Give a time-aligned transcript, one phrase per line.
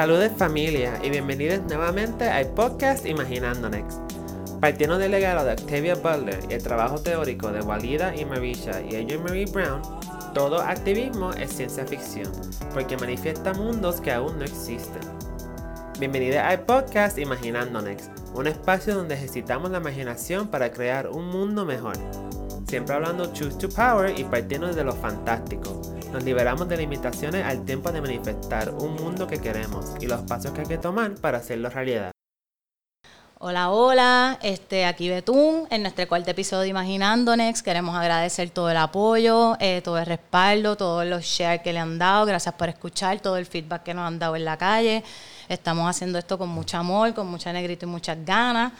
[0.00, 4.00] Saludos familia y bienvenidos nuevamente al podcast Imaginando Next.
[4.58, 8.96] Partiendo del legado de Octavia Butler y el trabajo teórico de Walida y Marisha y
[8.96, 9.82] Adrienne Marie Brown,
[10.32, 12.32] todo activismo es ciencia ficción,
[12.72, 15.02] porque manifiesta mundos que aún no existen.
[15.98, 21.66] Bienvenidos al podcast Imaginando Next, un espacio donde ejercitamos la imaginación para crear un mundo
[21.66, 21.98] mejor.
[22.66, 25.78] Siempre hablando Choose to Power y partiendo de lo fantástico.
[26.12, 30.50] Nos liberamos de limitaciones al tiempo de manifestar un mundo que queremos y los pasos
[30.50, 32.10] que hay que tomar para hacerlo realidad.
[33.38, 37.64] Hola, hola, este, aquí Betún, en nuestro cuarto episodio de Imaginando Next.
[37.64, 41.96] Queremos agradecer todo el apoyo, eh, todo el respaldo, todos los shares que le han
[41.96, 42.26] dado.
[42.26, 45.04] Gracias por escuchar, todo el feedback que nos han dado en la calle.
[45.48, 48.72] Estamos haciendo esto con mucho amor, con mucha negrito y muchas ganas.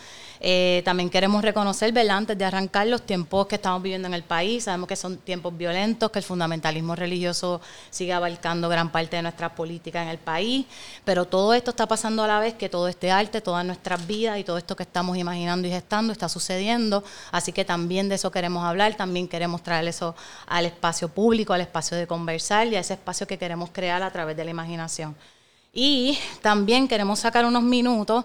[0.43, 2.17] Eh, también queremos reconocer, ¿verdad?
[2.17, 4.65] antes de arrancar, los tiempos que estamos viviendo en el país.
[4.65, 9.55] Sabemos que son tiempos violentos, que el fundamentalismo religioso sigue abarcando gran parte de nuestra
[9.55, 10.65] política en el país,
[11.05, 14.39] pero todo esto está pasando a la vez que todo este arte, todas nuestras vidas
[14.39, 17.05] y todo esto que estamos imaginando y gestando está sucediendo.
[17.33, 21.61] Así que también de eso queremos hablar, también queremos traer eso al espacio público, al
[21.61, 25.15] espacio de conversar y a ese espacio que queremos crear a través de la imaginación.
[25.73, 28.25] Y también queremos sacar unos minutos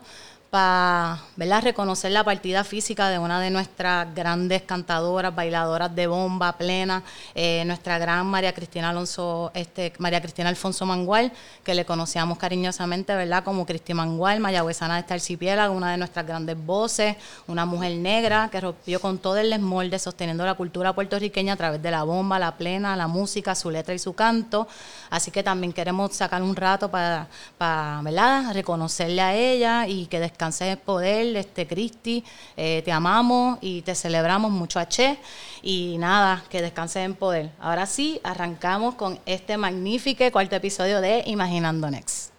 [0.55, 7.03] para reconocer la partida física de una de nuestras grandes cantadoras, bailadoras de bomba plena,
[7.33, 13.13] eh, nuestra gran María Cristina Alonso, este, María Cristina Alfonso Mangual, que le conocíamos cariñosamente,
[13.13, 13.43] ¿verdad?
[13.43, 18.47] Como Cristi Mangual, mayagüezana de esta archipiélago, una de nuestras grandes voces, una mujer negra
[18.49, 22.39] que rompió con todo el desmolde, sosteniendo la cultura puertorriqueña a través de la bomba,
[22.39, 24.69] la plena, la música, su letra y su canto.
[25.09, 28.53] Así que también queremos sacar un rato para, para ¿verdad?
[28.53, 32.23] Reconocerle a ella y que descanse de poder, este Cristi,
[32.55, 35.17] eh, te amamos y te celebramos mucho H
[35.61, 37.51] y nada, que descanses en poder.
[37.59, 42.31] Ahora sí, arrancamos con este magnífico cuarto episodio de Imaginando Next.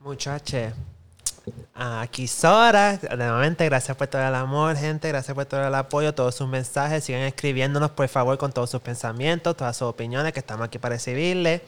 [0.00, 0.72] Mucho H.
[1.74, 6.34] Aquí Sora, nuevamente gracias por todo el amor, gente, gracias por todo el apoyo, todos
[6.34, 10.66] sus mensajes, sigan escribiéndonos por favor con todos sus pensamientos, todas sus opiniones, que estamos
[10.66, 11.62] aquí para recibirle.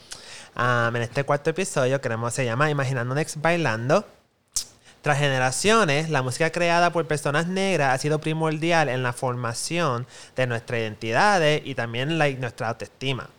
[0.57, 4.05] en este cuarto episodio queremos, se llama Imaginando Next Bailando.
[5.03, 10.07] Tras generaciones, la música creada por personas negras ha sido primordial en la formación
[10.37, 13.31] de nuestras identidades y también la, nuestra autoestima.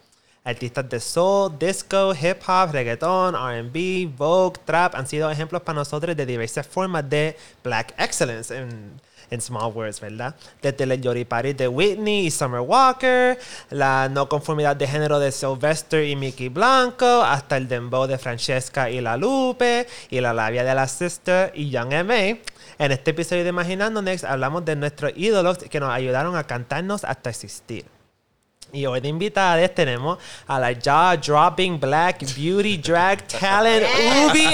[0.44, 6.18] Artistas de soul, disco, hip hop, reggaeton, RB, vogue, trap han sido ejemplos para nosotros
[6.18, 9.00] de diversas formas de black excellence en
[9.40, 10.36] Small Words, ¿verdad?
[10.62, 15.32] Desde el Yori Party de Whitney y Summer Walker, la no conformidad de género de
[15.32, 20.64] Sylvester y Mickey Blanco, hasta el dembow de Francesca y La Lupe, y la labia
[20.64, 22.84] de la Sister y Young M.A.
[22.84, 27.04] En este episodio de Imaginando Next hablamos de nuestros ídolos que nos ayudaron a cantarnos
[27.04, 27.86] hasta existir.
[28.74, 30.18] Y hoy de invitadas tenemos
[30.48, 33.86] a la Jaw Dropping Black Beauty Drag Talent
[34.30, 34.48] Ubi.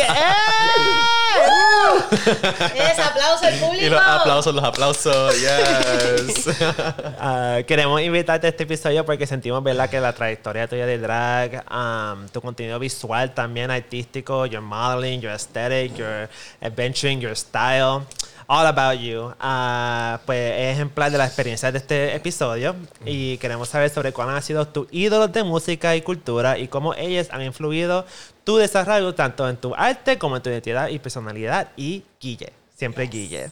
[2.75, 3.85] ¡Es aplauso al público!
[3.85, 6.47] Y los aplausos, los aplausos, yes.
[6.47, 11.63] uh, queremos invitarte a este episodio porque sentimos, ¿verdad?, que la trayectoria tuya de drag,
[11.71, 16.29] um, tu contenido visual también artístico, your modeling, your aesthetic, your
[16.61, 18.05] adventuring, your style
[18.47, 19.33] all about you.
[19.41, 22.75] Uh, pues es ejemplar de la experiencia de este episodio
[23.05, 26.93] y queremos saber sobre cuáles han sido tus ídolos de música y cultura y cómo
[26.95, 28.05] ellos han influido
[28.43, 32.53] tu desarrollo tanto en tu arte como en tu identidad y personalidad y Guille.
[32.75, 33.51] Siempre Guille.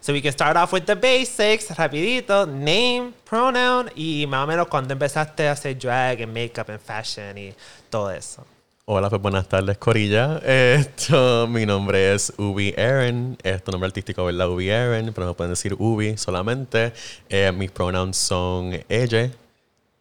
[0.00, 4.68] So we can start off with the basics, rapidito, name, pronoun y más o menos
[4.68, 7.54] cuando empezaste a hacer drag and makeup and fashion y
[7.90, 8.46] todo eso.
[8.88, 10.38] Hola, pues buenas tardes, Corilla.
[10.46, 13.36] Esto, mi nombre es Ubi Aaron.
[13.42, 14.48] Esto, nombre artístico, ¿verdad?
[14.48, 16.92] Ubi Aaron, pero me pueden decir Ubi solamente.
[17.28, 19.32] Eh, mis pronouns son ella.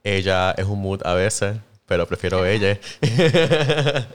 [0.03, 1.57] Ella es un mood a veces,
[1.87, 2.77] pero prefiero ella.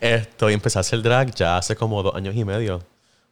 [0.00, 2.82] Esto, y empecé a hacer drag ya hace como dos años y medio.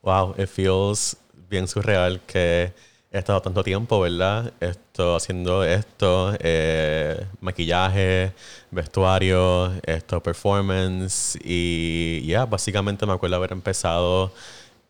[0.03, 1.17] Wow, it feels
[1.49, 2.75] bien surreal que
[3.15, 4.53] he estado tanto tiempo, ¿verdad?
[4.59, 8.33] Esto, haciendo esto, eh, maquillaje,
[8.73, 11.39] vestuario, esto, performance.
[11.45, 14.33] Y ya, básicamente me acuerdo haber empezado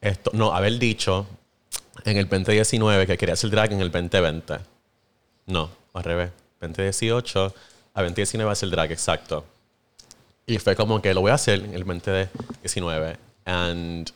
[0.00, 1.26] esto, no, haber dicho
[2.06, 4.56] en el 2019 que quería hacer drag en el 2020.
[5.46, 6.30] No, al revés.
[6.62, 7.54] 2018
[7.92, 9.44] a 2019 hacer drag, exacto.
[10.46, 13.18] Y fue como que lo voy a hacer en el 2019.
[13.44, 14.10] And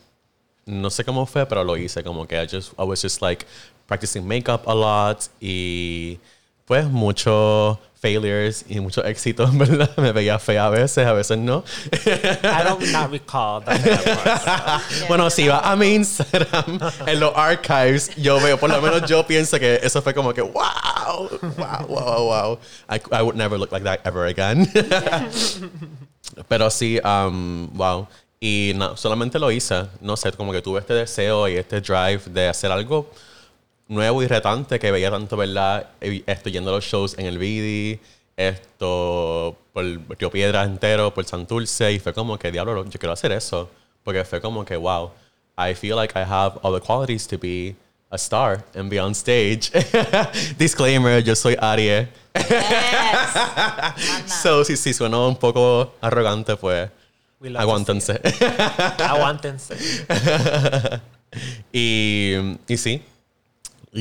[0.64, 2.02] no sé cómo fue, pero lo hice.
[2.02, 3.44] Como que I, just, I was just like
[3.88, 6.18] practicing makeup a lot y
[6.66, 9.90] pues mucho failures y mucho éxito, ¿verdad?
[9.96, 11.64] Me veía fea a veces, a veces no.
[12.06, 14.80] I don't not recall that.
[15.08, 19.26] bueno, si va a mi Instagram, en los archives, yo veo, por lo menos yo
[19.26, 22.58] pienso que eso fue como que, wow, wow, wow, wow.
[22.88, 24.70] I, I would never look like that ever again.
[26.48, 28.06] Pero sí, um, wow.
[28.38, 29.86] Y no, solamente lo hice.
[30.00, 33.10] No sé, como que tuve este deseo y este drive de hacer algo
[33.88, 35.88] nuevo y retante que veía tanto, ¿verdad?
[36.00, 37.98] Estoy yendo a los shows en el Vidi,
[38.36, 43.32] esto por Río Piedra entero, por Santurce, y fue como que, diablo, yo quiero hacer
[43.32, 43.70] eso.
[44.04, 45.10] Porque fue como que, wow,
[45.58, 47.74] I feel like I have all the qualities to be
[48.10, 49.70] a star and be on stage.
[50.58, 52.08] Disclaimer, yo soy Arie.
[54.42, 56.88] so, si, si suena un poco arrogante, pues
[57.56, 58.20] aguántense.
[58.98, 59.74] aguántense.
[61.72, 62.34] y,
[62.66, 63.02] y sí,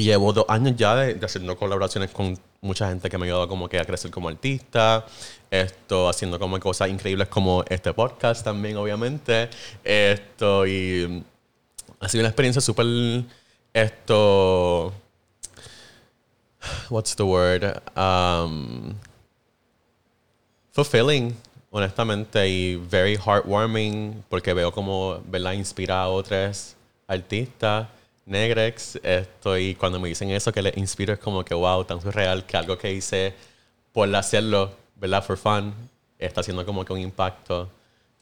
[0.03, 3.67] llevo dos años ya de, haciendo colaboraciones con mucha gente que me ha ayudado como
[3.69, 5.05] que a crecer como artista.
[5.49, 9.49] Esto, haciendo como cosas increíbles como este podcast también, obviamente.
[9.83, 11.23] Esto, y
[11.99, 12.85] ha sido una experiencia súper
[13.73, 14.93] esto.
[16.89, 17.81] What's the word?
[17.95, 18.95] Um,
[20.71, 21.35] fulfilling,
[21.71, 25.53] honestamente, y very heartwarming, porque veo como, ¿verdad?
[25.53, 26.75] Inspira a otros
[27.07, 27.87] artistas
[28.27, 28.99] negrex.
[29.01, 32.45] Esto, y cuando me dicen eso, que les inspiro, es como que, wow, tan surreal
[32.45, 33.33] que algo que hice
[33.91, 35.23] por hacerlo, ¿verdad?
[35.23, 35.73] For fun,
[36.19, 37.69] está haciendo como que un impacto.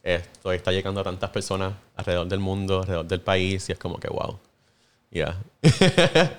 [0.04, 4.00] Esto está llegando a tantas personas alrededor del mundo, alrededor del país, y es como
[4.00, 4.40] que, wow.
[5.12, 5.38] Yeah.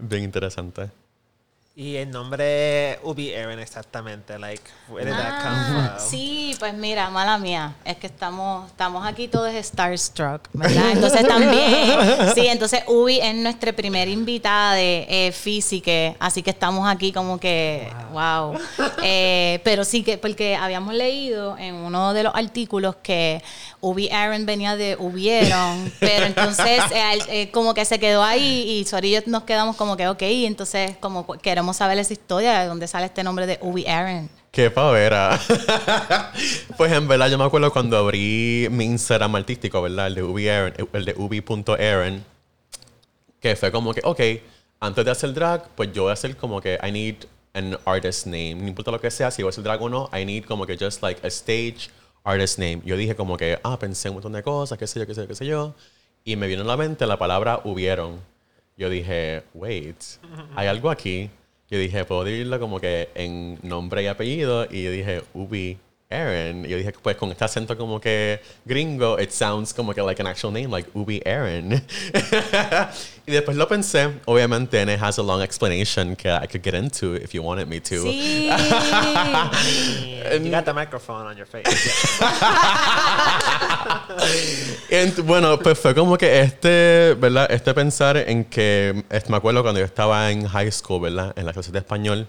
[0.00, 1.01] Bien interesante.
[1.74, 6.06] Y el nombre Ubi Aaron exactamente, like, where did that come ah, from?
[6.06, 10.90] Sí, pues mira, mala mía, es que estamos, estamos aquí todos starstruck, ¿verdad?
[10.90, 11.98] Entonces también,
[12.34, 17.40] sí, entonces Ubi es nuestra primera invitada de eh, física, así que estamos aquí como
[17.40, 18.58] que, wow.
[19.02, 23.42] Eh, pero sí que, porque habíamos leído en uno de los artículos que
[23.80, 28.84] Ubi Aaron venía de hubieron, pero entonces eh, eh, como que se quedó ahí y
[28.84, 32.58] Sori y yo nos quedamos como que, ok, entonces como queremos queremos saber esa historia
[32.58, 34.28] de dónde sale este nombre de Ubi Aaron.
[34.50, 35.38] Qué pavera.
[36.76, 40.08] pues en verdad yo me acuerdo cuando abrí mi Instagram artístico, ¿verdad?
[40.08, 42.24] El de Ubi Aaron, el de Ubi.Aaron,
[43.38, 44.20] que fue como que, ok,
[44.80, 47.14] antes de hacer drag, pues yo voy a hacer como que I need
[47.54, 48.56] an artist name.
[48.56, 50.66] No importa lo que sea, si voy a hacer drag o no, I need como
[50.66, 51.90] que just like a stage
[52.24, 52.82] artist name.
[52.84, 55.20] Yo dije como que, ah, pensé un montón de cosas, qué sé yo, qué sé
[55.20, 55.76] yo, qué sé yo.
[56.24, 58.18] Y me vino a la mente la palabra hubieron.
[58.76, 60.02] Yo dije, wait,
[60.56, 61.30] hay algo aquí
[61.72, 64.66] yo dije, puedo dividirlo como que en nombre y apellido.
[64.70, 65.78] Y yo dije, Ubi
[66.12, 66.64] Aaron.
[66.64, 70.20] Y yo dije, pues con este acento como que gringo, it sounds como que like
[70.20, 71.72] an actual name, like Ubi Aaron.
[73.26, 76.74] y después lo pensé, obviamente, and it has a long explanation que I could get
[76.74, 78.02] into if you wanted me to.
[78.02, 78.50] Sí.
[80.42, 81.64] you got the microphone on your face.
[85.24, 87.50] bueno, pues fue como que este, ¿verdad?
[87.50, 91.32] Este pensar en que, me acuerdo cuando yo estaba en high school, ¿verdad?
[91.36, 92.26] En la clase de español,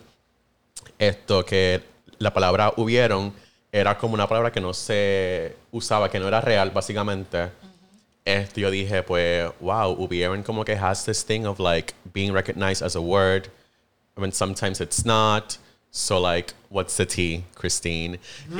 [1.00, 1.82] esto que
[2.20, 3.34] la palabra hubieron
[3.74, 7.50] era como una palabra que no se usaba, que no era real, básicamente.
[8.24, 12.84] Esto yo dije, pues, wow, hubieron como que has this thing of like being recognized
[12.84, 13.50] as a word,
[14.16, 15.58] when sometimes it's not.
[15.90, 18.20] So like, what's the T, Christine?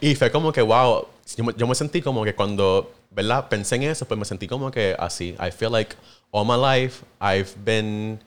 [0.00, 3.48] y fue como que, wow, yo, me sentí como que cuando, ¿verdad?
[3.48, 5.34] Pensé en eso, pues me sentí como que así.
[5.40, 5.96] I feel like
[6.30, 8.20] all my life I've been,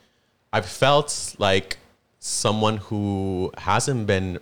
[0.52, 1.78] I've felt like
[2.20, 4.40] someone who hasn't been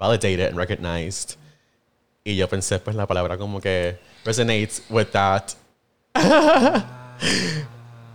[0.00, 1.36] validated and recognized.
[2.24, 5.52] Y yo pensé, pues la palabra como que resonates with that.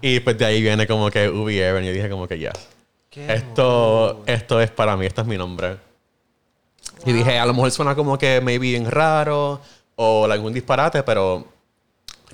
[0.02, 1.84] y pues de ahí viene como que Ubi Aaron.
[1.84, 2.52] Y yo dije como que ya.
[3.16, 5.78] Esto, esto es para mí, este es mi nombre.
[7.06, 9.62] Y dije, a lo mejor suena como que maybe bien raro
[9.96, 11.48] o algún disparate, pero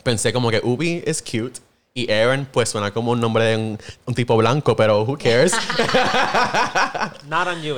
[0.01, 1.59] pensé como que Ubi es cute.
[1.93, 5.51] Y Aaron, pues suena como un nombre de un, tipo blanco, pero who cares?
[7.27, 7.75] Not on you.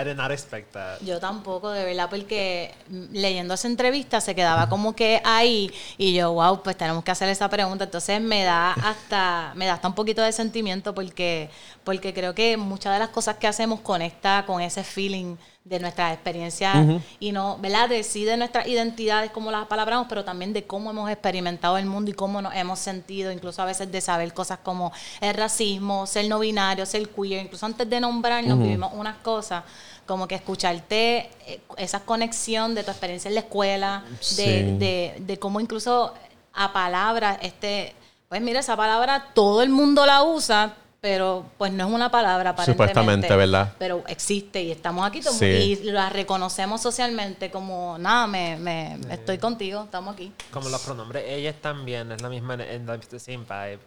[0.00, 1.00] I did not expect that.
[1.00, 2.74] Yo tampoco, de verdad, porque
[3.12, 7.28] leyendo esa entrevista se quedaba como que ahí y yo, wow, pues tenemos que hacer
[7.30, 7.84] esa pregunta.
[7.84, 11.48] Entonces me da hasta, me da hasta un poquito de sentimiento porque,
[11.84, 15.36] porque creo que muchas de las cosas que hacemos conecta con ese feeling
[15.70, 17.88] de nuestras experiencias y no, ¿verdad?
[17.88, 21.86] De sí de nuestras identidades, como las palabramos, pero también de cómo hemos experimentado el
[21.86, 26.08] mundo y cómo nos hemos sentido, incluso a veces de saber cosas como el racismo,
[26.08, 29.62] ser no binario, ser queer, incluso antes de nombrarnos vivimos unas cosas
[30.06, 34.04] como que escucharte eh, esa conexión de tu experiencia en la escuela,
[34.36, 36.12] de, de, de cómo incluso
[36.52, 37.94] a palabras, este,
[38.28, 42.54] pues mira, esa palabra todo el mundo la usa, pero pues no es una palabra
[42.54, 43.72] para Supuestamente, ¿verdad?
[43.78, 49.84] Pero existe y estamos aquí y la reconocemos socialmente como, nada, me, me estoy contigo,
[49.84, 50.32] estamos aquí.
[50.50, 53.78] Como los pronombres, ellas también, es la misma, en la same vibe.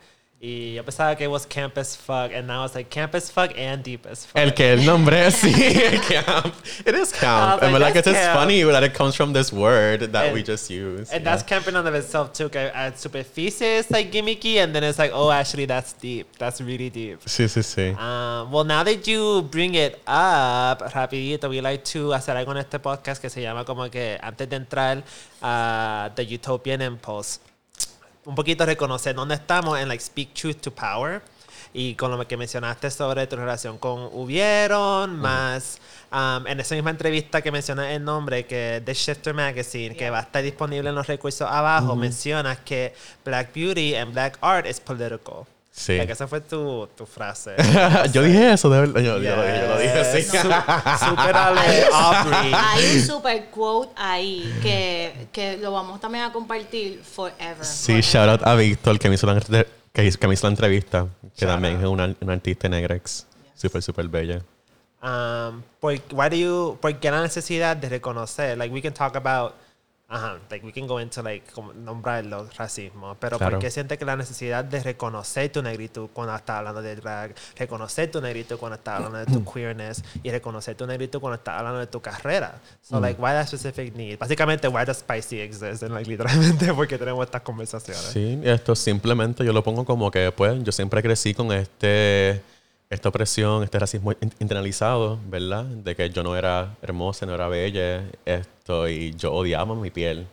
[0.45, 3.51] Y yo pensaba que was camp as fuck, and now it's like camp as fuck
[3.57, 4.35] and deep as fuck.
[4.41, 5.53] El que el nombre sí,
[6.09, 6.53] camp.
[6.85, 7.61] It is I camp.
[7.61, 8.37] was And like, it's just camp.
[8.37, 11.09] funny that it comes from this word that And- we just use.
[11.13, 11.31] And Yeah.
[11.31, 12.49] that's camping on of itself too.
[12.49, 16.27] Que at superficie it's like gimmicky, and then it's like, oh, actually, that's deep.
[16.37, 17.21] That's really deep.
[17.25, 17.95] Sí, sí, sí.
[17.97, 22.57] Um, well, now that you bring it up, rapidito, we like to hacer algo en
[22.57, 25.03] este podcast que se llama como que antes de entrar
[25.41, 27.39] a The Utopian Impulse,
[28.25, 31.21] un poquito reconocer dónde estamos en like Speak Truth to Power.
[31.75, 35.79] Y con lo que mencionaste sobre tu relación con Hubieron, más
[36.11, 40.19] um, en esa misma entrevista que mencionas el nombre, que The Shifter Magazine, que va
[40.19, 42.93] a estar disponible en los recursos abajo, mencionas que
[43.25, 45.47] Black Beauty and Black Art is political.
[45.75, 45.97] Sí.
[45.97, 47.55] Like, esa fue tu, tu frase.
[48.13, 49.01] yo dije eso, de verdad.
[49.01, 50.31] Yo, yo lo dije, yo lo dije, sí.
[50.31, 50.41] Yes.
[50.41, 52.53] Su- Superale Aubrey.
[52.55, 57.65] Hay un super quote ahí que, que lo vamos también a compartir forever.
[57.65, 61.07] Sí, shout out a Víctor que me hizo la, que que me hizo la entrevista,
[61.35, 61.83] que Shout también out.
[61.83, 63.25] es una, una artista negra, ex,
[63.55, 64.41] súper, súper bella.
[65.01, 68.57] Um, por, why do you, ¿Por qué la necesidad de reconocer?
[68.59, 69.55] Like, we can talk about...
[70.15, 71.43] Ajá, like, we can go into, like,
[71.73, 73.17] nombrarlo, racismo.
[73.19, 73.53] Pero Claro.
[73.55, 77.33] ¿por qué sientes que la necesidad de reconocer tu negritud cuando estás hablando de drag?
[77.57, 80.03] Reconocer tu negritud cuando estás hablando de tu queerness.
[80.21, 82.61] Y reconocer tu negritud cuando estás hablando de tu carrera.
[82.83, 84.19] So, like, why that specific need?
[84.19, 85.81] Básicamente, why does Spicy exist?
[85.81, 88.03] And, like, literalmente, porque tenemos estas conversaciones.
[88.03, 92.39] Sí, esto simplemente yo lo pongo como que, pues, yo siempre crecí con este,
[92.93, 95.65] esta opresión, este racismo in- internalizado, ¿verdad?
[95.65, 100.27] De que yo no era hermosa, no era bella, esto, y yo odiaba mi piel.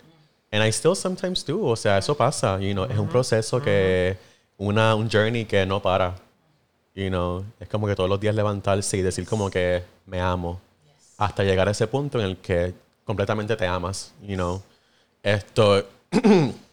[0.53, 4.17] And I still sometimes do, o sea, eso pasa, you know, es un proceso que,
[4.59, 6.17] una, un journey que no para,
[6.95, 10.61] you know, es como que todos los días levantarse y decir como que me amo,
[11.19, 12.75] hasta llegar a ese punto en el que
[13.05, 14.61] completamente te amas, you know.
[15.23, 15.85] Esto,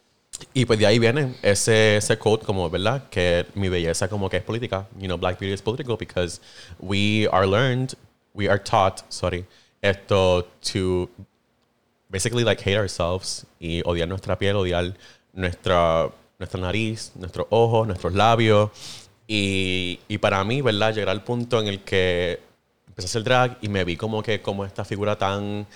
[0.54, 3.10] y pues de ahí viene ese, ese quote como, ¿verdad?
[3.10, 4.88] Que mi belleza como que es política.
[5.00, 6.40] You know, black beauty is political because
[6.80, 7.96] we are learned,
[8.34, 9.46] we are taught, sorry,
[9.82, 11.10] esto to
[12.10, 14.96] basically like hate ourselves y odiar nuestra piel, odiar
[15.34, 18.70] nuestra, nuestra nariz, nuestros ojos, nuestros labios.
[19.28, 20.94] Y, y para mí, ¿verdad?
[20.94, 22.40] Llegar al punto en el que
[22.88, 25.68] empecé a hacer drag y me vi como que como esta figura tan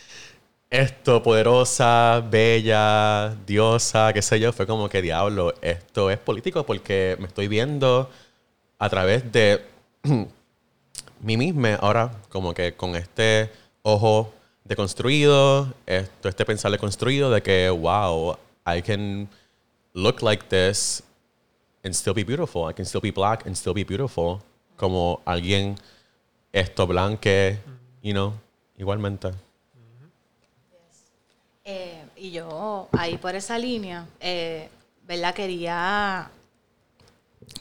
[0.72, 7.18] esto, poderosa, bella, diosa, qué sé yo, fue como que diablo, esto es político porque
[7.20, 8.10] me estoy viendo
[8.80, 9.66] a través de
[11.20, 13.51] mí misma ahora, como que con este
[13.84, 19.28] ojo deconstruido, esto, este pensar deconstruido de que, wow, I can
[19.94, 21.04] look like this
[21.84, 22.70] and still be beautiful.
[22.70, 24.40] I can still be black and still be beautiful.
[24.78, 25.75] Como alguien
[26.54, 27.60] esto blanque,
[28.01, 28.34] you know,
[28.78, 29.32] igualmente.
[31.72, 34.68] Eh, y yo, ahí por esa línea, eh,
[35.08, 35.34] ¿verdad?
[35.34, 36.30] Quería,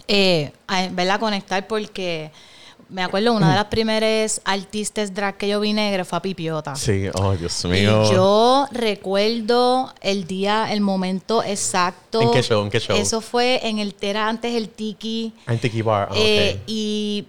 [0.09, 0.53] eh,
[0.91, 1.21] ¿verdad?
[1.21, 2.33] Conectar porque
[2.89, 6.75] me acuerdo una de las primeras artistas drag que yo vi negra fue a Pipiota.
[6.75, 8.11] Sí, oh Dios Y mío.
[8.13, 12.21] yo recuerdo el día, el momento exacto.
[12.21, 12.65] ¿En qué show?
[12.65, 12.97] ¿En qué show?
[12.97, 15.33] Eso fue en el Tera antes el Tiki.
[15.47, 16.17] En Tiki Bar, ok.
[16.67, 17.27] Y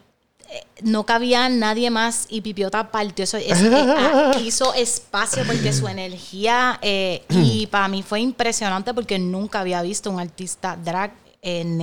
[0.82, 3.38] no cabía nadie más y Pipiota partió eso.
[3.38, 6.80] es- eh, ah, hizo espacio porque su energía.
[6.82, 11.12] eh, y para mí fue impresionante porque nunca había visto un artista drag
[11.44, 11.78] eh, en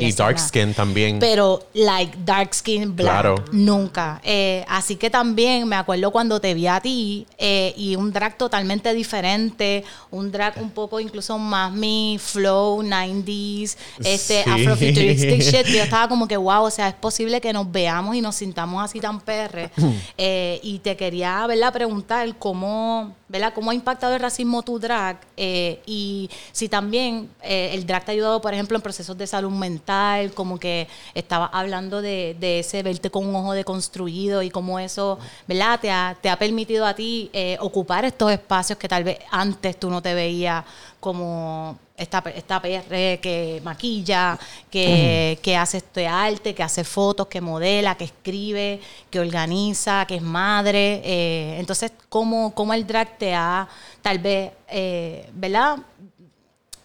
[0.00, 1.18] la Y dark skin también.
[1.18, 3.10] Pero, like, dark skin, black.
[3.10, 3.34] Claro.
[3.52, 4.20] Nunca.
[4.24, 8.38] Eh, así que también me acuerdo cuando te vi a ti eh, y un drag
[8.38, 14.50] totalmente diferente, un drag un poco incluso más mi flow, 90s, este Sí.
[14.50, 15.66] afrofuturistic shit.
[15.66, 18.82] Yo estaba como que, wow, o sea, es posible que nos veamos y nos sintamos
[18.82, 19.70] así tan perre.
[20.16, 25.18] Eh, y te quería, ¿verdad?, preguntar cómo, ¿verdad?, cómo ha impactado el racismo tu drag
[25.38, 29.26] eh, y si también eh, el drag te ha ayudado, por ejemplo, en procesos de
[29.26, 34.78] salud mental, como que estaba hablando de, ese verte con un ojo deconstruido y cómo
[34.78, 39.02] eso, ¿verdad?, te ha, te ha permitido a ti eh, ocupar estos espacios que tal
[39.02, 40.62] vez antes tú no te veías
[41.02, 44.38] como esta, esta PR que maquilla,
[44.70, 48.80] que, que hace este arte, que hace fotos, que modela, que escribe,
[49.10, 51.02] que organiza, que es madre.
[51.04, 53.68] eh, entonces, ¿cómo, ¿cómo el drag te ha
[54.00, 55.78] tal vez, eh, ¿verdad?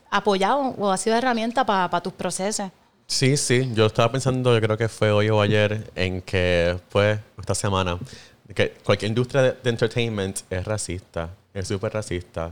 [0.10, 2.72] apoyado o ha sido herramienta para tus procesos?
[3.06, 3.70] Sí, sí.
[3.76, 8.00] Yo estaba pensando, yo creo que fue hoy o ayer, en que fue esta semana,
[8.56, 12.52] que cualquier industria de, de entertainment es racista, es súper racista.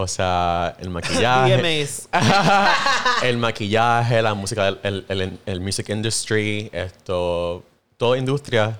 [0.00, 1.88] O sea, el maquillaje,
[3.24, 7.64] el maquillaje, la música, el, el, el- music industry, esto,
[7.96, 8.78] toda industria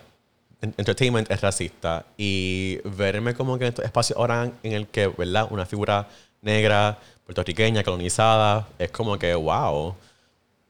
[0.63, 2.07] en- entertainment es racista.
[2.17, 5.49] Y verme como que en estos espacios ahora en el que, ¿verdad?
[5.51, 6.07] Una figura
[6.41, 6.97] negra,
[7.27, 9.97] puertorriqueña, colonizada, es como que, wow.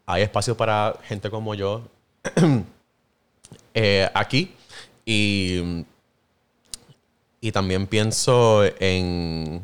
[0.07, 1.83] hay espacio para gente como yo
[3.75, 4.55] eh, aquí.
[5.05, 5.85] Y,
[7.43, 9.63] y también pienso en,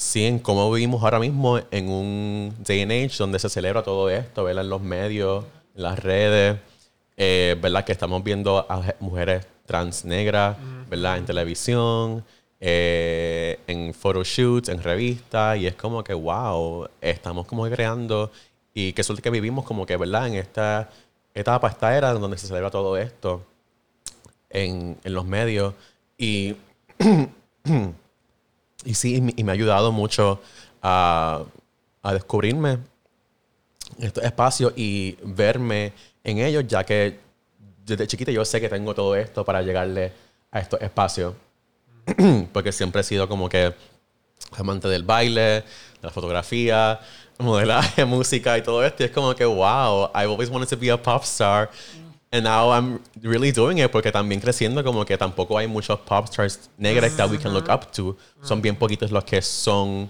[0.00, 4.08] sí, en cómo vivimos ahora mismo en un day and age donde se celebra todo
[4.08, 4.64] esto, ¿verdad?
[4.64, 5.44] En los medios,
[5.76, 6.58] en las redes,
[7.18, 7.84] eh, ¿verdad?
[7.84, 10.56] Que estamos viendo a je- mujeres trans negras,
[10.88, 11.18] ¿verdad?
[11.18, 12.24] En televisión,
[12.60, 18.30] eh, en photoshoots, en revistas, y es como que, wow, estamos como creando,
[18.72, 20.28] y que suerte que vivimos como que, ¿verdad?
[20.28, 20.88] En esta
[21.34, 23.42] etapa, esta era donde se celebra todo esto
[24.50, 25.74] en, en los medios.
[26.18, 26.56] Y,
[28.84, 30.40] y sí, y me, ha ayudado mucho
[30.82, 31.42] a,
[32.02, 32.78] a descubrirme
[33.98, 35.92] estos espacios y verme
[36.24, 37.18] en ellos, ya que
[37.84, 40.12] desde chiquita yo sé que tengo todo esto para llegarle
[40.50, 41.34] a estos espacios.
[42.52, 43.74] Porque siempre he sido como que
[44.56, 45.64] amante del baile, de
[46.02, 47.00] la fotografía,
[47.38, 49.02] modelaje, música y todo esto.
[49.02, 51.70] Y es como que, wow, I always wanted to be a pop star.
[52.32, 56.26] And now I'm really doing it porque también creciendo como que tampoco hay muchos pop
[56.26, 58.16] stars negras that we can look up to.
[58.42, 60.08] Son bien poquitos los que son,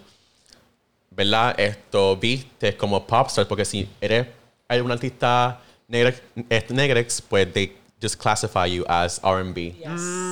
[1.11, 1.59] ¿verdad?
[1.59, 4.27] Esto, viste como pop stars porque si eres
[4.69, 6.15] hay un artista negra,
[6.49, 9.77] este, negrex, pues they just classify you as R&B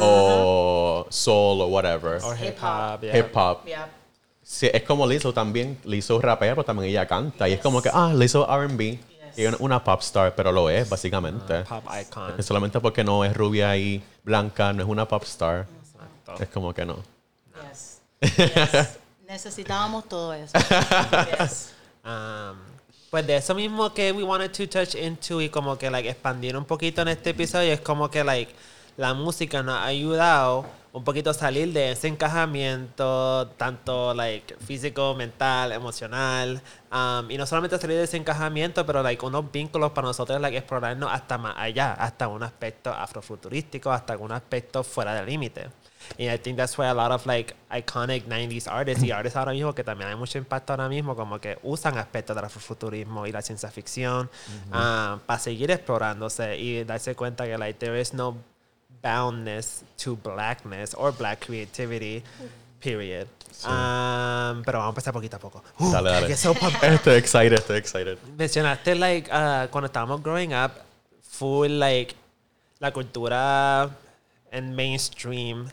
[0.01, 2.21] o soul or whatever.
[2.23, 3.17] Or hip hop, yeah.
[3.17, 3.67] Hip hop.
[4.43, 5.77] Sí, es como Lizzo también.
[5.85, 7.49] Lizzo rapea, pero también ella canta.
[7.49, 8.99] Y es como que, ah, Lizzo R&B.
[9.39, 11.63] Y una, una pop star, pero lo es, básicamente.
[11.63, 12.35] Pop icon.
[12.37, 15.65] Es solamente porque no es rubia y blanca, no es una pop star.
[15.81, 16.43] Exacto.
[16.43, 16.97] Es como que no.
[17.71, 18.01] Yes.
[18.37, 18.99] Yes.
[19.29, 20.59] Necesitábamos todo eso.
[21.39, 21.73] Yes.
[22.05, 22.57] Um,
[23.11, 26.57] pues de eso mismo que we wanted to touch into y como que like expandir
[26.57, 28.53] un poquito en este episodio es como que like
[28.99, 35.15] la música nos ha ayudado un poquito a salir de ese encajamiento tanto like físico,
[35.15, 40.09] mental, emocional um, y no solamente salir de ese encajamiento pero like unos vínculos para
[40.09, 45.27] nosotros like explorarnos hasta más allá, hasta un aspecto afrofuturístico, hasta un aspecto fuera del
[45.27, 45.69] límite.
[46.17, 49.53] Y I think that's why a lot of like iconic 90s artists y artists ahora
[49.53, 53.33] mismo que también hay mucho impacto ahora mismo como que usan aspectos del afrofuturismo y
[53.33, 54.29] la ciencia ficción
[54.73, 58.37] ah, para seguir explorándose y darse cuenta que like there is no
[59.03, 62.23] boundness to blackness or black creativity
[62.81, 63.27] period.
[63.65, 65.63] Um, pero vamos a empezar poquito a poco.
[65.79, 66.37] Uh, Dale, dale.
[66.37, 66.53] So.
[66.83, 68.19] Estoy excited, estoy excited.
[68.37, 70.73] Mencionaste, like, ah, cuando estábamos growing up,
[71.23, 72.15] full, like,
[72.79, 73.91] la cultura
[74.53, 75.69] en mainstream,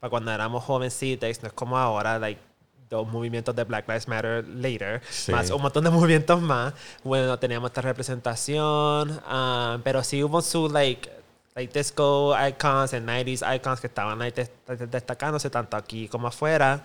[0.00, 2.40] para cuando éramos jovencitos, no es como ahora, like,
[2.88, 5.30] dos movimientos de Black Lives Matter later, Sí.
[5.30, 6.72] más un montón de movimientos más.
[7.04, 11.10] Bueno, teníamos esta representación, ah, pero sí hubo su, like,
[11.58, 16.28] like disco icons and 90s icons que estaban like, des- des- destacándose tanto aquí como
[16.28, 16.82] afuera.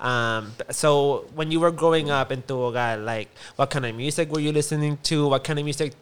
[0.00, 4.30] Um, so when you were growing up in tu hogar, like what kind of music
[4.32, 5.28] were you listening to?
[5.28, 5.94] What kind of music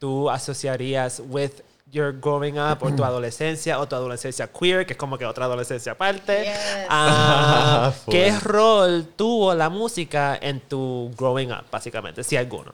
[0.00, 1.62] tú asociarías with
[1.92, 5.44] your growing up o tu adolescencia o tu adolescencia queer, que es como que otra
[5.44, 6.44] adolescencia aparte?
[6.44, 6.86] Yes.
[6.90, 7.92] Ah.
[8.10, 12.24] ¿Qué rol tuvo la música en tu growing up, básicamente?
[12.24, 12.72] Si alguno.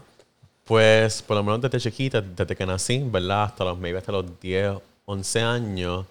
[0.64, 3.45] Pues, por lo menos desde chiquita, desde que nací, ¿verdad?
[3.45, 6.07] Hasta los, maybe hasta los 10, 11 años,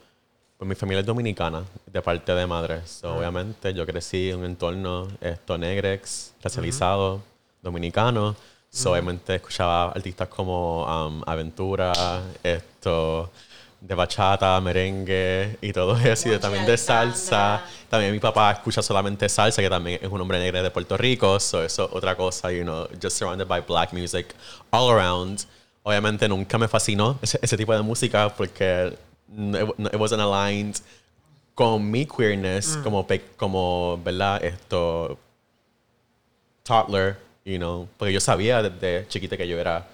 [0.57, 2.81] pues mi familia es dominicana, de parte de madre.
[2.85, 7.21] So, Obviamente, yo crecí en un entorno esto negrex, racializado,
[7.61, 8.35] dominicano.
[8.69, 11.93] So, Obviamente, escuchaba artistas como um, Aventura,
[12.41, 13.29] esto,
[13.81, 17.61] de bachata, merengue y todo eso, y de- también de salsa.
[17.89, 21.39] También mi papá escucha solamente salsa, que también es un hombre negro de Puerto Rico,
[21.39, 24.33] so eso otra cosa, you know, just surrounded by black music
[24.71, 25.45] all around.
[25.83, 30.77] Obviamente nunca me fascinó ese, ese tipo de música porque no- it, it wasn't aligned
[31.55, 34.43] con mi queerness como, pe- como, ¿verdad?
[34.43, 35.17] Esto,
[36.63, 39.85] toddler, you know, porque yo sabía desde chiquita que yo era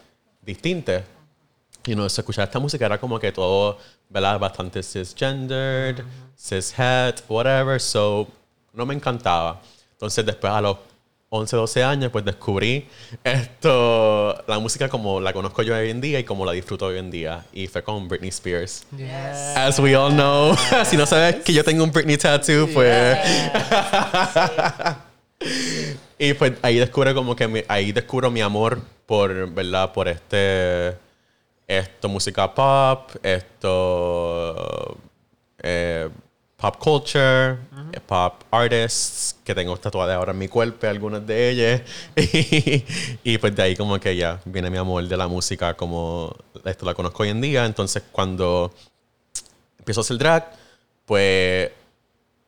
[0.46, 1.04] distinta.
[1.86, 3.78] You know, escuchar esta música era como que todo,
[4.10, 4.38] ¿verdad?
[4.40, 6.04] Bastante cisgendered,
[6.38, 7.80] cishet, whatever.
[7.80, 8.28] So,
[8.74, 9.62] no me encantaba.
[9.94, 10.78] Entonces, después a los
[11.32, 12.88] 11, 12 años, pues descubrí
[13.24, 16.98] esto, la música como la conozco yo hoy en día y como la disfruto hoy
[16.98, 17.46] en día.
[17.54, 18.84] Y fue con Britney Spears.
[18.98, 19.10] Yes.
[19.56, 23.18] As we all know, si no sabes que yo tengo un Britney tattoo, pues...
[26.22, 29.94] Y pues ahí descubro como que mi- ahí descubro mi amor por, ¿verdad?
[29.94, 30.98] Por este
[31.66, 34.98] esto música pop, esto
[35.64, 36.10] eh,
[36.58, 37.58] pop culture,
[38.06, 41.82] pop artists, que tengo tatuadas ahora en mi cuerpo, algunas de ellas.
[42.16, 42.84] Y,
[43.24, 46.86] y pues de ahí como que ya viene mi amor de la música como esto
[46.86, 47.66] la conozco hoy en día.
[47.66, 48.74] Entonces cuando
[49.78, 50.52] empiezo a hacer drag,
[51.06, 51.72] pues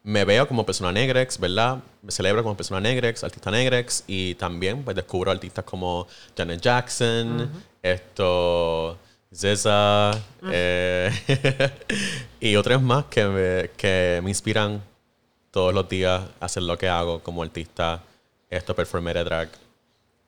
[0.04, 1.80] me veo como persona negrex, ¿verdad?
[2.01, 7.49] Me celebro como persona negrex, artista negrex, y también pues descubro artistas como Janet Jackson,
[7.82, 8.97] esto,
[9.34, 10.12] Zeza,
[10.51, 11.12] eh,
[12.39, 14.82] y otros más que me, que me inspiran
[15.52, 18.02] todos los días hacer lo que hago como artista,
[18.50, 19.50] esto, performer drag.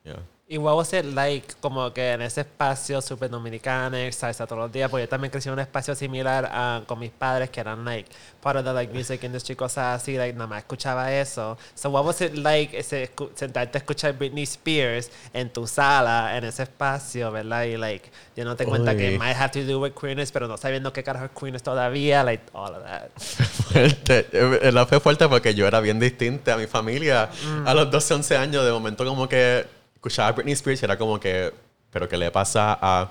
[0.03, 0.32] Yeah.
[0.45, 4.71] Y what was it like, como que en ese espacio súper dominicano, salsa todos los
[4.73, 7.85] días, porque yo también crecí en un espacio similar ah, con mis padres que eran
[7.85, 11.57] like part of the like music industry, cosas así, like nada más escuchaba eso.
[11.75, 16.43] So what was it like ese, sentarte a escuchar Britney Spears en tu sala, en
[16.43, 17.63] ese espacio, ¿verdad?
[17.63, 19.13] Y like, yo no te cuenta que Uy.
[19.15, 22.21] it might have to do with queerness, pero no sabiendo qué carajo es queerness todavía,
[22.21, 23.09] like all of that.
[23.17, 24.27] fuerte.
[24.33, 27.29] Eh, La fue fuerte porque yo era bien distinta a mi familia.
[27.65, 30.97] A los 12, 11 años, de momento como que escuchaba a Britney Spears y era
[30.97, 31.53] como que,
[31.89, 33.09] pero ¿qué le pasa a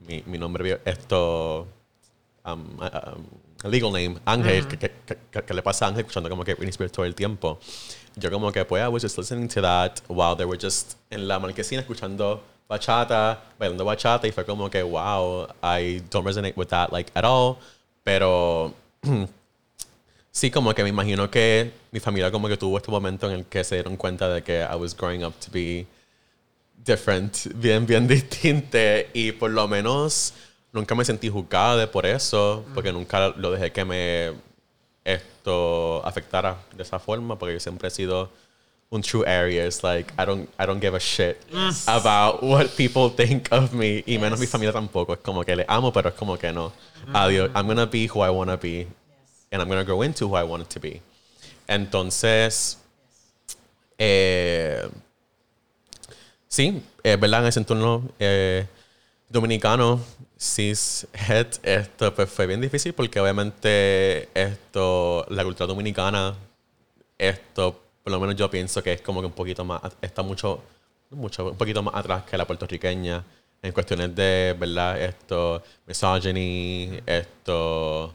[0.00, 1.68] mi, mi nombre, esto,
[2.44, 4.90] um, um, legal name, Ángel, ¿qué, qué,
[5.30, 7.60] qué- qué le pasa a Ángel escuchando como que Britney Spears todo el tiempo?
[8.16, 11.28] Yo como que, pues, I was just listening to that while they were just en
[11.28, 16.68] la marquesina escuchando bachata, bailando bachata y fue como que, wow, I don't resonate with
[16.68, 17.58] that like at all,
[18.02, 18.74] pero
[20.32, 23.44] Sí, como que me imagino que mi familia como que tuvo este momento en el
[23.46, 25.86] que se dieron cuenta de que I was growing up to be
[26.84, 28.78] different, bien, bien distinta
[29.12, 30.34] y por lo menos
[30.72, 34.32] nunca me sentí juzgada por eso, porque nunca lo dejé que me
[35.04, 38.30] esto afectara de esa forma, porque yo siempre he sido
[38.90, 41.36] un true Aries, like I don't, I don't give a shit
[41.86, 45.64] about what people think of me, y menos mi familia tampoco, es como que le
[45.68, 46.72] amo, pero es como que no,
[47.12, 48.86] adiós, I'm gonna be who I wanna be,
[49.50, 51.02] and I'm gonna grow into who I want to be.
[51.66, 52.78] Entonces,
[53.98, 54.88] eh,
[56.54, 58.66] sí, verdad, en ese entorno eh,
[59.28, 60.00] dominicano,
[60.38, 66.34] cishet, esto pues fue bien difícil porque obviamente esto, la cultura dominicana,
[67.18, 70.62] esto, por lo menos yo pienso que es como que un poquito más, está mucho,
[71.10, 73.24] mucho, un poquito más atrás que la puertorriqueña
[73.60, 75.00] en cuestiones de, ¿verdad?
[75.02, 78.14] Esto, misogyny, esto,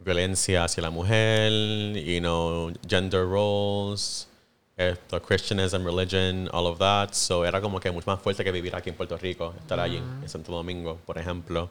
[0.00, 1.52] violencia hacia la mujer,
[1.94, 4.26] you know, gender roles,
[4.76, 7.12] esto, Christianism, religion, all of that.
[7.12, 9.96] So era como que mucho más fuerte que vivir aquí en Puerto Rico, estar allí,
[9.96, 11.70] en Santo Domingo, por ejemplo.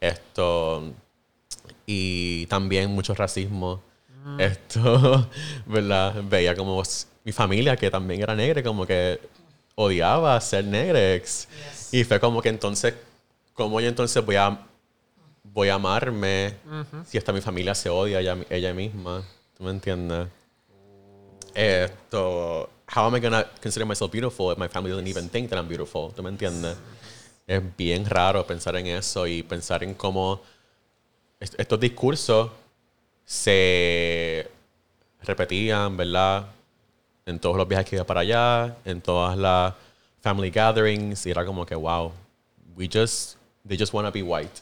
[0.00, 0.92] Esto,
[1.86, 3.82] y también mucho racismo.
[4.38, 5.28] Esto,
[5.66, 6.22] ¿verdad?
[6.24, 6.82] Veía como
[7.24, 9.20] mi familia, que también era negra, como que
[9.74, 11.48] odiaba ser negrex.
[11.92, 12.94] Y fue como que entonces,
[13.54, 14.66] ¿cómo yo entonces voy a,
[15.42, 16.54] voy a amarme
[17.06, 19.22] si hasta mi familia se odia ella, ella misma?
[19.56, 20.28] ¿Tú me entiendes?
[21.54, 25.58] Esto, how am I gonna consider myself beautiful if my family doesn't even think that
[25.58, 26.12] I'm beautiful?
[26.14, 26.76] ¿Tú me entiendes?
[27.46, 30.40] Es bien raro pensar en eso y pensar en cómo
[31.40, 32.50] est- estos discursos
[33.24, 34.48] se
[35.22, 36.46] repetían, ¿verdad?
[37.26, 39.74] En todos los viajes que iba para allá, en todas las
[40.22, 42.12] family gatherings, y era como que, wow,
[42.76, 44.60] we just, they just want to be white.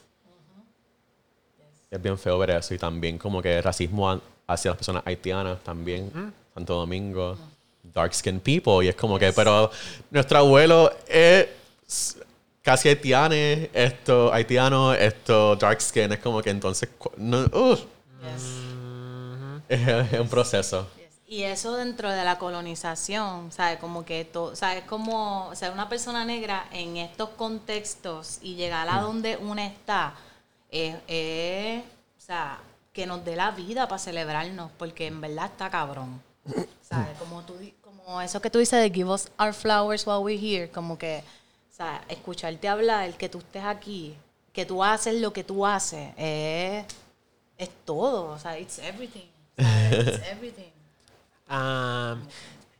[1.90, 6.10] Es bien feo ver eso y también como que racismo hacia las personas haitianas también,
[6.56, 7.36] Santo Domingo,
[7.82, 9.70] dark skinned people, y es como que, pero
[10.10, 11.48] nuestro abuelo es
[12.62, 16.88] casi haitiano, esto, haitiano, esto, dark skin, es como que entonces,
[17.18, 17.78] no, ugh,
[19.68, 20.86] es, es un proceso.
[21.28, 23.78] Y eso dentro de la colonización, ¿sabes?
[23.78, 24.84] Como que todo, ¿sabes?
[24.84, 30.14] Como ser una persona negra en estos contextos y llegar a donde uno está,
[30.70, 31.82] es, es,
[32.16, 32.60] o sea,
[32.94, 36.22] que nos dé la vida para celebrarnos, porque en verdad está cabrón.
[36.82, 37.16] ¿Sabes?
[37.18, 40.70] Como, tú, como eso que tú dices de give us our flowers while we're here,
[40.70, 41.22] como que,
[41.70, 44.16] sea, escucharte hablar, que tú estés aquí,
[44.52, 46.86] que tú haces lo que tú haces, es,
[47.58, 49.28] es todo, o sea, it's everything.
[49.56, 50.08] ¿sabes?
[50.18, 50.72] It's everything.
[51.48, 52.22] Um,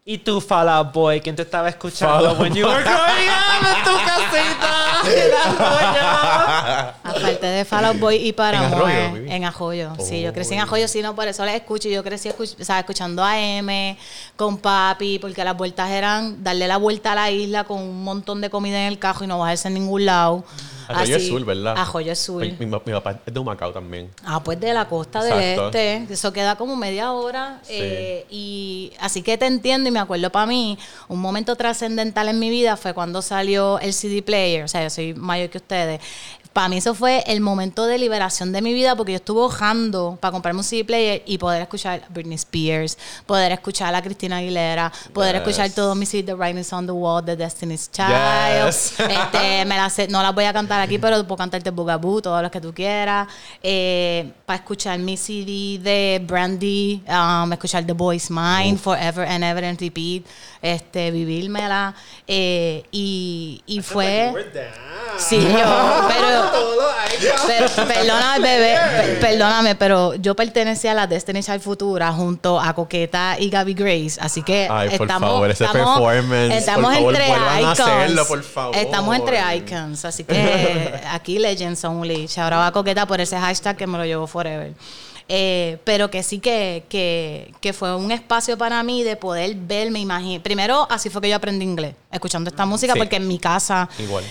[0.08, 3.66] y tú, Fall Out Boy, ¿quién te estaba escuchando Fall when you were growing up
[3.76, 5.02] en tu casita?
[5.04, 9.92] Era Aparte de Fall Out Boy y para En Arroyo, en Ajoyo.
[9.98, 10.62] Sí, yo crecí en Oh.
[10.62, 11.88] Ajoyo, sí, no, por eso les escucho.
[11.88, 13.98] Yo crecí escuch- o sea, escuchando a M,
[14.36, 18.40] con papi, porque las vueltas eran darle la vuelta a la isla con un montón
[18.40, 20.44] de comida en el cajo y no bajarse en ningún lado.
[20.88, 21.74] Arroyo Así- Azul, ¿verdad?
[21.76, 22.42] Ajoyo Azul.
[22.58, 24.10] Mi, mi- mi papá es de Humacao también.
[24.24, 25.70] Ah, pues de la costa Exacto.
[25.70, 26.12] del este.
[26.14, 27.60] Eso queda como media hora.
[27.62, 27.72] Sí.
[27.76, 32.38] eh, y así que te entiendo y me acuerdo para mí, un momento trascendental en
[32.38, 34.64] mi vida fue cuando salió el CD player.
[34.64, 36.00] O sea, yo soy mayor que ustedes.
[36.56, 40.16] Para mí eso fue el momento de liberación de mi vida porque yo estuve hojando
[40.18, 44.90] para comprarme un CD player y poder escuchar Britney Spears, poder escuchar a Cristina Aguilera,
[45.12, 45.42] poder Yes.
[45.42, 48.68] escuchar todos mis CDs de Writings on the Wall, de Destiny's Child.
[48.68, 48.94] Yes.
[49.00, 52.50] Este, me las no las voy a cantar aquí, pero puedo cantarte Bugaboo, todos los
[52.50, 53.28] que tú quieras.
[53.62, 59.62] Eh, para escuchar mi CD de Brandy, um, escuchar The Boy's Mind, Forever and Ever
[59.62, 60.24] and Repeat,
[60.74, 61.94] este, vivírmela.
[62.26, 64.32] Eh, y, y fue...
[65.18, 65.48] Sí, yo,
[66.08, 66.50] pero,
[67.46, 72.74] pero perdóname, bebé, per- perdóname, pero yo pertenecía a la Destiny Child Futura junto a
[72.74, 76.94] Coqueta y Gaby Grace, así que Ay, por estamos, favor, ese estamos- performance, estamos por
[76.94, 77.80] favor, entre a icons.
[77.80, 78.76] hacerlo, por favor.
[78.76, 82.26] Estamos entre icons, así que aquí Legends Only.
[82.26, 84.72] Shout out a Coqueta por ese hashtag que me lo llevó forever.
[85.28, 89.98] Eh, pero que sí que, que, que fue un espacio para mí de poder verme,
[89.98, 90.40] imaginar.
[90.42, 92.98] Primero, así fue que yo aprendí inglés, escuchando esta música, Sí.
[93.00, 93.88] porque en mi casa,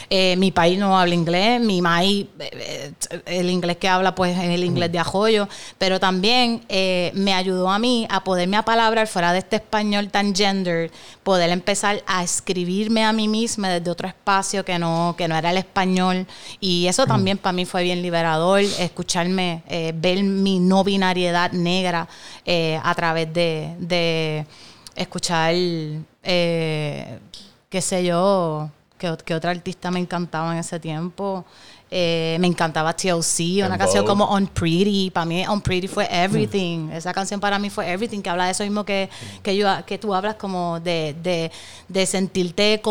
[0.10, 4.38] eh, mi país no habla inglés, mi maíz, eh, eh, el inglés que habla pues
[4.38, 9.08] es el inglés de ajoyo, pero también eh, me ayudó a mí a poderme apalabrar
[9.08, 10.92] fuera de este español tan gender,
[11.24, 15.52] poder empezar a escribirme a mí misma desde otro espacio que no, que no era
[15.52, 16.26] el español.
[16.62, 22.08] Y eso también para mí fue bien liberador, escucharme, eh, ver mi no binariedad negra
[22.46, 24.46] eh, a través de, de
[24.96, 27.20] escuchar, eh,
[27.70, 31.44] qué sé yo, que, que otra artista me encantaba en ese tiempo.
[31.98, 35.12] Eh, me encantaba TLC, una canción como On Pretty.
[35.12, 36.90] Para mí, On Pretty fue everything.
[36.92, 39.10] Esa canción para mí fue everything, que habla de eso mismo que,
[39.42, 41.54] que, yo, que tú hablas, como de, de,
[41.88, 42.82] de sentirte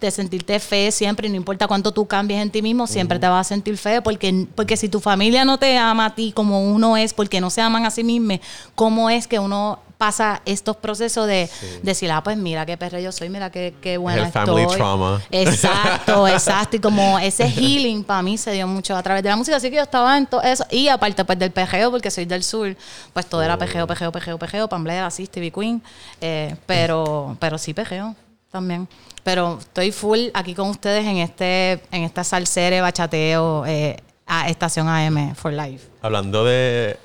[0.00, 3.46] de sentirte fe siempre, no importa cuánto tú cambies en ti mismo, siempre te vas
[3.46, 6.96] a sentir fe, porque, porque si tu familia no te ama a ti como uno
[6.96, 8.40] es, porque no se aman a sí mismos,
[8.74, 11.48] ¿cómo es que uno pasa estos procesos de
[11.82, 14.76] decir, ah, pues mira qué perra yo soy, mira qué, qué buena el family estoy.
[14.76, 15.22] trauma.
[15.30, 16.76] Exacto, exacto.
[16.76, 19.56] Y como ese healing para mí se dio mucho a través de la música.
[19.56, 20.66] Así que yo estaba en todo eso.
[20.70, 22.76] Y aparte pues del pejeo, porque soy del sur,
[23.14, 25.82] pues todo era pejeo, pejeo, pejeo, pejeo, Pamela, así, Stevie Queen.
[26.20, 28.14] Eh, pero, pero sí pejeo
[28.52, 28.86] también.
[29.22, 34.86] Pero estoy full aquí con ustedes en este, en esta salsere bachateo eh, a Estación
[34.86, 35.88] AM for Life.
[36.02, 36.98] Hablando de,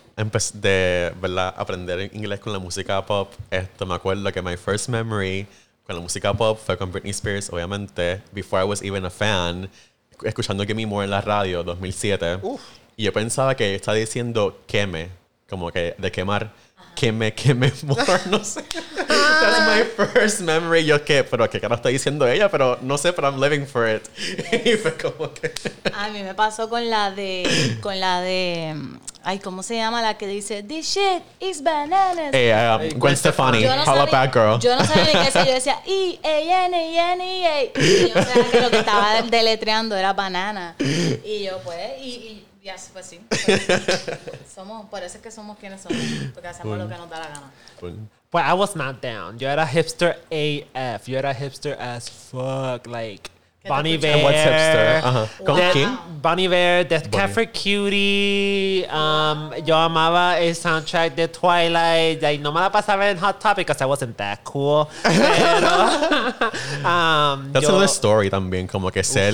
[0.54, 1.54] de ¿verdad?
[1.58, 5.48] aprender inglés con la música pop, esto me acuerdo que my first memory
[5.86, 9.70] con la música pop fue con Britney Spears, obviamente, before I was even a fan,
[10.24, 12.40] escuchando Gimme More en la radio, 2007.
[12.98, 15.10] Y yo pensaba que estaba diciendo queme,
[15.48, 16.54] como que de quemar.
[17.00, 18.62] Queme, queme more, no sé.
[19.08, 20.84] That's my first memory.
[20.84, 21.24] Yo, ¿qué?
[21.24, 22.52] ¿Pero qué cara está diciendo ella?
[22.52, 24.04] Pero no sé, pero I'm living for it.
[24.66, 25.54] y fue como que...
[25.94, 28.76] A mí me pasó con la de, con la de,
[29.24, 30.02] ay, ¿cómo se llama?
[30.02, 32.34] La que dice, this shit is bananas.
[32.34, 33.84] Eh, um, Hey, Gwen, Gwen Stefani, Stefani.
[33.88, 34.60] Holla Back Girl.
[34.60, 35.46] yo no sabía ni qué.
[35.46, 37.72] Yo decía E, N, I, N, E.
[37.76, 40.76] Y yo sabía que lo que estaba deletreando era banana.
[40.80, 43.20] Y yo, pues, y, y ya, pues sí.
[43.30, 43.68] pues,
[44.54, 46.02] somos, es que somos quienes somos.
[46.34, 47.52] Porque hacemos lo que nos da la gana.
[48.32, 49.40] But I was not down.
[49.40, 51.08] Yo era hipster AF.
[51.08, 52.86] Yo era hipster as fuck.
[52.86, 54.16] Like ¿Qué Bonnie te Bear.
[54.16, 55.02] And what's hipster?
[55.04, 55.28] Ajá.
[55.46, 55.72] ¿Con Wow.
[55.74, 56.00] quién?
[56.22, 57.34] Bonnie Bear, Death Cat Bonnie.
[57.34, 58.86] for Cutie.
[58.90, 62.22] Um, yo amaba el soundtrack de Twilight.
[62.22, 64.88] Like, no me la pasaba en Hot Topic because I wasn't that cool.
[65.04, 65.18] Pero,
[66.88, 69.34] um, That's yo- another story también, como que ser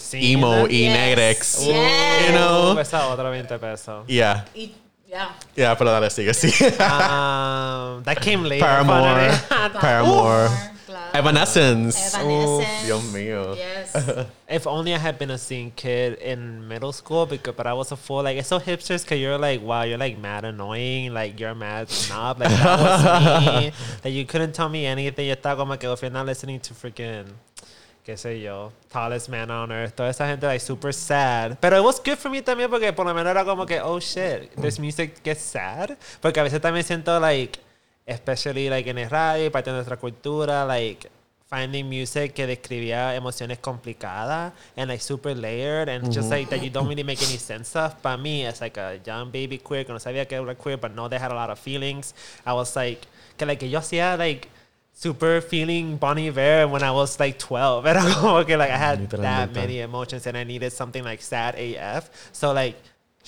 [0.00, 0.66] Sí, emo ¿no?
[0.68, 0.96] y Yes.
[0.96, 1.66] negrex.
[1.66, 2.26] Yes.
[2.28, 2.74] You know?
[2.74, 4.04] Uh, esa otra 20 pesos.
[4.06, 4.44] Yeah.
[4.54, 4.72] Y
[5.08, 5.30] ya.
[5.56, 6.48] Yeah, pero dale, sigue, sí.
[6.80, 8.64] Um, that came later.
[8.64, 9.32] Paramore.
[9.48, 9.78] finally.
[9.80, 10.48] Paramore.
[10.88, 11.10] Claro.
[11.12, 12.14] Evanescence.
[12.14, 12.86] Evanescence.
[12.86, 13.54] Dios mío.
[13.54, 13.92] Yes.
[14.48, 17.92] If only I had been a scene kid in middle school, because but I was
[17.92, 18.22] a fool.
[18.22, 21.54] Like it's so hipsters, cause you're like, wow, you're like mad annoying, like you're a
[21.54, 22.40] mad snob.
[22.40, 23.72] Like that was me.
[24.02, 25.28] Like you couldn't tell me anything.
[25.28, 27.26] Yo estaba como que oh, if you're not listening to freaking,
[28.06, 29.94] qué sé yo, tallest man on earth.
[29.94, 31.60] Toda esa gente like super sad.
[31.60, 34.00] Pero it was good for me también porque por lo menos era como que oh
[34.00, 35.98] shit, this music gets sad.
[36.22, 37.60] Porque a veces también siento like,
[38.08, 41.08] especially like en el radio, parte de nuestra cultura, like
[41.48, 46.68] finding music que describía emociones complicadas and like super layered and just like that you
[46.68, 47.94] don't really make any sense of.
[48.02, 50.94] Para mí, as like a young baby queer que no sabía que era queer, but
[50.94, 52.14] no, they had a lot of feelings.
[52.44, 54.48] I was like, que like que yo hacía like
[54.92, 57.86] super feeling Bonnie Bear when I was like 12.
[57.86, 61.54] Era como que like I had that many emotions and I needed something like sad
[61.54, 62.10] AF.
[62.32, 62.76] So like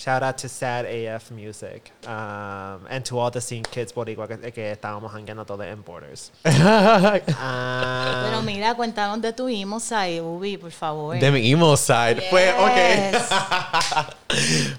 [0.02, 4.50] shout out to sad AF music um, and to all the scene kids boricua que,
[4.50, 6.32] que estábamos hangueando todos en Borders.
[6.44, 6.52] Um,
[8.24, 11.18] Pero mira, cuéntanos de tu emo side, Ubi, por favor.
[11.18, 12.22] De mi emo side.
[12.30, 12.76] Fue, ok.
[12.76, 13.28] Yes.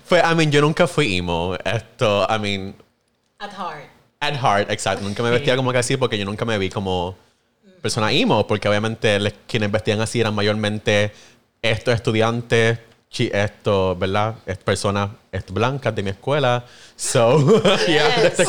[0.06, 1.56] Fue, I mean, yo nunca fui emo.
[1.64, 2.76] Esto, I mean,
[3.40, 3.86] At heart.
[4.22, 5.04] at heart, exacto.
[5.04, 7.16] Nunca me vestía como que así porque yo nunca me vi como
[7.82, 11.12] persona emo, porque obviamente les- quienes vestían así eran mayormente
[11.62, 12.80] estos estudiantes
[13.20, 14.36] esto, ¿verdad?
[14.46, 16.64] Es personas es blancas de mi escuela.
[16.96, 18.38] So, yeah, Yes.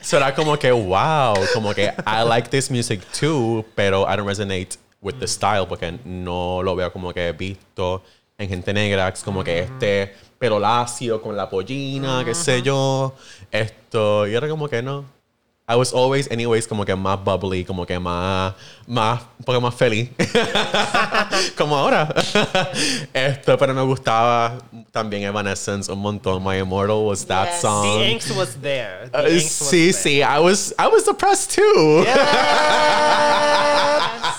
[0.00, 4.26] so era como que, wow, como que I like this music too, pero I don't
[4.26, 8.02] resonate with the style porque no lo veo como que visto
[8.38, 13.14] en gente negra, es como que este pelo lacio con la pollina, qué sé yo,
[13.50, 15.15] esto, y era como que no.
[15.68, 18.54] I was always, anyways, como que más bubbly, como que más,
[18.86, 20.10] más, un poco más feliz.
[21.58, 22.14] como ahora.
[23.12, 24.58] Esto, pero me gustaba
[24.92, 26.40] también Evanescence un montón.
[26.44, 27.60] My Immortal was that Yes.
[27.62, 27.82] song.
[27.98, 29.08] The angst was there.
[29.10, 29.92] The Uh, angst was sí, there.
[29.92, 32.04] sí, I was, I was depressed too.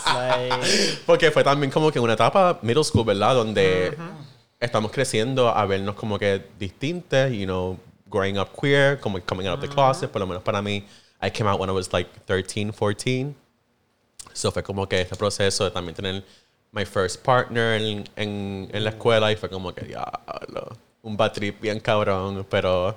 [0.08, 3.36] Like, Porque fue también como que una etapa middle school, ¿verdad?
[3.36, 3.98] Donde
[4.60, 7.78] estamos creciendo a vernos como que distintas, you know,
[8.10, 10.86] growing up queer, como coming out of the closet, por lo menos para mí.
[11.22, 13.36] I came out when I was like 13, 14.
[14.34, 16.24] So fue como que este proceso de también tener
[16.72, 20.06] my first partner en, en, en la escuela y fue como que, ya,
[21.02, 22.96] un bad trip bien cabrón, pero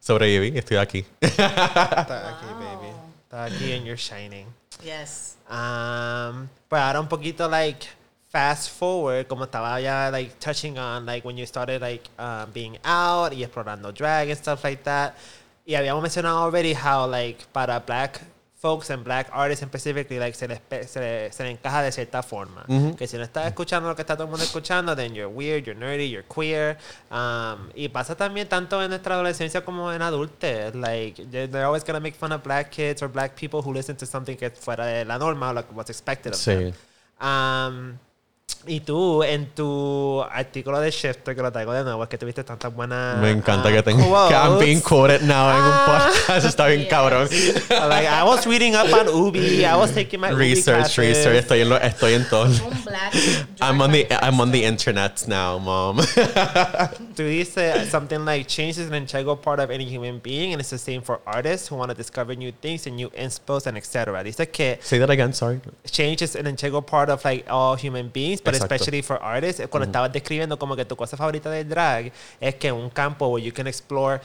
[0.00, 1.04] sobreviví, estoy aquí.
[1.20, 2.92] está aquí, baby.
[3.24, 4.46] Está aquí and you're shining.
[4.84, 5.36] Yes.
[5.48, 7.88] Um, pues ahora un poquito like
[8.30, 12.76] fast forward, como estaba ya like touching on like when you started like uh, being
[12.84, 15.16] out y explorando drag and stuff like that.
[15.66, 18.20] Y habíamos mencionado already how like para black
[18.54, 22.64] folks and black artists specifically like se les, se se encaja de cierta forma.
[22.96, 25.64] Que si no estás escuchando lo que está todo el mundo escuchando, then you're weird,
[25.66, 26.78] you're nerdy, you're queer.
[27.10, 30.74] Um, y pasa también tanto en nuestra adolescencia como en adultez.
[30.74, 33.96] Like they're they're always gonna make fun of black kids or black people who listen
[33.96, 36.54] to something que fuera de la norma o like what's expected of Sí.
[36.54, 36.74] them.
[37.20, 37.98] Um,
[38.66, 42.44] y tú, en tu artículo de Shifter, que lo traigo de nuevo, es que tuviste
[42.44, 43.18] tantas buenas.
[43.18, 46.10] Me encanta ah, que tengo que I'm being quoted now en un Ah.
[46.26, 46.46] podcast.
[46.46, 46.88] Está bien Yes.
[46.90, 47.28] cabrón.
[47.88, 50.98] Like, I was reading up on Ubi, I was taking my Ubi Research, classes.
[50.98, 51.36] research.
[51.36, 52.46] Estoy en, lo, estoy en todo.
[53.60, 55.98] I'm on the I'm on the internet now, mom.
[57.16, 60.70] Tú dices something like, change is an integral part of any human being, and it's
[60.70, 64.22] the same for artists who want to discover new things and new inspos and etc.
[64.24, 65.60] Dice que Say that again, sorry.
[65.90, 68.74] change is an integral part of like all human beings, but Exacto.
[68.74, 69.66] especially for artists.
[69.68, 73.44] Cuando estabas describiendo como que tu cosa favorita del drag es que un campo where
[73.44, 74.20] you can explore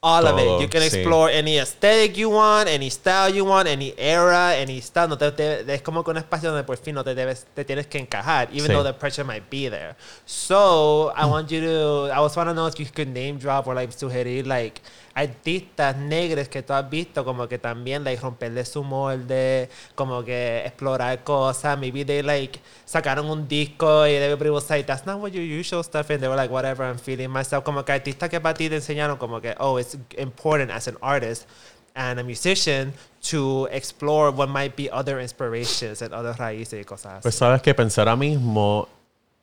[0.00, 0.62] all of Todo, it.
[0.62, 0.86] You can sí.
[0.98, 5.08] explore any aesthetic you want, any style you want, any era, any style.
[5.08, 7.64] No te, te- es como que un espacio donde por fin no te debes, te
[7.64, 8.72] tienes que encajar, even Sí.
[8.74, 9.96] though the pressure might be there.
[10.24, 13.66] So I want you to, I was want to know if you could name drop
[13.66, 14.80] or like sugerir like
[15.18, 20.62] artistas negros que tú has visto como que también like romperle su molde, como que
[20.64, 21.76] explorar cosas.
[21.78, 25.82] Maybe they like sacaron un disco y everybody was like, that's not what your usual
[25.82, 26.10] stuff.
[26.10, 27.64] And they were like, whatever, I'm feeling myself.
[27.64, 30.96] Como que artistas que para ti te enseñaron como que, oh, it's important as an
[31.02, 31.48] artist
[31.96, 37.22] and a musician to explore what might be other inspirations and other raíces y cosas
[37.22, 38.88] Pues sabes que pensar ahora mismo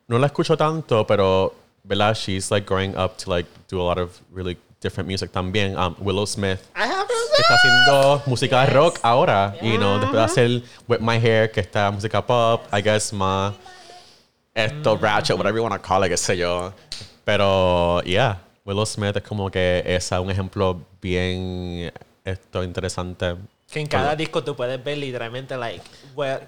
[0.07, 3.97] no la escucho tanto, pero verdad she's like growing up to like do a lot
[3.97, 5.77] of really different music también.
[5.77, 8.73] Um, Willow Smith I have que está haciendo música Yes.
[8.73, 12.81] rock ahora, you know, después de hacer With My Hair que está música pop, I
[12.81, 13.53] guess más
[14.53, 16.73] esto ratchet, whatever you want to call it, qué sé yo.
[17.25, 21.91] Pero yeah, Willow Smith es como que es un ejemplo bien
[22.23, 23.35] esto interesante.
[23.69, 25.83] Que en cada disco tú puedes ver literalmente like
[26.15, 26.41] what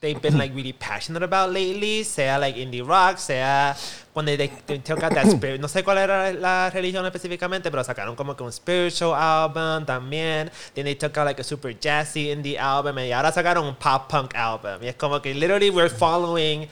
[0.00, 3.74] they've been like really passionate about lately, sea like indie rock, sea
[4.12, 7.84] cuando they, they took out that spirit, no sé cuál era la religión específicamente, pero
[7.84, 10.50] sacaron como que un spiritual album también.
[10.74, 14.08] Then they took out like a super jazzy indie album y ahora sacaron un pop
[14.08, 14.82] punk album.
[14.82, 16.68] Y es como que literally we're following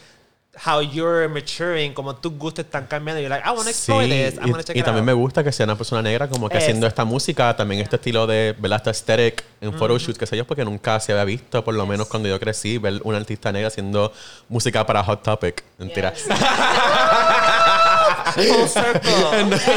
[0.67, 3.21] how you're maturing, como tus gustos están cambiando.
[3.21, 5.05] You're like, I want to explore Sí, this, I'm y, gonna check y it también
[5.05, 7.97] me gusta que sea una persona negra como que Es- haciendo esta música, también este
[7.97, 8.79] estilo de, ¿verdad?
[8.79, 12.09] Esta aesthetic en photoshoots, qué sé yo, porque nunca se había visto, por lo menos
[12.09, 14.13] cuando yo crecí, ver una artista negra haciendo
[14.49, 15.63] música para Hot Topic.
[15.79, 16.13] Mentira.
[16.15, 16.25] Yes.
[18.35, 19.59] Full circle.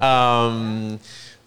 [0.00, 0.98] Um,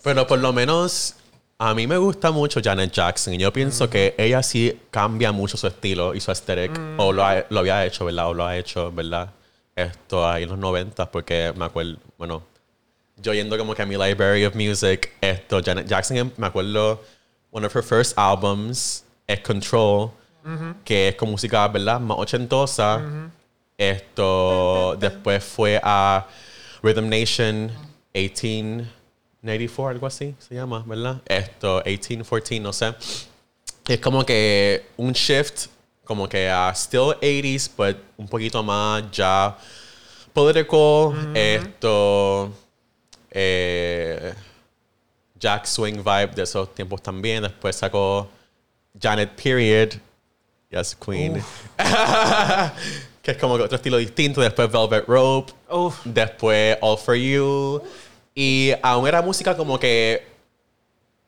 [0.04, 1.16] pero por lo menos
[1.60, 5.58] a mí me gusta mucho Janet Jackson y yo pienso que ella sí cambia mucho
[5.58, 8.28] su estilo y su aesthetic, o lo, ha- lo había hecho, ¿verdad?
[8.30, 9.30] O lo ha hecho, ¿verdad?
[9.76, 12.44] Esto ahí en los 90 porque me acuerdo, bueno,
[13.18, 17.02] yo yendo como que a mi library of music, esto, Janet Jackson, em, me acuerdo,
[17.52, 20.12] one of her first albums es Control,
[20.86, 22.00] que es con música, ¿verdad?
[22.00, 23.02] Más ochentosa.
[23.78, 26.26] Esto, después fue a
[26.82, 27.72] Rhythm Nation
[29.48, 31.22] 1894, algo así se llama, ¿verdad?
[31.26, 32.94] Esto, 1814, no sé.
[33.88, 35.68] Es como que un shift,
[36.04, 39.58] como que a still 80s, but un poquito más ya
[40.34, 41.36] political.
[41.36, 42.52] Esto,
[43.32, 44.34] eh,
[45.40, 47.44] Jack Swing vibe de esos tiempos también.
[47.44, 48.28] Después sacó
[49.00, 49.94] Janet Period,
[50.70, 51.42] Yes, Queen.
[53.22, 54.42] que es como que otro estilo distinto.
[54.42, 55.54] Después Velvet Rope.
[55.70, 56.00] Uf.
[56.04, 57.82] Después All For You.
[58.40, 60.24] Y aún era música como que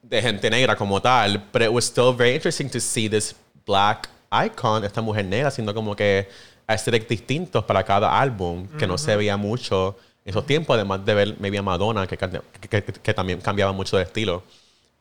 [0.03, 1.41] de gente negra como tal.
[1.51, 3.35] Pero it was still very interesting to see this
[3.65, 4.07] black
[4.45, 6.29] icon, esta mujer negra, haciendo como que
[6.67, 11.13] aesthetics distintos para cada álbum, que no se veía mucho en esos tiempos, además de
[11.15, 12.29] ver maybe a Madonna, que, que,
[12.69, 14.43] que- que también cambiaba mucho de estilo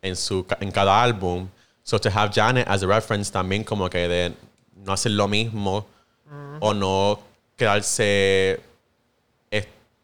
[0.00, 1.46] en, su, en cada álbum.
[1.82, 4.32] So to have Janet as a reference también como que de
[4.82, 5.86] no hacer lo mismo
[6.60, 7.20] o no
[7.56, 8.60] quedarse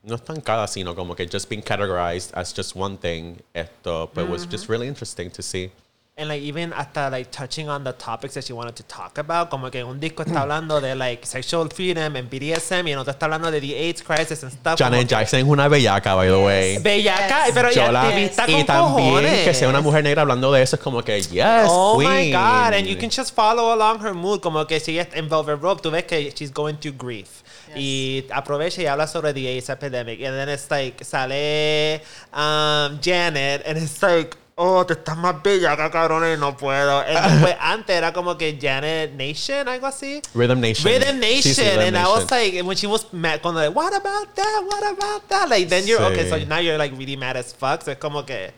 [0.05, 3.37] no estancada, sino como que just being categorized as just one thing.
[3.55, 4.51] Esto, but it was mm-hmm.
[4.51, 5.71] just really interesting to see.
[6.17, 9.51] And like even hasta like touching on the topics that she wanted to talk about,
[9.51, 13.13] como que un disco está hablando de like sexual freedom and BDSM y en otro
[13.13, 14.79] está hablando de the AIDS crisis and stuff.
[14.79, 16.79] como Janet que- Jackson es una bellaca, by the way.
[16.79, 17.53] Bellaca, Yes.
[17.53, 19.45] pero Yo ella la- activista y con también cojones.
[19.45, 22.33] que sea una mujer negra hablando de eso es como que, yes, Oh my queen.
[22.33, 25.29] god, and you can just follow along her mood, como que si ella está en
[25.29, 27.43] Velvet Rope, tú ves que she's going through grief.
[27.77, 30.21] Y aprovecha y habla sobre the AIDS epidemic.
[30.23, 32.01] And then it's like, sale
[32.33, 37.01] um, Janet, and it's like, oh, te estás más bella que cabrón y no puedo.
[37.01, 40.23] And después antes era como que Janet Nation, algo así.
[40.35, 40.93] Rhythm Nation.
[40.93, 42.55] Rhythm Sí, sí, Nation, Rhythm and I was Nation.
[42.55, 44.63] like, when she was mad, cuando like, what about that?
[44.65, 45.49] What about that?
[45.49, 46.29] Like, then you're okay.
[46.29, 46.47] So Sí.
[46.47, 47.83] now you're like really mad as fuck.
[47.83, 48.53] So es como que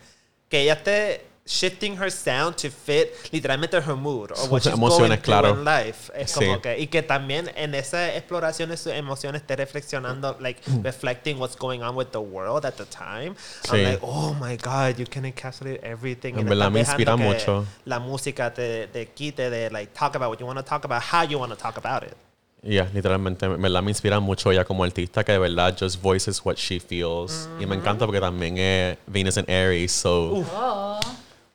[0.50, 4.72] que ella esté shifting her sound to fit literalmente her mood or what Sus she's
[4.74, 5.50] emociones, going claro.
[5.54, 6.10] in life.
[6.14, 6.40] Es Sí.
[6.44, 11.38] como que y que también en esa exploración de sus emociones esté reflexionando, like reflecting
[11.38, 13.34] what's going on with the world at the time.
[13.70, 13.82] I'm Sí.
[13.84, 16.34] like, oh my god, you can encapsulate everything.
[16.36, 17.64] En verdad me inspira mucho.
[17.84, 21.00] La música te, te quite de like talk about what you want to talk about,
[21.12, 22.14] how you want to talk about it.
[22.62, 26.40] Yeah, literalmente, en verdad me inspira mucho ella como artista que de verdad just voices
[26.44, 27.48] what she feels.
[27.60, 30.42] Y me encanta porque también es Venus and Aries, so.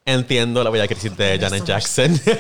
[0.05, 2.19] Entiendo la bella crisis de Janet Jackson.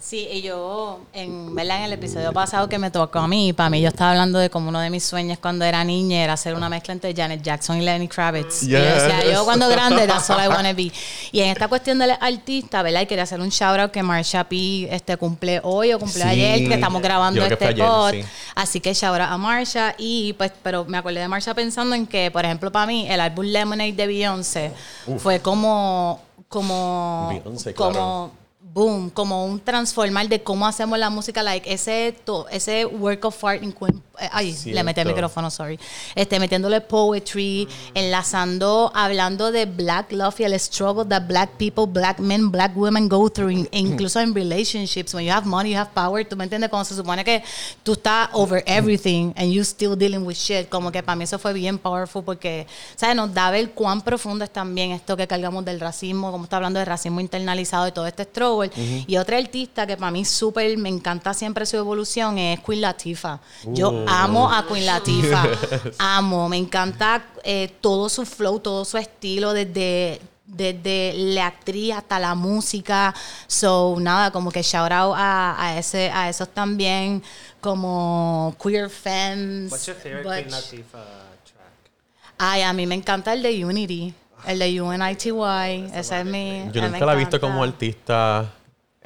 [0.00, 1.78] Sí, y yo, en, ¿verdad?
[1.78, 4.48] en el episodio pasado que me tocó a mí, para mí yo estaba hablando de
[4.48, 7.76] como uno de mis sueños cuando era niña era hacer una mezcla entre Janet Jackson
[7.76, 8.62] y Lenny Kravitz.
[8.62, 10.90] Y yo decía, yo cuando grande, that's all I wanna be.
[11.32, 13.02] Y en esta cuestión del artista, ¿verdad?
[13.02, 16.28] Y quería hacer un shout out que Marsha P este, cumple hoy o cumple Sí.
[16.28, 18.12] ayer, que estamos grabando Yo este pod.
[18.12, 18.22] sí.
[18.54, 19.94] Así que shout out a Marsha.
[19.98, 23.20] Y pues, pero me acordé de Marsha pensando en que, por ejemplo, para mí, el
[23.20, 24.72] álbum Lemonade de Beyoncé
[25.18, 25.75] fue como,
[26.48, 27.30] como,
[27.74, 28.30] claro.
[28.76, 33.42] Boom, como un transformar de cómo hacemos la música, like ese to- ese work of
[33.42, 33.74] art in
[34.18, 35.12] eh, ay, le metí el Cierto.
[35.14, 35.78] micrófono, sorry.
[36.14, 42.18] Este metiéndole poetry, enlazando, hablando de black love y el struggle that black people, black
[42.18, 45.78] men, black women go through, in- e incluso en relationships, when you have money, you
[45.78, 47.42] have power, tú me entiendes, cuando se supone que
[47.82, 51.38] tú estás over everything and you still dealing with shit, como que para mí eso
[51.38, 52.66] fue bien powerful porque,
[52.96, 53.16] ¿sabes?
[53.16, 56.78] Nos da ver cuán profundo es también esto que cargamos del racismo, como está hablando
[56.78, 58.65] de racismo internalizado y todo este struggle.
[58.76, 63.40] Y otra artista que para mí súper, me encanta siempre su evolución es Queen Latifah.
[63.66, 65.48] Yo amo a Queen Latifah,
[65.98, 72.18] amo, me encanta eh, todo su flow, todo su estilo, desde desde la actriz hasta
[72.18, 73.14] la música.
[73.46, 77.22] So, nada, como que shout out a, a, ese, a esos también,
[77.60, 79.72] como Queer Femmes.
[79.72, 80.44] What's your favorite.
[80.44, 81.04] Queen Latifah
[81.44, 81.90] track?
[82.38, 84.14] Ay, a mí me encanta el de Unity,
[84.46, 85.90] el de UNITY.
[85.94, 86.70] Ese es mi.
[86.72, 88.52] Yo nunca la he visto como artista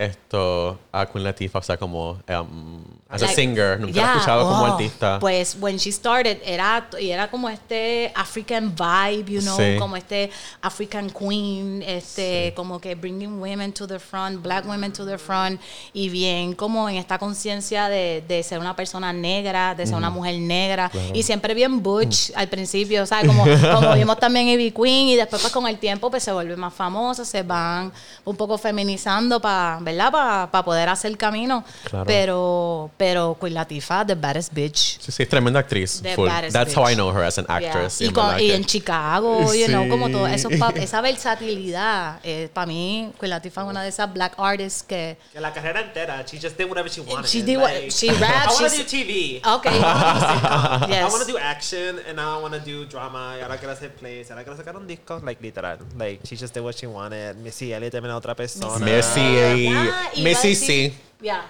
[0.01, 4.13] esto a Queen Latifah, o sea, como um, as a Like, singer, nunca la yeah,
[4.13, 5.19] he escuchado como oh, artista.
[5.19, 9.77] Pues when she started era y era como este African vibe, you know, Sí.
[9.79, 10.31] como este
[10.63, 15.61] African queen, este como que bringing women to the front, black women to the front
[15.93, 20.09] y bien como en esta conciencia de, de ser una persona negra, de ser una
[20.11, 23.27] mujer negra y siempre bien butch al principio, ¿sabes?
[23.27, 23.45] Como,
[23.75, 26.73] como vimos también Ivy Queen y después pues con el tiempo pues se vuelve más
[26.73, 27.93] famosa, se van
[28.25, 30.49] un poco feminizando para, ¿verdad?
[30.51, 31.65] Para poder hacer camino.
[31.85, 32.07] Claro.
[32.07, 34.99] Pero pero Queen Latifah, the baddest bitch.
[35.01, 36.01] Sí, sí, es tremenda actriz.
[36.03, 36.29] The full.
[36.29, 36.97] baddest That's how I bitch.
[36.97, 37.99] know her as an actress.
[37.99, 38.07] Yeah.
[38.07, 40.35] Y, en con- y en Chicago, you know, como todo Sí.
[40.35, 41.01] eso, pop- esa
[41.51, 42.21] versatilidad.
[42.53, 45.17] para mí, Queen Latifah es una de esas black artists que.
[45.33, 47.29] Que la carrera entera, she just did whatever she wanted.
[47.29, 49.41] She did what- Like, she rapped, I want to do TV.
[49.45, 49.71] Okay.
[49.81, 51.13] I yes.
[51.13, 53.35] want to do action and now I want to do drama.
[53.39, 54.29] Y ahora quiero hacer plays.
[54.29, 55.21] Y ahora quiero sacar un disco.
[55.25, 55.79] Like, literal.
[55.97, 57.37] Like, she just did what she wanted.
[57.37, 58.79] Missy Elliott también es otra persona.
[58.85, 60.99] Missy, Ah, y Missy sí.
[61.21, 61.45] Yeah.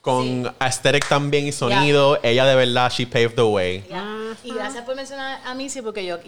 [0.00, 3.84] Con aesthetic también y sonido, ella de verdad, she paved the way.
[3.88, 4.04] Ya.
[4.42, 6.18] Y gracias por mencionar a Missy, porque yo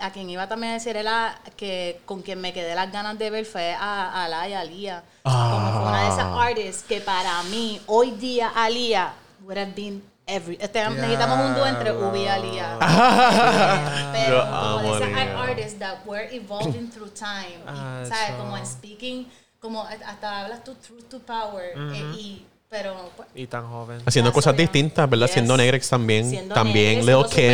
[0.00, 3.30] a quien iba también a decir era que con quien me quedé las ganas de
[3.30, 5.04] ver fue a, a Ala y a Alia.
[5.22, 6.42] Como fue una de esas Ah.
[6.42, 9.12] artists que para mí, hoy día, Alia
[9.44, 10.56] would have been every.
[10.60, 12.76] este, necesitamos un dúo entre Ubi y Alia.
[14.12, 17.58] Pero Yo como amo de esas artists that were evolving through time.
[17.58, 18.32] Y, Ah, ¿Sabes?
[18.38, 19.28] Como en speaking
[19.60, 24.00] como hasta hablas tu truth to power, eh, y, pero pues, Y tan joven.
[24.06, 25.26] Haciendo cosas distintas, ¿verdad?
[25.26, 25.34] Yes.
[25.34, 26.30] Siendo Negrex también.
[26.30, 27.06] siendo también Kim.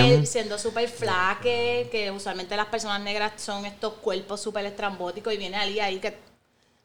[0.05, 5.37] súper- siendo súper flaque, que usualmente las personas negras son estos cuerpos súper estrambóticos y
[5.37, 6.17] viene Ali ahí que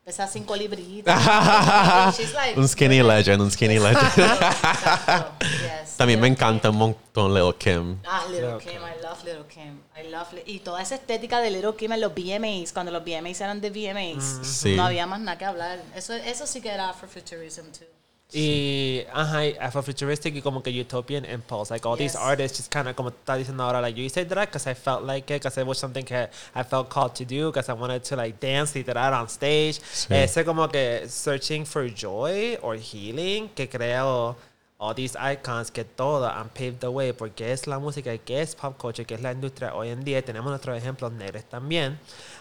[0.04, 1.16] pesa cinco libritas.
[2.34, 4.04] Like- un skinny legend, un skinny legend.
[4.18, 5.98] Exacto, yes.
[5.98, 7.98] también me encanta un montón Lil Kim.
[8.06, 9.80] Ah, Little Lil' Kim, I love Little Kim.
[9.96, 13.04] I love Li- y toda esa estética de Little Kim en los VMAs, cuando los
[13.04, 14.76] VMAs eran de VMAs, Sí.
[14.76, 15.80] no había más nada que hablar.
[15.96, 17.86] Eso, eso sí que era Afrofuturism too.
[18.34, 21.74] Y, ajá, y Afrofuturistic y como que Utopian Impulse.
[21.74, 24.48] Like all these artists just kind of, como está diciendo ahora, like, yo hice drag
[24.48, 27.52] because I felt like it, because it was something that I felt called to do,
[27.52, 29.82] because I wanted to like dance literal on stage.
[29.82, 30.14] Sí.
[30.16, 34.38] Ese como que searching for joy or healing que creo
[34.80, 38.56] all these icons que todo han paved the way porque es la música, que es
[38.56, 40.24] pop culture, que es la industria hoy en día.
[40.24, 42.00] Tenemos nuestros ejemplos negros también.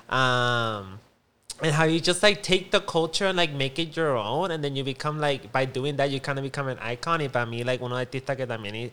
[0.08, 0.98] Um,
[1.62, 4.62] and how you just like take the culture and like make it your own and
[4.62, 7.20] then you become like by doing that you kind of become an icon.
[7.20, 8.90] Y para mí like uno artistas que también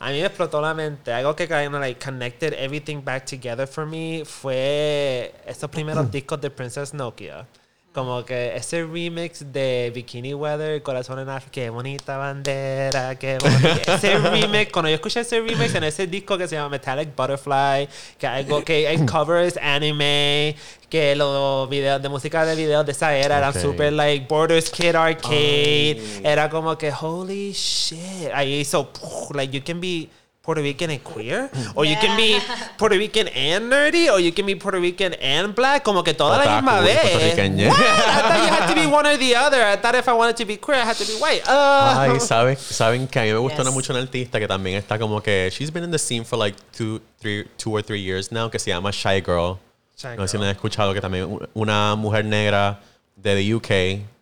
[0.00, 1.12] a mí me explotó la mente.
[1.12, 6.10] Algo que kind of like connected everything back together for me fue esos primeros mm.
[6.10, 7.46] discos de Princess Nokia
[7.94, 13.94] como que ese remix de Bikini Weather, Corazón en África, qué bonita bandera, qué bonita.
[13.94, 17.88] Ese remix, cuando yo escuché ese remix en ese disco que se llama Metallic Butterfly,
[18.18, 20.56] que algo que hay covers anime,
[20.90, 23.62] que los videos de música de videos de esa era eran Ok.
[23.62, 28.90] super like Borders Kid Arcade, era como que holy shit, ahí hizo
[29.34, 30.08] like you can be
[30.44, 32.38] Puerto Rican and queer, or you can be
[32.76, 36.36] Puerto Rican and nerdy, or you can be Puerto Rican and black, como que toda
[36.36, 37.68] la Otaku misma y vez.
[37.70, 37.80] What?
[37.80, 39.62] I thought you had to be one or the other.
[39.64, 41.42] I thought if I wanted to be queer, I had to be white.
[41.48, 43.72] Uh, Ay, ¿saben, saben que a mí me gusta Yes.
[43.72, 46.54] mucho una artista que también está como que she's been in the scene for like
[46.76, 49.58] two, three, two or three years now que se llama Shy Girl.
[49.96, 50.40] Shy no sé si Girl.
[50.40, 52.80] no han escuchado que también una mujer negra
[53.16, 53.68] de the UK,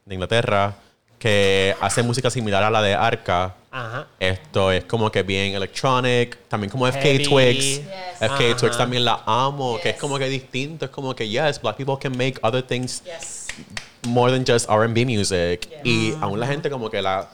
[0.06, 0.76] de Inglaterra,
[1.22, 3.54] que hace música similar a la de Arca.
[3.70, 4.08] Ajá.
[4.18, 7.24] Esto es como que bien electronic, también como FK Heavy.
[7.24, 7.64] Twigs.
[7.64, 7.84] Yes.
[8.18, 8.56] FK Ajá.
[8.56, 10.00] Twigs también la amo, que es Yes.
[10.00, 13.46] como que distinto, es como que yes, black people can make other things Yes.
[14.08, 15.68] more than just R&B music.
[15.84, 17.28] Y aún la gente como que la,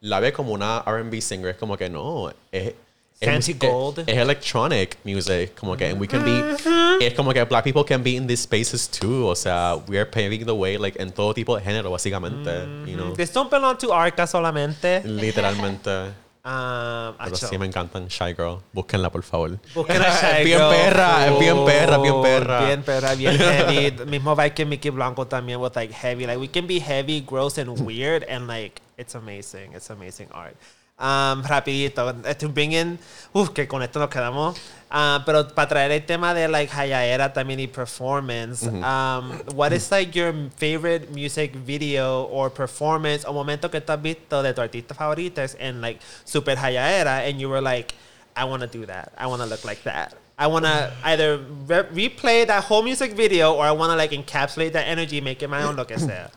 [0.00, 1.50] la ve como una R&B singer.
[1.50, 2.74] Es como que no, es...
[3.20, 4.00] es Gold.
[4.00, 5.54] Es, electronic music.
[5.58, 6.56] Como que and we can be...
[7.00, 9.26] Es como que black people can be in these spaces too.
[9.28, 12.66] O sea, we are paving the way like en todo tipo de género, básicamente.
[12.86, 13.14] You know?
[13.14, 15.02] This don't belong to Arca solamente.
[15.04, 16.12] Literalmente.
[16.46, 17.48] Um, Pero acho.
[17.48, 18.62] sí me encantan Shy Girl.
[18.72, 19.58] Búsquenla, por favor.
[19.74, 22.66] Busquen Shy bien Girl perra, es bien perra, bien full, perra.
[22.66, 24.04] Bien perra, bien heavy.
[24.06, 26.24] Mismo vibe que Mickey Blanco también with like heavy.
[26.24, 29.72] Like we can be heavy, gross, and weird, and like it's amazing.
[29.72, 30.54] It's amazing art.
[30.98, 32.98] Um, rapidito, to bring in,
[33.34, 34.56] uf, que con esto nos quedamos.
[34.90, 39.90] Ah, pero para traer el tema de like Hayaera también y performance, um, what is
[39.90, 44.62] like your favorite music video or performance o momento que tú has visto de tu
[44.62, 47.94] artista favoritos en like Super Hayaera and you were like,
[48.34, 49.12] I want to do that.
[49.18, 50.14] I want to look like that.
[50.38, 54.12] I want to either re- replay that whole music video or I want to like
[54.12, 56.30] encapsulate that energy, make it my own, lo que sea.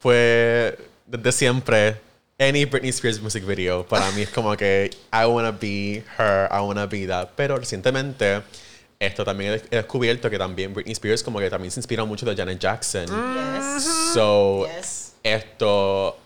[0.00, 0.74] Pues
[1.08, 1.96] desde siempre,
[2.40, 6.60] any Britney Spears music video, para mí es como que I wanna be her, I
[6.60, 7.28] wanna be that.
[7.36, 8.42] Pero recientemente,
[8.98, 12.34] esto también he descubierto que también Britney Spears como que también se inspira mucho de
[12.34, 13.06] Janet Jackson.
[13.06, 13.84] Yes.
[14.14, 15.12] So, Yes.
[15.22, 16.16] esto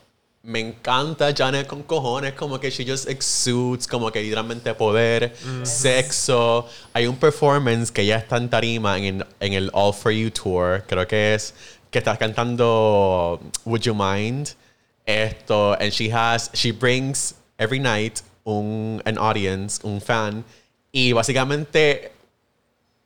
[0.44, 6.68] me encanta Janet con cojones, como que she just exudes, como que literalmente poder, sexo.
[6.92, 10.84] Hay un performance que ya está en tarima en, en el All For You Tour,
[10.86, 11.54] creo que es
[11.90, 14.50] que está cantando Would You Mind?
[15.07, 20.44] Esto, and she has, she brings every night un an audience, un fan,
[20.92, 22.12] y básicamente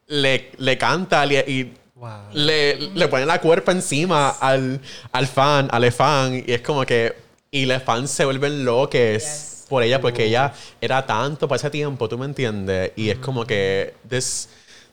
[0.07, 2.31] le, le canta y, y Wow.
[2.33, 4.81] le, le pone la cuerpa encima al,
[5.11, 7.13] al fan, al fan, y es como que.
[7.51, 9.67] Y los fans se vuelven loques Yes.
[9.69, 12.93] por ella, porque ella era tanto para ese tiempo, ¿tú me entiendes?
[12.95, 13.95] Y es como que.
[14.09, 14.49] This,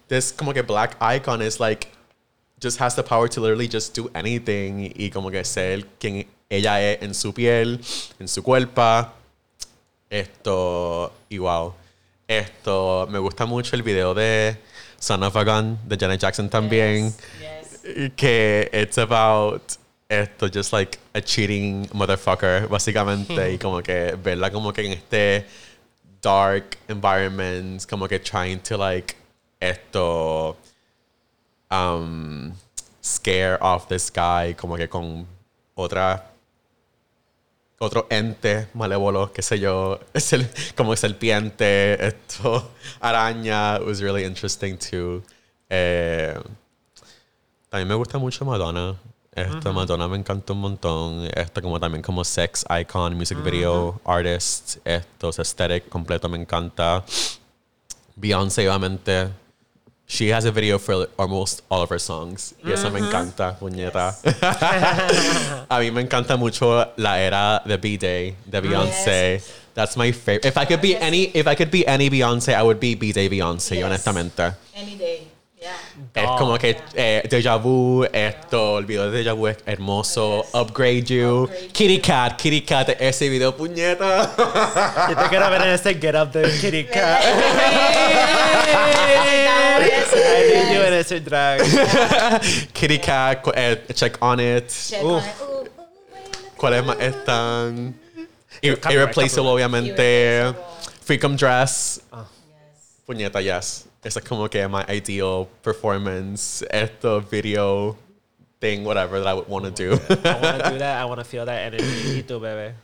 [0.08, 1.90] this como que black icon is like.
[2.60, 6.82] Just has the power to literally just do anything, y como que ser quien ella
[6.82, 7.80] es en su piel,
[8.20, 9.08] en su cuerpo.
[10.10, 11.12] Esto.
[11.30, 11.74] Y wow.
[12.28, 13.08] Esto.
[13.10, 14.58] Me gusta mucho el video de
[15.00, 17.14] Son of a Gun de Janet Jackson también.
[17.40, 17.84] Yes.
[17.84, 18.12] yes.
[18.16, 19.62] Que it's about
[20.10, 23.54] esto, just like a cheating motherfucker, básicamente.
[23.54, 25.46] y como que verla como que en este
[26.22, 29.16] dark environment, como que trying to like
[29.60, 30.58] esto
[31.72, 32.54] um,
[33.02, 35.26] scare off this guy, como que con
[35.76, 36.35] otra
[37.86, 43.78] otro ente malévolo, qué sé yo, es el- como serpiente, esto, araña.
[43.78, 45.24] It was really interesting too.
[45.70, 46.38] Eh,
[47.70, 48.96] también me gusta mucho Madonna.
[49.34, 51.28] Esto, Madonna me encanta un montón.
[51.36, 54.78] Esto como también como sex icon, music video artist.
[54.86, 57.04] Esto, aesthetic completo me encanta.
[58.16, 59.30] Beyoncé, obviamente.
[60.08, 62.54] She has a video for almost all of her songs.
[62.64, 63.08] Y eso me mm-hmm.
[63.08, 64.16] encanta, puñeta.
[65.70, 68.64] a mí me encanta mucho la era de B-Day, de mm.
[68.64, 69.42] Beyoncé.
[69.74, 70.46] That's my favorite.
[70.46, 73.30] If I could be any, if I could be any Beyoncé, I would be B-Day
[73.30, 73.84] Beyoncé, Yes.
[73.84, 74.54] honestamente.
[74.76, 75.28] Any day.
[75.66, 76.24] Yeah.
[76.24, 80.44] Es como que eh, Deja Vu, esto, el video de Deja Vu es hermoso.
[80.44, 80.54] Yes.
[80.54, 81.44] Upgrade You.
[81.46, 84.32] Upgrade Kitty Cat, Kitty Cat, ese video, puñeta.
[85.10, 87.24] Yo te quiero ver en ese get up de Kitty Cat.
[88.98, 91.62] I need you in ese drag.
[92.74, 94.70] Kitty Cat, eh, Check on It.
[94.70, 95.12] Check Uf.
[95.12, 95.36] on it.
[95.42, 95.64] Ooh, ooh,
[96.14, 96.58] wait.
[96.58, 97.96] ¿Cuáles más están?
[98.62, 100.38] Ir- Copyright, Irreplaceable, obviamente.
[100.42, 100.76] Irreplaceable.
[101.06, 102.02] Freakum Dress.
[102.12, 102.26] Yes.
[103.08, 103.86] Puñeta, yes.
[104.06, 107.98] Esa es como que my ideal performance, esto, video,
[108.60, 109.94] thing, whatever that I would want to do.
[109.94, 111.02] I want to do that.
[111.02, 112.20] I want to feel that energy.
[112.20, 112.76] Y tú, bebé.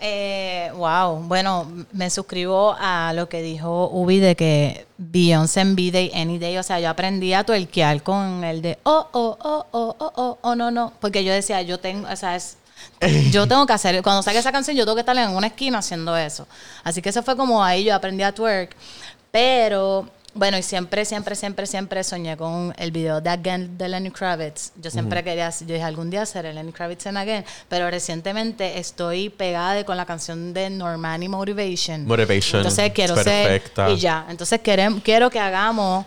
[0.00, 6.12] Eh, wow, bueno, me suscribo a lo que dijo Ubi de que Beyoncé en B-Day,
[6.14, 9.96] Any Day, o sea, yo aprendí a tuerquear con el de oh, oh, oh, oh,
[9.98, 12.56] oh, oh, oh, no, no, porque yo decía, yo tengo, o sea, es,
[13.32, 15.78] yo tengo que hacer, cuando saque esa canción, yo tengo que estar en una esquina
[15.78, 16.46] haciendo eso.
[16.84, 18.76] Así que eso fue como ahí yo aprendí a twerk,
[19.30, 24.10] pero bueno, y siempre, siempre, siempre, siempre soñé con el video de Again de Lenny
[24.10, 24.72] Kravitz.
[24.80, 29.30] Yo siempre quería, yo dije algún día el Lenny Kravitz en Again, pero recientemente estoy
[29.30, 32.06] pegada de- con la canción de Normani Motivation.
[32.06, 32.60] Motivation.
[32.60, 33.90] Entonces quiero es ser perfecta.
[33.90, 34.26] y ya.
[34.28, 36.06] Entonces querem- quiero que hagamos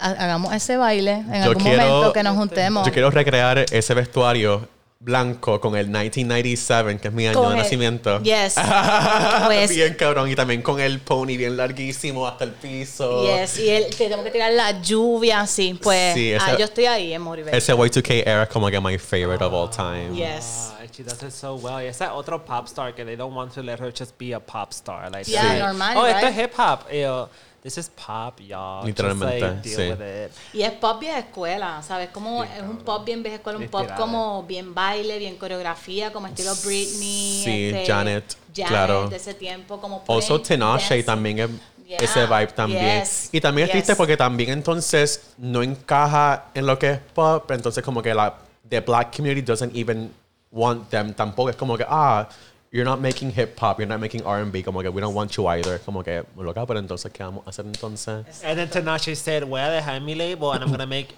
[0.00, 2.86] ha- hagamos ese baile en Yo algún quiero- momento que nos juntemos.
[2.86, 4.68] Yo quiero recrear ese vestuario
[5.00, 8.20] blanco con el 1997, que es mi año Con de el- nacimiento.
[8.22, 8.56] Yes.
[9.46, 10.28] Pues- bien cabrón.
[10.30, 13.24] Y también con el pony bien larguísimo hasta el piso.
[13.24, 15.78] Yes, y el, tenemos que tirar la lluvia así.
[15.80, 17.56] Pues Sí, ese- ah, yo estoy ahí en Motivation.
[17.56, 20.14] Ese Y2K era como que my favorite of all time.
[20.14, 20.72] Yes.
[20.72, 21.80] Ah, she does it so well.
[21.82, 24.40] Y esa otro pop star que they don't want to let her just be a
[24.40, 25.10] pop star.
[25.10, 26.36] Like, Yeah, like, Normani, Oh, esto right?
[26.36, 26.80] es hip hop.
[26.92, 27.28] Y yo,
[27.62, 28.82] this is pop, y'all.
[28.82, 29.90] Just, Literalmente, like, deal sí.
[29.90, 30.32] with it.
[30.52, 32.10] Y es pop vieja escuela, ¿sabes?
[32.10, 36.26] Como es un pop bien vieja escuela, un pop como bien baile, bien coreografía, como
[36.26, 37.42] estilo Britney.
[37.44, 39.08] Sí, este, Janet, Janet claro.
[39.08, 41.50] de ese tiempo, como Also Tinashe también es
[41.88, 43.00] Yeah, ese vibe también.
[43.00, 43.82] yes, Y también es yes.
[43.82, 48.36] triste porque también entonces no encaja en lo que es pop, entonces como que la
[48.68, 50.12] the black community doesn't even
[50.50, 51.48] want them tampoco.
[51.48, 52.28] Es como que, ah,
[52.70, 55.46] you're not making hip hop, you're not making R&B, como que we don't want you
[55.46, 55.78] either.
[55.78, 58.42] Como que, loca, pero entonces, ¿qué vamos a hacer entonces?
[58.44, 61.14] And then Tanashi said, voy a dejar mi label and I'm going to make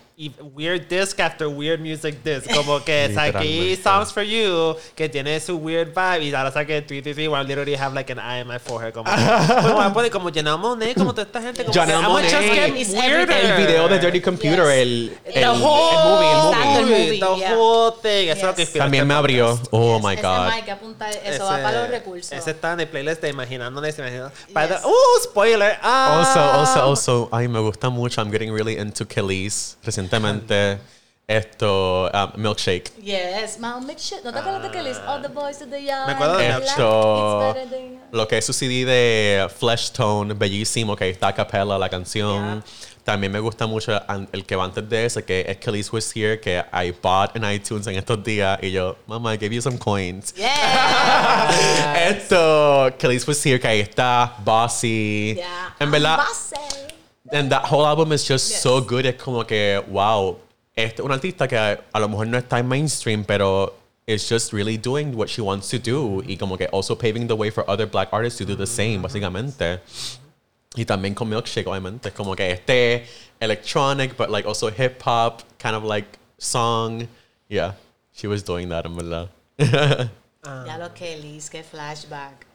[0.54, 2.48] weird disc after weird music disc.
[2.52, 3.78] Como que saqué.
[3.82, 6.24] Songs for You, que tiene su weird vibe.
[6.24, 8.92] Y ahora saqué 333, where I literally have like an eye in my forehead.
[8.92, 11.64] Como, a poner como Janelle Monáe, como toda esta gente.
[11.64, 13.30] Como Janelle que, just get weirder.
[13.44, 14.74] El video de Dirty Computer, Yes.
[14.82, 16.50] el, el, The el whole, movie, el movie.
[16.50, 17.56] Exacto, el movie, the yeah.
[17.56, 18.28] whole thing.
[18.28, 18.56] Eso es lo Yes.
[18.56, 19.60] que inspiró También este me abrió.
[19.70, 20.48] Oh Yes, my ese God.
[21.24, 22.32] eso va para los recursos.
[22.32, 23.98] Ese está en el playlist de Imaginándoles.
[23.98, 24.84] Imaginando, by the- Yes.
[24.84, 25.22] ¡Uh!
[25.22, 25.78] Spoiler.
[25.82, 26.18] Ah.
[26.18, 28.20] Also, also, also, ay, me gusta mucho.
[28.20, 30.09] I'm getting really into Kelly's recientemente.
[31.30, 32.90] Esto, um, Milkshake.
[33.00, 33.56] Yes,
[33.86, 34.24] Mix shit.
[34.24, 36.08] ¿No te acuerdas de que les All the boys to the yard?
[36.08, 41.08] Me acuerdo de Esto, than- lo que es su CD de Flesh Tone, bellísimo, que
[41.08, 42.64] está a capella la canción.
[43.04, 43.92] También me gusta mucho
[44.32, 47.44] el que va antes de ese, que es Kelly's Was Here, que I bought en
[47.48, 48.58] iTunes en estos días.
[48.60, 50.34] Y yo, mamá, I gave you some coins.
[50.34, 51.50] Yeah.
[52.10, 55.34] Esto, Kelly's Was Here, que ahí está, Bossy.
[55.36, 55.76] yeah.
[55.78, 56.56] En verdad, Bossy.
[57.32, 58.62] And that whole album is just Yes.
[58.62, 59.06] so good.
[59.06, 60.36] Es como que, wow,
[60.74, 63.74] este es un artista que a, a lo mejor no está en mainstream, pero
[64.06, 66.22] is just really doing what she wants to do.
[66.26, 69.02] Y como que also paving the way for other black artists to do the same,
[69.02, 69.80] básicamente.
[70.76, 72.08] Y también con Milkshake, obviamente.
[72.08, 73.06] Es como que este
[73.40, 77.06] electronic, but like also hip hop, kind of like song.
[77.48, 77.74] Yeah,
[78.12, 79.28] she was doing that, en verdad.
[80.42, 82.46] Ya lo que Liz, que flashback.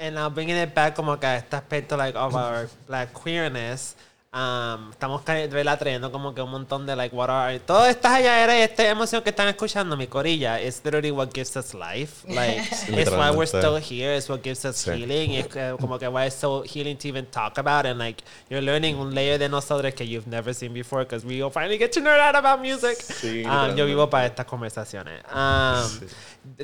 [0.00, 3.94] And now bringing it back como que este aspecto like of our black queerness,
[4.32, 5.76] um, estamos ¿verdad?
[5.78, 9.22] trayendo como que un montón de like what are todas estas allá era esta emoción
[9.22, 12.24] que están escuchando mi corilla is literally what gives us life.
[12.32, 14.92] Like it's why we're still here it's what gives us Sí.
[14.92, 18.22] healing es que como que why it's so healing to even talk about and like
[18.48, 21.76] you're learning un layer de nosotros que you've never seen before because we will finally
[21.76, 22.98] get to nerd out about music.
[23.02, 25.22] Sí, Um, yo vivo para estas conversaciones.
[25.34, 26.08] Um,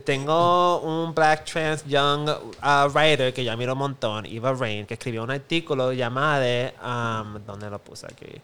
[0.04, 4.94] tengo un black trans young uh, writer que ya miro un montón, Eva Rain, que
[4.94, 6.44] escribió un artículo llamado,
[6.82, 8.40] um, ¿dónde lo puse aquí?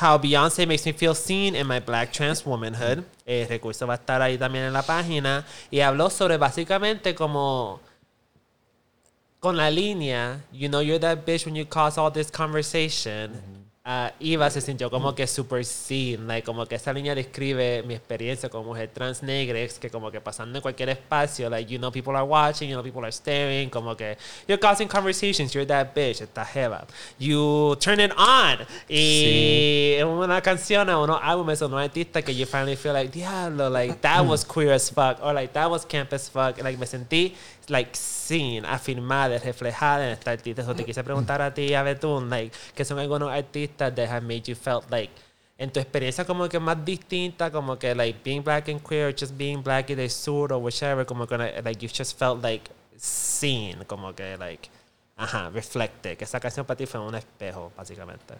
[0.00, 3.04] How Beyoncé makes me feel seen in my black trans womanhood.
[3.26, 5.44] El recurso va a estar ahí también en la página.
[5.70, 7.80] Y habló sobre básicamente como
[9.40, 13.57] con la línea, you know, you're that bitch when you cause all this conversation.
[13.90, 17.94] A Eva se sintió como que super seen, like, como que esa línea describe mi
[17.94, 21.90] experiencia como mujer trans negra, que como que pasando en cualquier espacio, like, you know
[21.90, 25.94] people are watching, you know people are staring, como que you're causing conversations, you're that
[25.94, 26.86] bitch, esta jeva.
[27.18, 28.58] You turn it on.
[28.90, 33.10] Y en una canción, a unos álbumes, a unos artistas que you finally feel like,
[33.10, 36.78] diablo, like, that was queer as fuck, or like, that was camp as fuck, like,
[36.78, 37.34] me sentí
[37.70, 40.62] like seen, afirmada, reflejada en esta artista.
[40.62, 44.22] Eso te quise preguntar a ti, a Betún, like, que son algunos artistas that have
[44.22, 45.12] made you felt like
[45.58, 49.36] en tu experiencia como que más distinta, como que like being black and queer, just
[49.36, 53.84] being black y de sur o whichever, como que like you just felt like seen,
[53.84, 54.70] como que like,
[55.16, 58.34] ajá, reflected, que esa canción para ti fue un espejo, básicamente.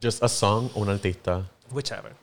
[0.00, 1.44] Just a song o un artista.
[1.70, 2.14] Whichever.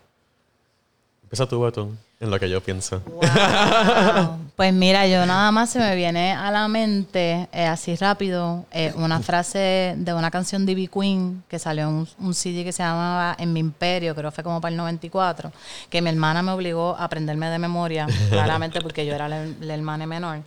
[1.23, 3.01] Empieza tú, Betún, en lo que yo pienso.
[3.05, 4.37] Wow.
[4.57, 8.91] Pues mira, yo nada más se me viene a la mente, eh, así rápido, eh,
[8.95, 12.71] una frase de una canción de B Queen que salió en un, un CD que
[12.71, 15.51] se llamaba En mi imperio, creo que fue como para el 94,
[15.91, 19.75] que mi hermana me obligó a aprenderme de memoria, claramente porque yo era la, la
[19.75, 20.39] hermana menor.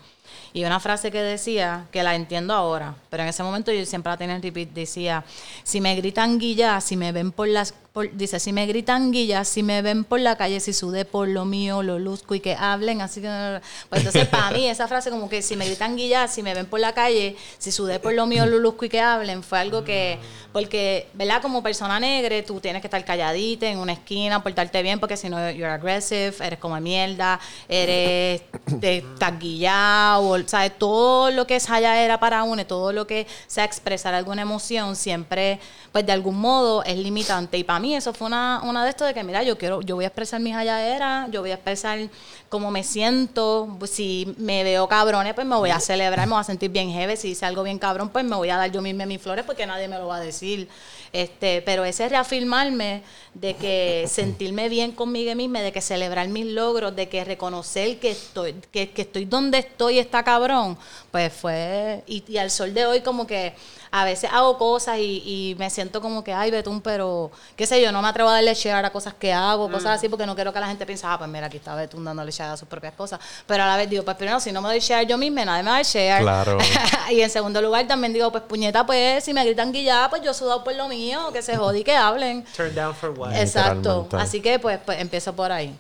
[0.53, 4.11] Y una frase que decía, que la entiendo ahora, pero en ese momento yo siempre
[4.11, 5.25] la tenía en repeat, decía,
[5.63, 7.75] si me gritan guilla, si me ven por las,
[8.13, 11.45] dice, si me gritan guilla, si me ven por la calle, si sudé por lo
[11.45, 13.61] mío, lo luzco y que hablen, así que...
[13.89, 16.67] Pues entonces para mí esa frase como que si me gritan guilla, si me ven
[16.67, 19.83] por la calle, si sudé por lo mío, lo luzco y que hablen, fue algo
[19.83, 20.19] que,
[20.53, 21.43] porque, ¿verdad?
[21.43, 25.29] Como persona negra, tú tienes que estar calladita en una esquina, portarte bien, porque si
[25.29, 28.43] no, you're aggressive, eres como mierda, eres,
[28.81, 29.05] te,
[29.39, 30.73] guillado, ¿sabes?
[30.79, 35.59] Todo lo que allá era para uno, todo lo que sea expresar alguna emoción, siempre,
[35.93, 37.59] pues de algún modo es limitante.
[37.59, 39.97] Y para mí eso fue una, una de estos de que, mira, yo quiero, yo
[39.97, 41.99] voy a expresar mis halladeras, yo voy a expresar
[42.49, 46.41] cómo me siento, pues, si me veo cabrones, pues me voy a celebrar, me voy
[46.41, 48.83] a sentir bien heavy, si hice algo bien cabrón, pues me voy a dar yo
[48.83, 50.69] misma mis flores porque nadie me lo va a decir.
[51.13, 53.03] Este, pero ese reafirmarme
[53.35, 58.13] de que sentirme bien conmigo misma, de que celebrar mis logros, de que reconocer que
[58.13, 60.79] estoy, que, que estoy donde estoy está cabrón,
[61.11, 63.55] pues fue, y, y al sol de hoy como que
[63.93, 67.83] a veces hago cosas y, y me siento como que, ay, Betún, pero qué sé
[67.83, 70.35] yo, no me atrevo a darle share a cosas que hago, cosas así, porque no
[70.35, 72.69] quiero que la gente piense, ah, pues mira, aquí está Betún dándole share a sus
[72.69, 73.19] propias cosas.
[73.47, 75.63] Pero a la vez digo, pues primero, si no me doy share yo misma, nadie
[75.65, 76.23] me va a dar share.
[76.23, 76.59] Claro.
[77.11, 80.31] y en segundo lugar también digo, pues puñeta, pues si me gritan guillada, pues yo
[80.31, 82.45] he sudado por lo mío, que se jode y que hablen.
[82.57, 83.35] Turn down for what?
[83.35, 84.07] Exacto.
[84.13, 85.75] Así que pues, pues empiezo por ahí.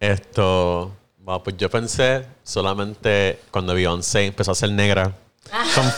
[0.00, 5.12] Esto, bueno, pues yo pensé solamente cuando Beyoncé empezó a ser negra.
[5.74, 5.90] Con,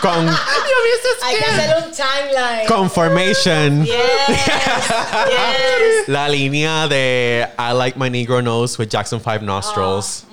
[0.00, 2.66] con Hay que hacer un timeline.
[2.66, 3.84] Conformation.
[3.84, 3.94] Yes,
[4.28, 6.08] yes.
[6.08, 10.24] La línea de I like my Negro nose with Jackson 5 nostrils.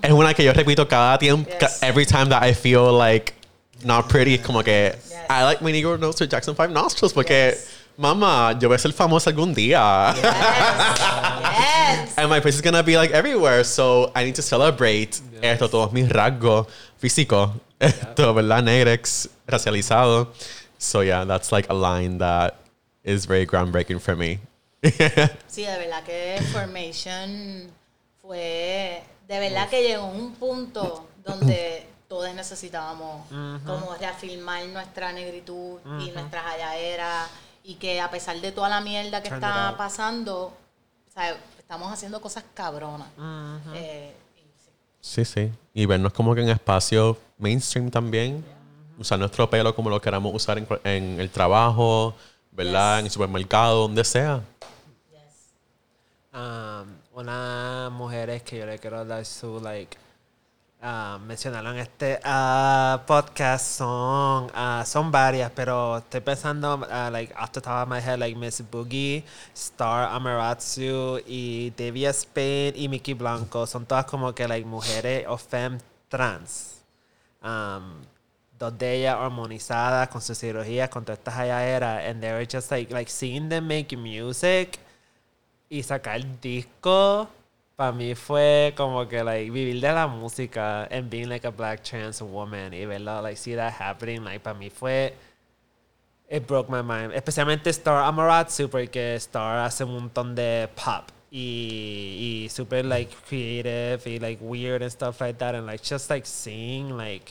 [0.00, 1.82] Es una que yo repito cada tiempo, mm, Yes.
[1.82, 3.34] every time that I feel like
[3.84, 4.92] not pretty, como que
[5.30, 7.66] I like my Negro nose with Jackson 5 nostrils, porque, Yes.
[7.96, 10.14] mamá, yo voy a ser famosa algún día.
[10.16, 12.14] Yes.
[12.18, 15.92] And my face is gonna be like everywhere, so I need to celebrate esto, todos
[15.92, 16.66] mis rasgos
[17.00, 17.50] físicos,
[17.80, 18.62] esto, ¿verdad?
[18.62, 20.28] Negrex, racializado.
[20.78, 22.56] So yeah, that's like a line that
[23.04, 24.40] is very groundbreaking for me.
[25.48, 27.68] Sí, de verdad que Formation
[28.22, 29.02] fue.
[29.28, 33.28] De verdad que llegó un punto donde todos necesitábamos
[33.64, 37.30] como reafirmar nuestra negritud y nuestras halladeras.
[37.62, 40.56] Y que a pesar de toda la mierda que Turn está pasando,
[41.58, 43.08] estamos haciendo cosas cabronas.
[43.74, 45.24] Eh, y sí.
[45.24, 45.52] Sí, sí.
[45.74, 48.42] Y vernos como que en espacio mainstream también.
[48.98, 52.14] Usar nuestro pelo como lo queramos usar en, el trabajo,
[52.50, 52.96] ¿verdad?
[52.96, 53.00] Yes.
[53.00, 54.40] En el supermercado, donde sea.
[55.12, 55.52] Yes.
[56.32, 59.96] um, unas mujeres que yo le quiero dar su like
[60.82, 67.52] ah, mencionaron en este ah, podcast son ah, son varias pero estoy pensando like off
[67.52, 69.24] the top of my head like Miss Boogie
[69.54, 73.66] Star Amaratsu y Devia Spain y Mickey Blanco.
[73.66, 76.82] Son todas como que like mujeres o femme trans.
[77.42, 78.02] Um,
[78.58, 82.70] dos de ellas hormonizadas con sus cirugías con todas estas halladeras and they were just
[82.70, 84.78] like like seeing them make music
[85.70, 87.28] y sacar disco
[87.78, 91.80] para mí fue como que like vivir de la música and being like a black
[91.84, 95.14] trans woman y verlo like see that happening like para mí fue
[96.28, 97.12] it broke my mind.
[97.14, 104.00] Especialmente Star Amaratsu porque Star hace un montón de pop y, y super like creative
[104.06, 105.54] y like weird and stuff like that.
[105.54, 107.30] And like just like seeing like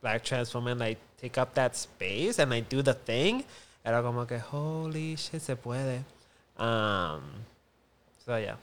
[0.00, 3.44] black trans women like take up that space and like do the thing
[3.84, 6.02] era como que holy shit se puede.
[6.56, 7.22] Um
[8.24, 8.56] so yeah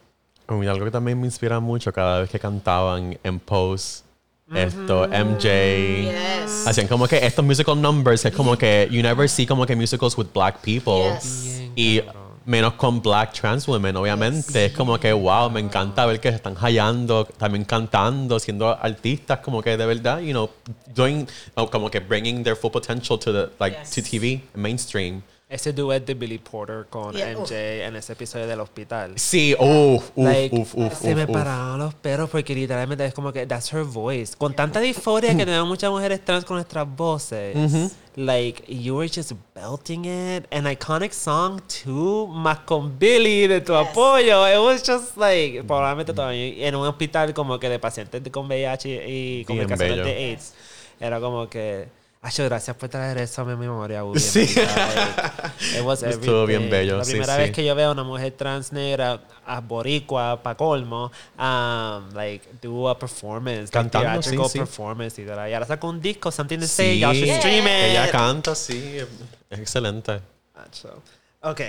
[0.50, 4.04] Y algo que también me inspira mucho cada vez que cantaban en Pose,
[4.54, 6.06] esto, MJ.
[6.06, 6.68] Yes.
[6.68, 10.18] Hacían como que estos musical numbers, es como que you never see como que musicals
[10.18, 11.14] with black people.
[11.14, 11.62] Yes.
[11.76, 12.02] Y
[12.46, 14.66] menos con black trans women, obviamente.
[14.66, 19.40] Es como que, wow, me encanta ver que se están hallando, también cantando, siendo artistas,
[19.40, 20.50] como que de verdad, you know,
[20.96, 24.10] doing, oh, como que bringing their full potential to the, like, to Yes.
[24.10, 25.22] TV, mainstream.
[25.50, 29.14] Ese duet de Billy Porter con Yeah, MJ en ese episodio del hospital.
[29.18, 33.34] Sí, uff, uff, Like, uff, uff, se me pararon los pelos porque literalmente es como
[33.34, 34.36] que that's her voice.
[34.38, 37.96] Con tanta disforia que tenemos muchas mujeres trans con nuestras voces.
[38.16, 40.46] Like, you were just belting it.
[40.52, 42.28] An iconic song too.
[42.28, 44.48] Más con Billy de tu apoyo.
[44.48, 49.04] It was just like, probablemente todavía en un hospital como que de pacientes con VIH
[49.08, 50.54] y complicaciones de AIDS.
[51.00, 51.88] Era como que...
[52.22, 54.20] Acho, gracias por traer eso a mi memoria, Woody.
[54.20, 54.46] Sí.
[54.56, 57.42] like, was Estuvo bien bello, La sí, primera sí.
[57.42, 62.46] vez que yo veo a una mujer trans negra, a boricua, pa' colmo, um, like,
[62.62, 63.72] do a performance.
[63.72, 64.60] Cantando, like, sí, theatrical sí.
[64.60, 65.18] performance.
[65.22, 67.72] Y, y ahora sacó un disco, Something to Say, Sí, y'all should stream it.
[67.92, 68.98] ella canta, sí,
[69.50, 70.20] es excelente.
[70.56, 71.02] Acho.
[71.42, 71.62] Ok.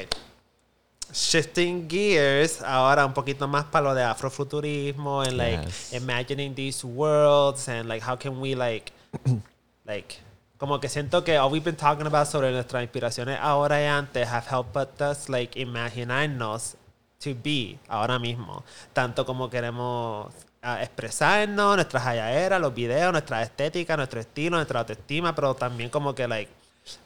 [1.12, 5.92] Shifting gears, ahora un poquito más para lo de afrofuturismo and like Yes.
[5.92, 8.92] imagining these worlds and like how can we like
[9.84, 10.16] like
[10.60, 14.28] como que siento que all we've been talking about sobre nuestras inspiraciones ahora y antes
[14.28, 16.76] have helped us like imaginarnos
[17.18, 18.62] to be ahora mismo.
[18.92, 20.30] Tanto como queremos
[20.60, 26.14] ah, expresarnos nuestras halladeras los videos nuestra estética nuestro estilo nuestra autoestima pero también como
[26.14, 26.50] que like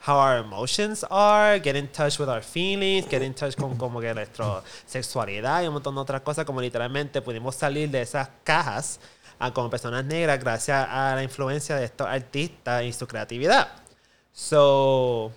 [0.05, 4.01] how our emotions are, get in touch with our feelings, get in touch con como
[4.01, 8.29] que nuestra sexualidad y un montón de otras cosas, como literalmente pudimos salir de esas
[8.43, 8.99] cajas
[9.39, 13.68] ah, como personas negras gracias a la influencia de estos artistas y su creatividad.
[14.32, 15.32] So,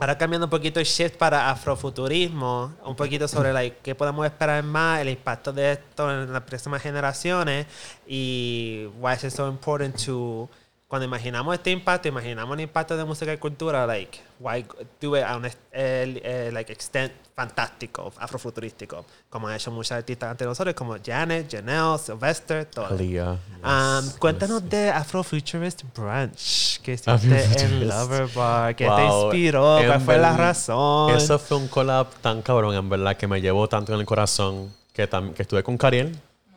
[0.00, 4.62] ahora cambiando un poquito el shift para afrofuturismo, un poquito sobre like, qué podemos esperar
[4.62, 7.66] más, el impacto de esto en las próximas generaciones
[8.06, 10.48] y why is it so important to
[10.92, 14.62] cuando imaginamos este impacto, imaginamos el impacto de música y cultura, like, why
[15.00, 20.44] do it a un el, like, extent fantástico, afrofuturístico, como han hecho muchos artistas antes
[20.44, 22.90] de nosotros, como Janet, Janelle, Sylvester, todos.
[22.92, 24.70] Aaliyah, Um, yes, cuéntanos yes.
[24.70, 27.88] de Afrofuturist Brunch que hiciste en.
[27.88, 31.16] Lover Bar, que te Wow, inspiró, en cuál fue la razón.
[31.16, 34.70] Eso fue un collab tan cabrón, en verdad, que me llevó tanto en el corazón,
[34.92, 36.14] que, que estuve con Cariel,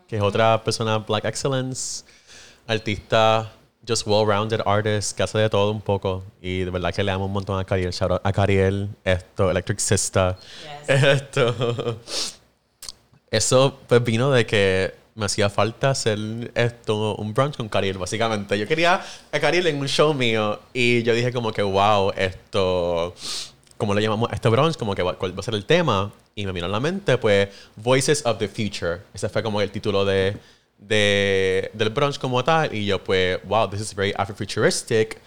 [0.09, 2.03] que es otra persona Black Excellence,
[2.67, 3.53] artista,
[3.87, 6.23] just well-rounded artist, que hace de todo un poco.
[6.41, 7.91] Y de verdad que le amo un montón a Cariel.
[7.91, 10.35] Shout out a Cariel, esto, Electric Sister.
[10.87, 11.99] Esto.
[13.31, 16.19] Eso pues vino de que me hacía falta hacer
[16.55, 18.59] esto, un brunch con Cariel, básicamente.
[18.59, 23.15] Yo quería a Cariel en un show mío y yo dije como que, wow, esto,
[23.77, 24.75] ¿cómo le llamamos a este brunch?
[24.77, 26.11] Como que, ¿cuál va a ser el tema?
[26.35, 29.01] Y me vino a la mente, pues, Voices of the Future.
[29.13, 30.37] Ese fue como el título de,
[30.87, 32.73] de, del brunch como tal.
[32.73, 35.17] Y yo, pues, wow, this is very Afrofuturistic,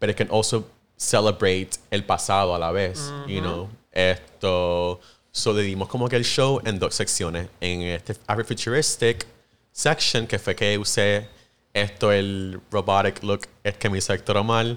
[0.00, 0.64] but it can also
[0.96, 3.68] celebrate el pasado a la vez, you know.
[3.92, 5.00] Esto,
[5.32, 7.48] so dividimos como que el show en dos secciones.
[7.60, 9.26] En este Afrofuturistic
[9.72, 11.28] section, que fue que usé
[11.72, 14.76] esto, el robotic look es que me hizo Héctor Omar.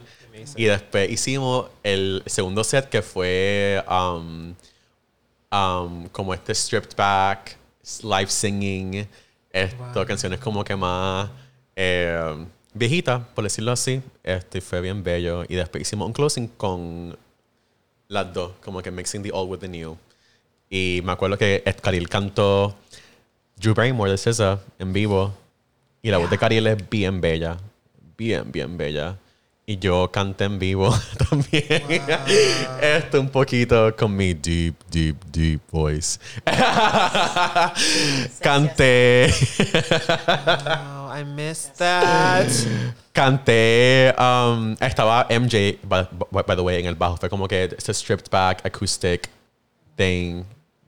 [0.55, 4.55] Y después hicimos el segundo set que fue um,
[5.51, 7.57] um, como este stripped back,
[8.03, 9.07] live singing,
[9.53, 11.29] esto, canciones como que más
[11.75, 14.01] eh, viejitas, por decirlo así.
[14.23, 15.43] Este fue bien bello.
[15.47, 17.17] Y después hicimos un closing con
[18.07, 19.97] las dos, como que mixing the old with the new.
[20.69, 22.75] Y me acuerdo que Ed Caril cantó
[23.57, 25.33] Drew Barrymore de SZA en vivo.
[26.01, 27.57] Y la voz de Caril es bien bella.
[28.17, 29.17] Bien, bien bella.
[29.65, 30.93] Y yo canté en vivo
[31.29, 31.83] también.
[32.81, 36.19] Esto un poquito con mi deep, deep, deep voice.
[38.41, 39.31] canté.
[40.27, 42.47] Wow, I missed that.
[43.13, 47.17] Canté, um, estaba MJ, by, by- the way, en el bajo.
[47.17, 49.29] Fue como que este stripped back acoustic
[49.95, 50.43] thing,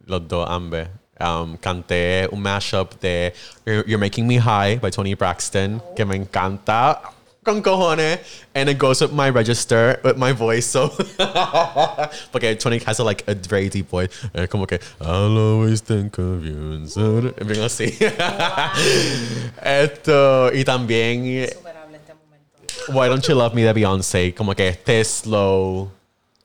[0.05, 0.87] los dos ambos.
[1.19, 3.33] Um, canté un mashup de
[3.65, 6.99] You're, You're Making Me High by Tony Braxton, que me encanta
[7.43, 8.19] con cojones.
[8.55, 10.65] And it goes with my register, with my voice.
[10.65, 10.91] So,
[12.35, 14.09] okay, Tony has a, like a very deep voice.
[14.33, 16.73] Eh, como que I'll always think of you.
[16.73, 17.97] and so- Bien así.
[19.61, 22.93] Esto, y también Superable este momento.
[22.93, 25.91] Why Don't You Love Me de Beyoncé, como que este slow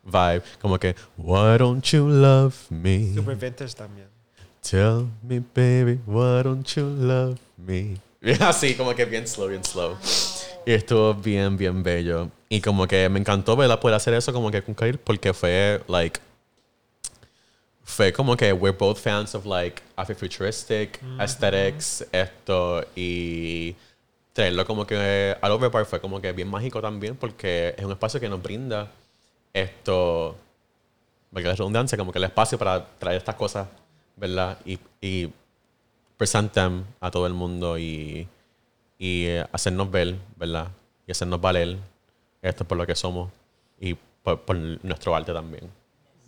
[0.04, 3.12] vibe, como que Why don't you love me?
[3.14, 4.08] Super vintage también.
[4.62, 7.96] Tell me, baby, why don't you love me?
[8.20, 9.96] Bien así, como que bien slow, bien slow.
[10.68, 12.28] Y estuvo bien, bien bello.
[12.50, 13.80] Y como que me encantó, ¿verdad?
[13.80, 16.20] Poder hacer eso como que con Khalil, porque fue, like,
[17.84, 23.76] fue como que we're both fans of, like, Afrofuturistic aesthetics, esto, y
[24.34, 28.20] traerlo como que al Overpark fue como que bien mágico también porque es un espacio
[28.20, 28.90] que nos brinda
[29.54, 30.36] esto,
[31.30, 33.68] valga la redundancia, como que el espacio para traer estas cosas,
[34.16, 34.58] ¿verdad?
[34.66, 35.32] Y, y
[36.18, 38.28] presentar a todo el mundo y,
[38.98, 40.68] y eh, hacernos ver, ¿verdad?
[41.06, 41.78] Y hacernos valer
[42.42, 43.30] esto por lo que somos
[43.80, 45.70] y por, por nuestro arte también.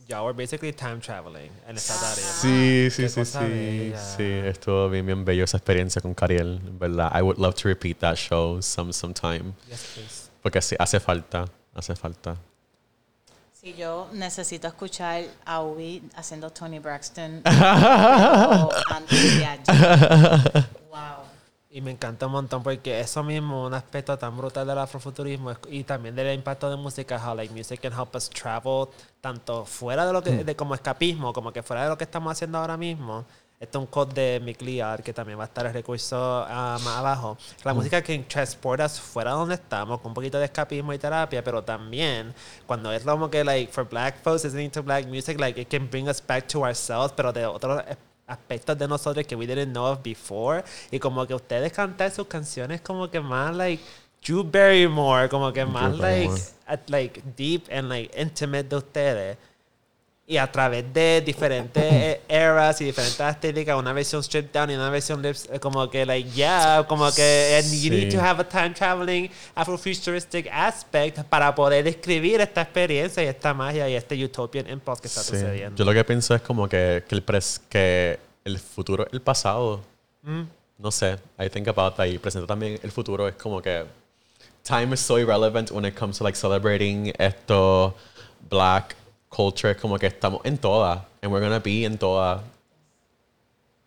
[0.06, 2.24] Yeah, we're basically time traveling en esta tarea.
[2.24, 3.38] Sí, sí, sí, sí.
[3.38, 3.98] bella.
[4.16, 7.12] Sí, estuvo bien, bien bello esa experiencia con Cariel, ¿verdad?
[7.16, 9.54] I would love to repeat that show some, sometime.
[9.68, 10.30] Yes, please.
[10.42, 11.44] Porque sí, hace falta,
[11.74, 12.36] hace falta.
[13.52, 20.79] Si yo necesito escuchar a Ubi haciendo Tony Braxton o antes de ayer.
[21.72, 25.84] Y me encanta un montón porque eso mismo, un aspecto tan brutal del afrofuturismo y
[25.84, 28.88] también del impacto de música, how like music can help us travel
[29.20, 32.32] tanto fuera de lo que, de como escapismo, como que fuera de lo que estamos
[32.32, 33.24] haciendo ahora mismo.
[33.60, 36.16] Este es un code de Mick Lear, que también va a estar el recurso
[36.48, 37.38] ah, más abajo.
[37.62, 40.98] La música que transporta us fuera de donde estamos, con un poquito de escapismo y
[40.98, 42.34] terapia, pero también
[42.66, 45.88] cuando es como que, like, for black folks listening to black music, like, it can
[45.88, 47.96] bring us back to ourselves, pero de otros eh,
[48.30, 50.62] aspectos de nosotros que we didn't know of before.
[50.90, 53.82] Y como que ustedes cantan sus canciones como que más, like,
[54.24, 56.32] Drew Barrymore, como que más, like,
[56.66, 59.36] at, like, deep and, like, intimate de ustedes.
[60.30, 64.74] Y a través de diferentes eh, eras y diferentes estéticas, una versión stripped down y
[64.76, 68.40] una versión lips, eh, como que, like, yeah, como que and you need to have
[68.40, 74.14] a time traveling afrofuturistic aspect para poder describir esta experiencia y esta magia y este
[74.24, 75.30] utopian impulse que está Sí.
[75.30, 75.76] sucediendo.
[75.76, 79.80] Yo lo que pienso es como que, que, el, pres- que el futuro, el pasado,
[80.22, 80.42] Mm.
[80.78, 83.84] no sé, I think about that y también el futuro es como que
[84.62, 87.96] time is so irrelevant when it comes to like celebrating esto
[88.48, 88.94] black
[89.30, 92.42] culture, como que estamos en toda and we're gonna be en toda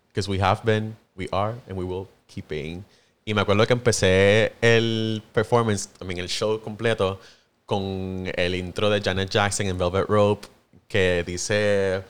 [0.08, 2.84] because we have been, we are and we will keep being.
[3.26, 7.18] Y me acuerdo que empecé el performance, también I mean, el show completo
[7.66, 10.46] con el intro de Janet Jackson en Velvet Rope
[10.88, 12.04] que dice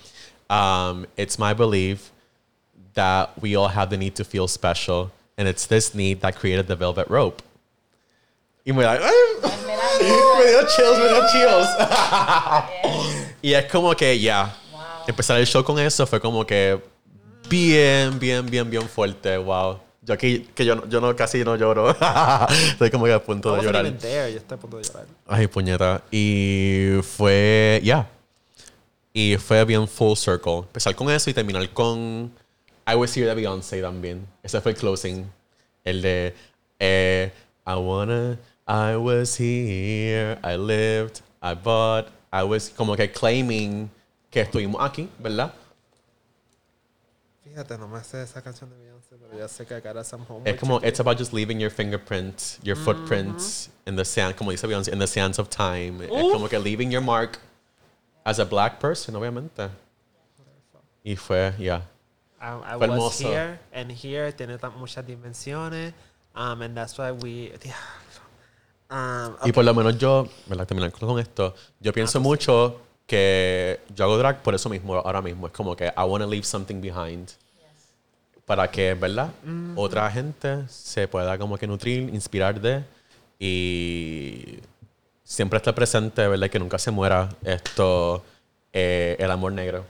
[0.50, 2.10] um, it's my belief
[2.94, 6.66] that we all have the need to feel special, and it's this need that created
[6.68, 7.42] the velvet rope.
[8.66, 11.68] Y me, da- me dio chills, me dio chills.
[13.44, 14.56] Y es como que, ya,
[15.06, 16.80] empezar el show con eso fue como que
[17.48, 19.36] bien, bien, bien, bien fuerte.
[19.36, 19.80] Wow.
[20.00, 21.90] Yo aquí, que yo, no- yo no, casi no lloro.
[22.68, 23.90] Estoy como que a punto de llorar.
[23.98, 25.06] there, yo estoy a punto de llorar.
[25.26, 26.02] Ay, puñeta.
[26.10, 28.08] Y fue, ya.
[29.12, 30.58] Y fue bien full circle.
[30.58, 32.32] Empezar con eso y terminar con
[32.86, 34.26] I Was Here de Beyoncé también.
[34.42, 35.30] Ese fue el closing.
[35.84, 36.34] El de
[36.78, 37.30] eh,
[37.66, 43.88] I wanna, I was here, I lived, I bought, I was como que claiming
[44.30, 45.52] que estuvimos aquí, ¿verdad?
[47.44, 50.24] Fíjate, no me sé esa canción de Beyoncé, pero ya sé que acá era some
[50.28, 50.48] homework.
[50.48, 54.66] Es como, it's about just leaving your fingerprint, your footprints in the sand, como dice
[54.66, 56.02] Beyoncé, in the sands of time.
[56.02, 57.38] Es como que leaving your mark
[58.24, 59.70] as a black person, obviamente.
[61.04, 61.82] Y fue, yeah.
[62.40, 63.28] I, I Fue was hermoso.
[63.28, 65.92] here and here tiene tan- muchas dimensiones.
[66.34, 67.52] Um, and that's why we.
[68.90, 70.66] Um, Y por lo menos yo, ¿verdad?
[70.66, 72.28] Terminar con esto, yo pienso pues sí.
[72.28, 75.46] mucho que yo hago drag por eso mismo, ahora mismo.
[75.46, 77.30] Es como que I want to leave something behind.
[78.46, 79.30] Para que, ¿verdad?
[79.74, 82.84] Otra gente se pueda como que nutrir, inspirar de
[83.38, 84.58] y
[85.22, 86.50] siempre estar presente, ¿verdad?
[86.50, 88.22] Que nunca se muera esto,
[88.72, 89.84] eh, el amor negro.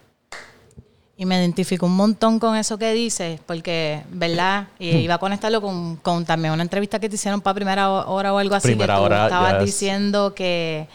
[1.17, 4.67] Y me identifico un montón con eso que dices, porque, ¿verdad?
[4.81, 8.35] Y iba a conectarlo con, con también una entrevista que te hicieron para primera hora
[8.35, 8.67] o algo así.
[8.69, 9.65] Primera que tú hora, estabas yes.
[9.65, 10.89] diciendo que,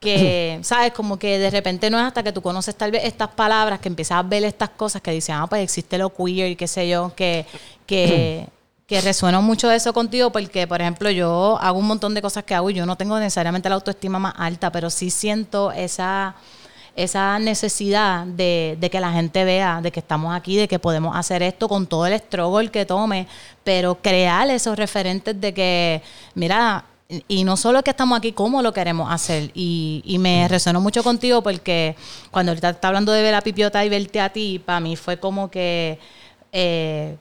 [0.00, 0.92] que, ¿sabes?
[0.92, 3.86] Como que de repente no es hasta que tú conoces tal vez estas palabras, que
[3.86, 6.88] empiezas a ver estas cosas que dicen, ah, pues existe lo queer y qué sé
[6.88, 7.46] yo, que,
[7.86, 8.44] que,
[8.88, 12.56] que resuena mucho eso contigo, porque, por ejemplo, yo hago un montón de cosas que
[12.56, 16.34] hago y yo no tengo necesariamente la autoestima más alta, pero sí siento esa
[17.04, 21.16] esa necesidad de, de que la gente vea, de que estamos aquí, de que podemos
[21.16, 23.26] hacer esto con todo el struggle que tome,
[23.64, 26.02] pero crear esos referentes de que,
[26.34, 26.84] mira,
[27.28, 29.50] y no solo que estamos aquí, cómo lo queremos hacer.
[29.54, 31.96] Y, y me resonó mucho contigo porque
[32.30, 35.18] cuando ahorita está hablando de ver a Pipiota y verte a ti, para mí fue
[35.18, 35.98] como que...
[36.52, 37.16] eh,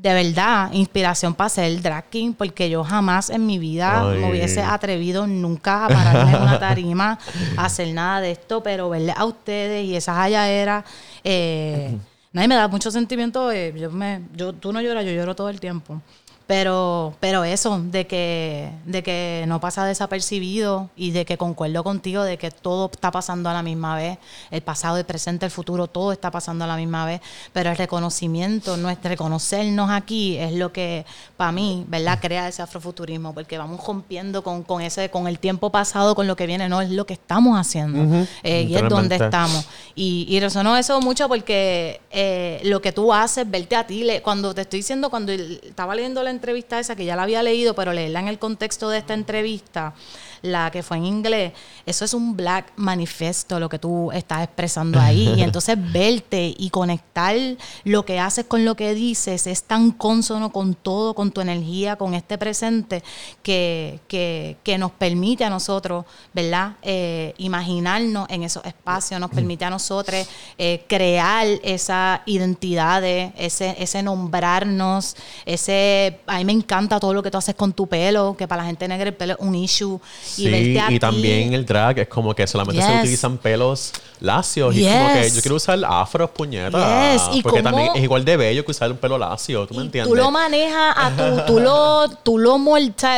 [0.00, 4.20] de verdad, inspiración para ser drag king, porque yo jamás en mi vida Ay.
[4.20, 7.18] me hubiese atrevido nunca a pararme en una tarima
[7.56, 10.84] a hacer nada de esto, pero verle a ustedes y esas halladeras,
[11.24, 11.96] eh,
[12.32, 13.50] nadie me da mucho sentimiento.
[13.50, 16.00] eh, yo me, yo, tú no lloras, yo lloro todo el tiempo.
[16.48, 22.22] Pero, pero eso, de que, de que no pasa desapercibido y de que concuerdo contigo
[22.22, 24.16] de que todo está pasando a la misma vez,
[24.50, 27.20] el pasado, el presente, el futuro, todo está pasando a la misma vez,
[27.52, 31.04] pero el reconocimiento, nuestro reconocernos aquí es lo que
[31.36, 32.18] para mí, ¿verdad?
[32.18, 36.34] Crea ese afrofuturismo, porque vamos rompiendo con, con ese, con el tiempo pasado, con lo
[36.34, 37.98] que viene, no, es lo que estamos haciendo
[38.42, 39.68] eh, y es donde estamos.
[39.94, 44.22] Y, y resonó eso mucho porque eh, lo que tú haces, verte a ti, le-
[44.22, 47.74] cuando te estoy diciendo, cuando estaba leyendo la entrevista esa, que ya la había leído,
[47.74, 49.94] pero leerla en el contexto de esta entrevista,
[50.42, 51.52] la que fue en inglés,
[51.86, 55.34] eso es un black manifesto, lo que tú estás expresando ahí.
[55.38, 57.36] Y entonces verte y conectar
[57.84, 61.96] lo que haces con lo que dices es tan consono con todo, con tu energía,
[61.96, 63.02] con este presente,
[63.42, 66.72] que, que, que nos permite a nosotros, ¿verdad?
[66.82, 70.26] Eh, imaginarnos en esos espacios, nos permite a nosotros
[70.56, 76.20] eh, crear esa identidad, ese, ese nombrarnos, ese...
[76.26, 78.66] A mí me encanta todo lo que tú haces con tu pelo, que para la
[78.66, 80.00] gente negra el pelo es un issue.
[80.28, 83.38] Sí, y verte a y ti- también el drag es como que solamente se utilizan
[83.38, 84.74] pelos lacios.
[84.76, 87.12] Y como que yo quiero usar afros, puñetas.
[87.12, 89.66] Yes, Porque cómo- también es igual de bello que usar un pelo lacio.
[89.66, 90.10] ¿Tú me Y entiendes?
[90.10, 92.58] Tú lo manejas a tu, tú lo, tú lo.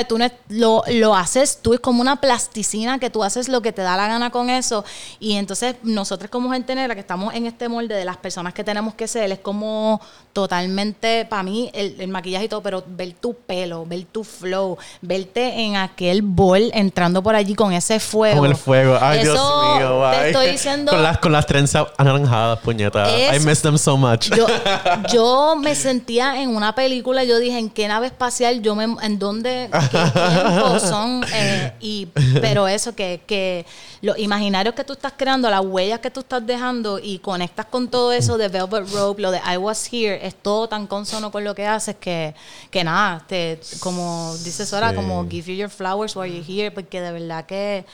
[0.09, 3.83] Tú lo, lo haces, tú es como una plasticina que tú haces lo que te
[3.83, 4.85] da la gana con eso.
[5.19, 8.63] Y entonces nosotros como gente negra que estamos en este molde de las personas que
[8.65, 10.01] tenemos que ser, es como
[10.33, 14.79] totalmente, para mí, el, el maquillaje y todo, pero ver tu pelo, ver tu flow,
[15.03, 16.71] verte en aquel bol
[17.01, 18.41] entrando por allí con ese fuego.
[18.41, 18.99] Con el fuego.
[19.01, 20.03] Ay, Dios mío.
[20.11, 20.93] Te estoy diciendo.
[20.93, 23.09] Con las, con las trenzas anaranjadas, puñetas.
[23.11, 24.29] I Es- miss them so much.
[24.37, 24.47] Yo,
[25.13, 28.61] yo me sentía en una película, yo dije, ¿en qué nave espacial?
[28.61, 29.71] Yo me, ¿En dónde?
[29.73, 31.25] ¿Qué tiempo son?
[31.33, 32.07] Eh, y,
[32.41, 33.65] pero eso, que, que
[34.03, 37.89] los imaginarios que tú estás creando, las huellas que tú estás dejando y conectas con
[37.89, 41.45] todo eso de Velvet Rope, lo de I Was Here, es todo tan consono con
[41.45, 42.35] lo que haces que,
[42.71, 44.97] que nada, te, como dices ahora, Sí.
[44.97, 47.85] como give you your flowers while you're here, porque de verdad que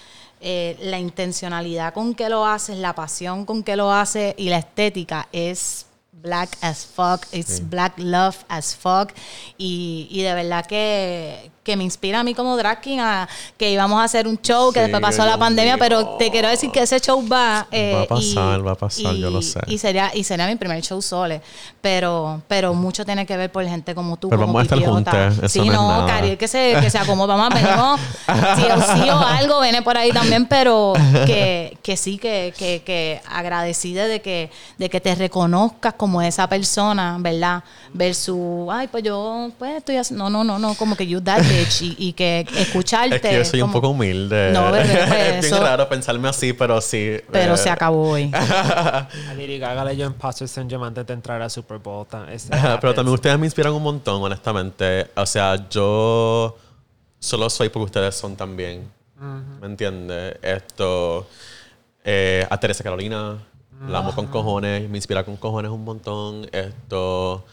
[0.41, 4.57] eh, la intencionalidad con que lo haces, la pasión con que lo haces y la
[4.57, 5.85] estética es
[6.23, 9.13] black as fuck, it's black love as fuck.
[9.59, 13.71] Y, y de verdad que, que me inspira a mí como drag king a que
[13.73, 15.85] íbamos a hacer un show que Sí, después pasó la pandemia, mío.
[15.85, 18.75] pero te quiero decir que ese show va eh, Va a pasar, y- va a
[18.77, 19.61] pasar, yo lo sé.
[19.67, 21.43] y sería y sería mi primer show sole,
[21.81, 24.79] pero pero mucho tiene que ver por gente como tú, Pero como vamos a estar
[24.79, 24.95] Pipiota.
[24.95, 26.05] juntas, eso Sí, no.
[26.07, 28.01] Cari, que se que se acomoda, vamos, venimos
[28.57, 30.93] si sí o algo viene por ahí también, pero
[31.27, 36.49] que, que sí que, que, que agradecida de que de que te reconozcas como esa
[36.49, 37.65] persona, ¿verdad?
[37.93, 41.43] Versus, ay, pues yo pues estoy haciendo, no, no, no, no, como que you that
[41.59, 44.51] bitch y, y que escucharte es que yo soy un como- poco humilde.
[44.53, 47.17] No, bebé, pues, es bien eso- raro pensarme así, pero sí.
[47.31, 48.31] pero eh, se acabó hoy.
[48.35, 52.07] A Lady Gaga le dio imposter syndrome antes de entrar a Super Bowl.
[52.09, 55.09] Pero también ustedes me inspiran un montón, honestamente.
[55.17, 56.57] O sea, yo
[57.19, 58.89] solo soy porque ustedes son también.
[59.61, 60.37] ¿Me entiendes?
[60.43, 61.27] Esto.
[62.05, 63.39] eh, a Teresa Carolina,
[63.89, 66.49] la amo con cojones, me inspira con cojones un montón.
[66.53, 67.45] Esto.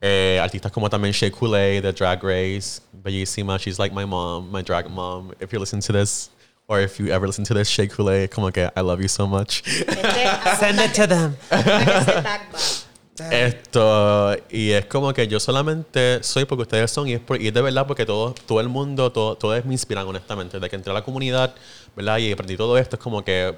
[0.00, 3.58] Eh, artistas como también Shea Coulee de Drag Race, bellísima.
[3.58, 5.32] She's like my mom, my drag mom.
[5.40, 6.30] If you listen to this,
[6.66, 9.26] or if you ever listen to this, Shea Coulee, como que I love you so
[9.26, 9.62] much.
[10.58, 11.36] Send it to them.
[13.32, 17.48] Esto, y es como que yo solamente soy porque ustedes son, y es, por- y
[17.48, 20.58] es de verdad porque todo, todo el mundo, todo, todos me inspiran, honestamente.
[20.58, 21.52] Desde que entré a la comunidad,
[21.96, 22.18] ¿verdad?
[22.18, 23.56] Y aprendí todo esto, es como que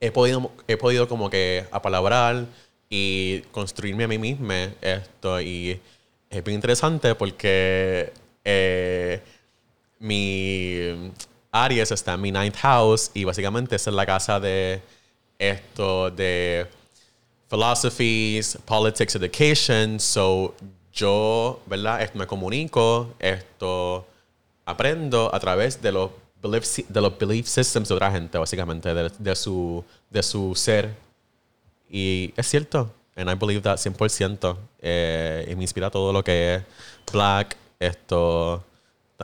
[0.00, 2.46] he podido, he podido como que apalabrar
[2.90, 5.40] y construirme a mí mismo esto.
[5.40, 5.80] Y
[6.28, 8.12] es bien interesante porque
[8.44, 9.22] eh,
[10.00, 11.12] mi
[11.52, 14.82] Aries está en mi ninth house y básicamente es la casa de
[15.38, 16.66] esto de
[17.48, 20.00] philosophies, politics, education.
[20.00, 20.54] So
[20.92, 22.02] yo, ¿verdad?
[22.02, 24.06] Esto me comunico, esto
[24.64, 26.10] aprendo a través de los
[26.42, 31.09] belief, de los belief systems de otra gente, básicamente, de su, de su ser.
[31.90, 32.92] Y es cierto.
[33.16, 34.56] And I believe that 100%.
[34.80, 36.62] Eh, y me inspira todo lo que es
[37.12, 38.64] Black, esto.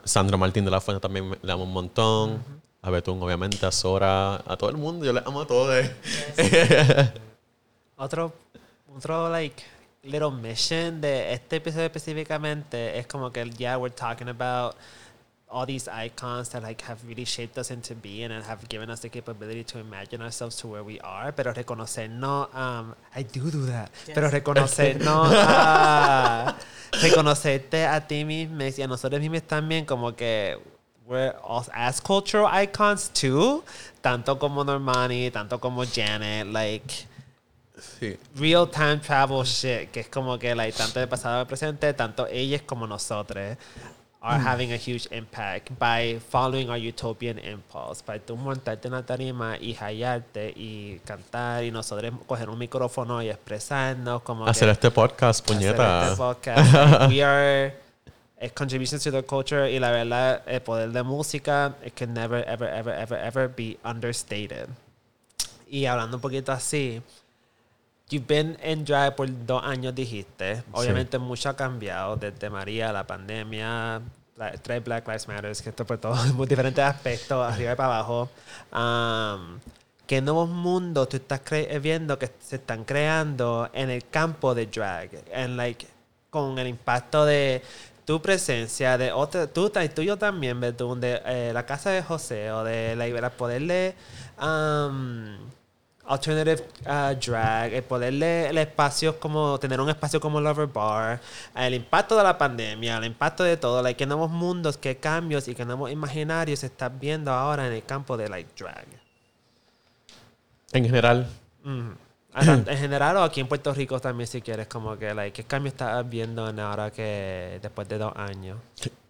[0.03, 2.43] Sandra Martín de la Fuente también le amo un montón.
[2.81, 5.05] A Betún, obviamente, a Sora, a todo el mundo.
[5.05, 5.85] Yo le amo a todos.
[7.99, 8.31] Otro,
[8.95, 9.63] otro, like,
[10.03, 14.75] little mission de este episodio específicamente es como que, yeah, we're talking about
[15.49, 18.99] all these icons that like have really shaped us into being and have given us
[18.99, 23.65] the capability to imagine ourselves to where we are, pero reconocernos, um, I do do
[23.67, 26.55] that, pero reconocernos, a-
[27.01, 30.57] reconocerte a ti mismo y a nosotros mismos también como que
[31.05, 33.63] we're all as cultural icons too,
[34.01, 37.05] tanto como Normani, tanto como Janet, like
[37.79, 38.17] Sí.
[38.35, 42.25] real time travel shit, que es como que like, tanto de pasado al presente, tanto
[42.27, 43.55] ellas como nosotros
[44.27, 48.03] are having a huge impact by following our utopian impulse.
[48.05, 53.29] By tú montarte una tarima y hallarte y cantar y nosotros coger un micrófono y
[53.29, 56.03] expresarnos como Hacer que, este podcast, hacer puñeta.
[56.03, 56.73] este podcast.
[56.73, 57.73] Like, we are
[58.39, 62.43] a contributions to the culture y la verdad el poder de música it can never
[62.47, 64.67] ever ever ever ever be understated.
[65.69, 67.01] Y hablando un poquito así,
[68.09, 70.63] You've been in drag por dos años, dijiste.
[70.71, 74.01] Obviamente mucho ha cambiado desde María, la pandemia,
[74.37, 77.99] la, tres Black Lives Matter, que esto por todos muy diferentes aspectos, arriba y para
[77.99, 78.29] abajo.
[78.71, 79.59] Um,
[80.05, 84.67] ¿Qué nuevos mundos tú estás cre- viendo que se están creando en el campo de
[84.67, 85.09] drag?
[85.33, 85.85] En like,
[86.29, 87.61] con el impacto de
[88.05, 91.89] tu presencia, de otra, tú, y tú y yo también, Betún, de eh, la casa
[91.89, 93.95] de José, o de like, el poderle
[94.41, 95.35] um,
[96.07, 101.19] alternative uh, drag, el poderle el espacio como tener un espacio como Lover Bar,
[101.55, 105.47] el impacto de la pandemia, el impacto de todo, like, qué nuevos mundos, qué cambios
[105.47, 108.85] y qué nuevos imaginarios se están viendo ahora en el campo de like drag.
[110.71, 111.27] En general.
[112.33, 115.47] Ah, En general o aquí en Puerto Rico también si quieres como que like, qué
[115.47, 118.57] cambio estás viendo en ahora que después de dos años.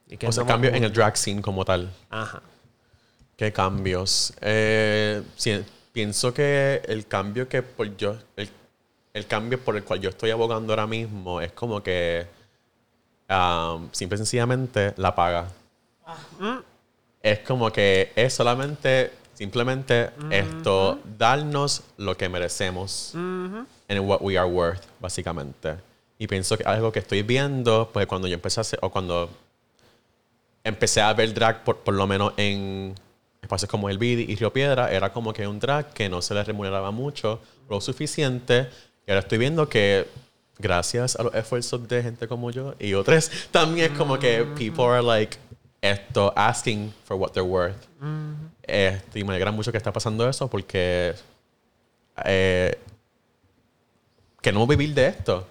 [0.09, 1.91] Y qué o sea, nuevos cambio en el drag scene como tal.
[2.09, 2.41] Ajá.
[3.35, 4.33] ¿Qué cambios?
[4.41, 5.63] Eh, sí,
[5.97, 8.47] pienso que el cambio que por yo, el,
[9.15, 12.27] el cambio por el cual yo estoy abogando ahora mismo es como que
[13.27, 15.47] um, simple y sencillamente la paga.
[17.19, 24.47] Es como que es solamente, simplemente esto, darnos lo que merecemos and what we are
[24.47, 25.77] worth, básicamente.
[26.19, 29.31] Y pienso que algo que estoy viendo, pues cuando yo empecé a hacer, o cuando
[30.63, 32.93] empecé a ver drag, por, por lo menos en
[33.41, 36.33] espacios como el Bidi y Río Piedra, era como que un drag que no se
[36.33, 37.39] le remuneraba mucho,
[37.69, 38.69] lo suficiente.
[39.05, 40.07] Y ahora estoy viendo que
[40.59, 44.85] gracias a los esfuerzos de gente como yo y otros, también es como que people
[44.85, 45.37] are like
[45.81, 47.87] esto asking for what they're worth.
[48.63, 51.13] Este, y me alegra mucho que está pasando eso porque
[52.25, 52.77] eh,
[54.41, 55.47] queremos vivir de esto,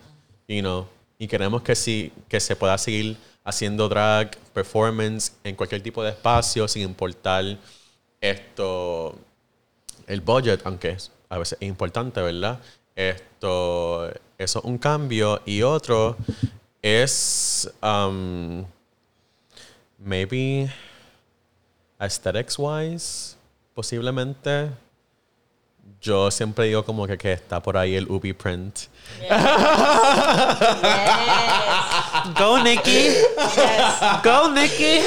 [0.48, 0.86] you know,
[1.18, 6.10] y queremos que sí, que se pueda seguir haciendo drag, performance en cualquier tipo de
[6.10, 7.44] espacio, sin importar
[8.20, 9.16] esto,
[10.08, 12.58] el budget, aunque es- a veces es importante, ¿verdad?
[12.94, 15.40] Esto, eso es un cambio.
[15.46, 16.16] Y otro
[16.82, 18.64] es, um,
[19.98, 20.68] maybe,
[21.98, 23.36] aesthetics wise,
[23.74, 24.70] posiblemente.
[26.00, 28.78] Yo siempre digo como que, que está por ahí el Ubi print.
[32.38, 33.08] Go Nikki.
[34.22, 35.00] Go Nikki.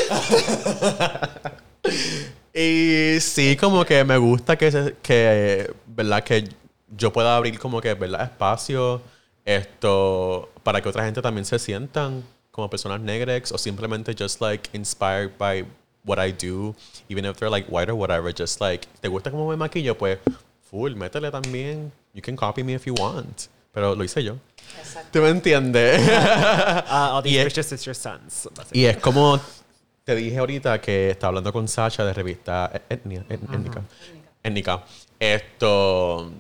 [2.54, 6.24] Y sí, como que me gusta que, se- que, ¿verdad?
[6.24, 6.50] Que
[6.98, 8.24] yo pueda abrir como que, ¿verdad?
[8.24, 9.02] Espacio
[9.46, 14.70] esto para que otra gente también se sientan como personas negras o simplemente just like
[14.74, 15.66] inspired by
[16.04, 16.76] what I do,
[17.10, 19.98] even if they're like white or whatever, just like, ¿te gusta cómo me maquillo?
[19.98, 20.18] Pues,
[20.70, 21.92] full, métele también.
[22.14, 23.48] You can copy me if you want.
[23.74, 24.36] Pero lo hice yo.
[25.12, 26.02] ¿Tú me entiendes?
[26.08, 28.50] Uh, all these Y is your sons.
[28.72, 29.40] Y es como
[30.04, 33.84] te dije ahorita que estaba hablando con Sasha de revista Etnia, Et- Étnica.
[34.42, 34.84] Étnica.
[35.20, 36.32] Esto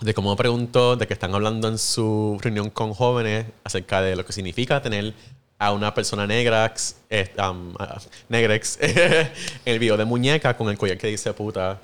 [0.00, 4.26] de cómo preguntó de que están hablando en su reunión con jóvenes acerca de lo
[4.26, 5.14] que significa tener
[5.58, 6.74] a una persona negra,
[7.08, 7.98] eh, um, ah,
[8.28, 9.30] negrex, en
[9.64, 11.80] el video de muñeca con el collar que dice puta.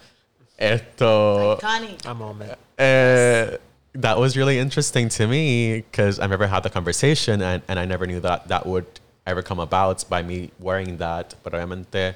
[0.58, 1.56] Esto.
[1.60, 2.04] Iconic.
[2.06, 2.52] A moment.
[2.78, 3.56] Uh,
[3.94, 7.84] that was really interesting to me because I never had the conversation and, and I
[7.86, 8.86] never knew that that would
[9.26, 11.34] ever come about by me wearing that.
[11.44, 12.14] Pero obviamente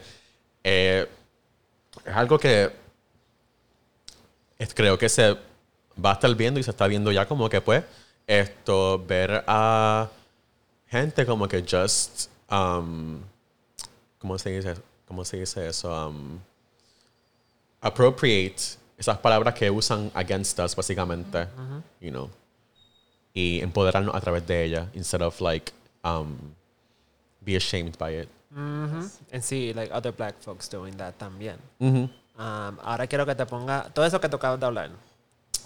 [0.65, 1.07] eh,
[2.05, 2.71] es algo que
[4.59, 5.37] es- creo que se
[6.03, 7.85] va a estar viendo y se está viendo ya como que pues
[8.27, 10.09] esto, ver a
[10.89, 13.21] gente como que just, um,
[14.19, 14.75] ¿cómo se dice,
[15.07, 15.91] cómo se dice eso?
[16.09, 16.39] Um,
[17.83, 21.49] appropriate esas palabras que usan against us, básicamente,
[22.01, 22.31] you know,
[23.35, 25.73] y empoderarnos a través de ellas, instead of like
[26.05, 26.37] um,
[27.45, 28.29] be ashamed by it.
[29.33, 31.57] And see like other black folks doing that también.
[31.81, 34.91] Um, ahora quiero que te ponga todo eso que tú acabas de hablar.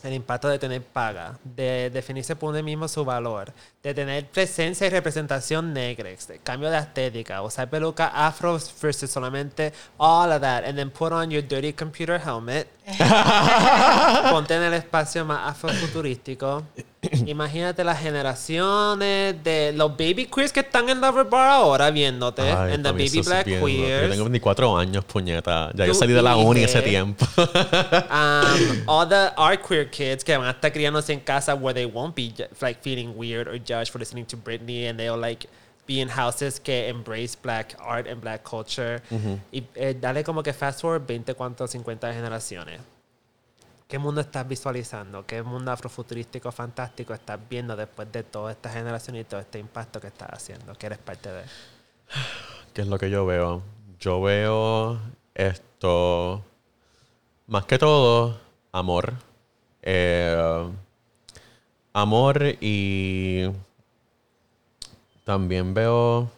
[0.07, 3.53] El impacto de tener paga, de definirse por uno mismo su valor,
[3.83, 9.73] de tener presencia y representación negra, de cambio de estética, usar peluca afro versus solamente
[9.97, 12.69] all of that, and then put on your dirty computer helmet,
[14.31, 16.63] ponte en el espacio más afrofuturístico,
[17.27, 22.43] Imagínate las generaciones de los baby queers que están en Lover Bar ahora viéndote.
[22.43, 23.69] Ay, en the baby black bien loco.
[23.69, 24.11] Yo queers.
[24.11, 25.71] tengo 24 años, puñeta.
[25.75, 27.25] Ya yo salí de la uni ese tiempo.
[27.37, 31.87] um, all the our queer kids que van a estar criándose en casa where they
[31.87, 35.49] won't be like feeling weird or judged for listening to Britney and they'll like
[35.87, 39.01] be in houses que embrace black art and black culture
[39.53, 42.81] y eh, dale como que fast forward 20 cuantos 50 generaciones
[43.89, 45.25] ¿Qué mundo estás visualizando?
[45.27, 50.01] ¿Qué mundo afrofuturístico fantástico estás viendo después de toda esta generación y todo este impacto
[50.01, 50.75] que estás haciendo?
[50.75, 51.43] Que eres parte de.
[52.75, 53.63] ¿Qué es lo que yo veo?
[54.01, 54.99] Yo veo
[55.35, 56.43] esto,
[57.47, 58.41] más que todo,
[58.73, 59.15] amor.
[59.89, 60.69] Eh,
[61.93, 63.45] amor y
[65.25, 66.29] también veo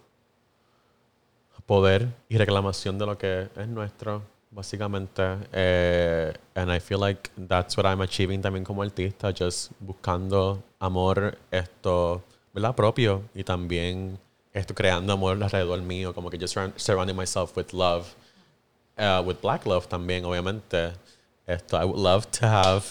[1.65, 5.23] poder y reclamación de lo que es nuestro, básicamente.
[5.53, 11.39] Eh, and I feel like that's what I'm achieving también como artista, just buscando amor,
[11.51, 12.23] esto,
[12.55, 12.75] ¿verdad?
[12.75, 14.19] Propio y también
[14.55, 18.07] esto creando amor alrededor mío, como que just surround- surrounding myself with love,
[18.99, 20.93] uh, with black love también, obviamente.
[21.47, 22.85] Esto, I would love to have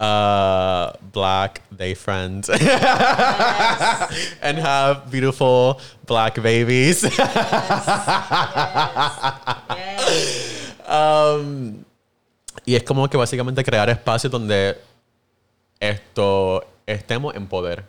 [0.00, 2.48] uh, black day friends
[4.42, 7.02] and have beautiful black babies.
[7.02, 7.16] Yes.
[10.88, 11.84] Um,
[12.64, 14.78] y es como que básicamente crear espacios donde
[15.80, 17.84] esto estemos en poder.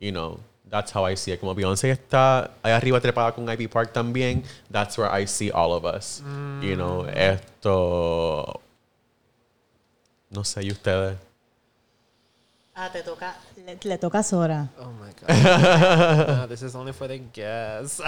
[0.00, 1.40] You know, that's how I see it.
[1.40, 5.72] Como Beyoncé está ahí arriba trepada con Ivy Park también, that's where I see all
[5.72, 6.22] of us.
[6.62, 8.60] You know, esto.
[10.32, 11.16] No sé, ¿y ustedes?
[12.74, 13.36] Ah, te toca.
[13.66, 14.68] Le, le toca a Sora.
[14.78, 16.26] Oh my god.
[16.38, 18.00] no, this is only for the guests.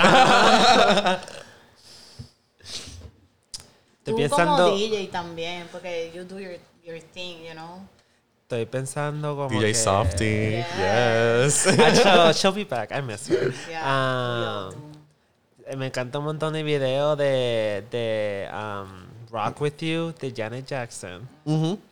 [2.63, 7.81] Estoy Tú pensando, como DJ también, porque you do your, your thing, you know.
[8.43, 11.67] estoy pensando como DJ que- Softy, Yes.
[11.67, 11.67] yes.
[11.79, 12.91] Actually, she'll be back.
[12.93, 13.53] I miss her.
[13.69, 20.33] Yeah, Um, me encanta un montón de videos de, de um, Rock With You de
[20.33, 21.29] Janet Jackson.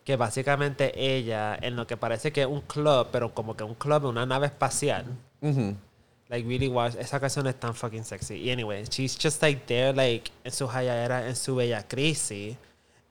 [0.04, 3.74] Que básicamente ella, en lo que parece que es un club, pero como que un
[3.74, 5.04] club, una nave espacial.
[6.28, 8.36] Like really watch esa canción es tan fucking sexy.
[8.36, 12.56] Y anyway, she's just like there like en su era en su bella crisis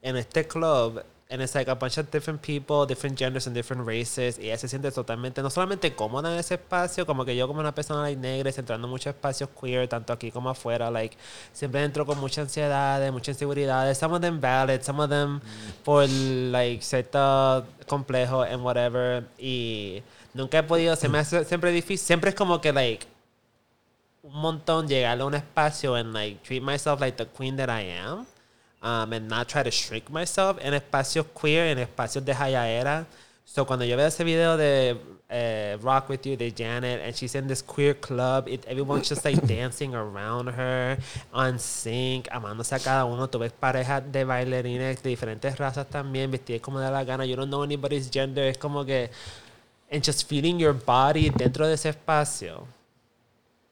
[0.02, 3.88] en este club and it's like a bunch of different people, different genders and different
[3.88, 7.48] races y ella se siente totalmente no solamente cómoda en ese espacio, como que yo
[7.48, 11.16] como una persona like, negra entrando en muchos espacios queer, tanto aquí como afuera, like
[11.54, 15.40] siempre entro con mucha ansiedad, mucha inseguridad, some of them valid, some of them
[15.86, 20.04] por like cierto complejo and whatever y
[20.34, 23.08] nunca he podido, se me hace siempre difícil, siempre es como que like
[24.24, 27.90] un montón llegar a un espacio and like treat myself like the queen that I
[27.90, 28.26] am
[28.82, 33.06] um, and not try to shrink myself en espacios queer, en espacios de era
[33.46, 34.98] So cuando yo veo ese video de
[35.28, 39.46] eh, Rock With You de Janet and she's in this queer club, everyone's just like
[39.46, 40.98] dancing around her,
[41.34, 43.28] on sync, amándose a cada uno.
[43.28, 47.26] Tú ves parejas de bailarines de diferentes razas también, vestidas como de la gana.
[47.26, 48.48] You don't know anybody's gender.
[48.48, 49.10] Es como que...
[49.92, 52.66] And just feeling your body dentro de ese espacio.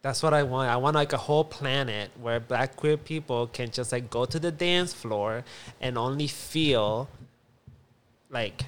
[0.01, 0.69] That's what I want.
[0.69, 4.39] I want like a whole planet where black queer people can just like go to
[4.39, 5.43] the dance floor
[5.81, 7.09] and only feel
[8.29, 8.63] like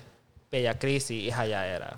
[0.49, 1.97] Bella Crisi y Hayaera.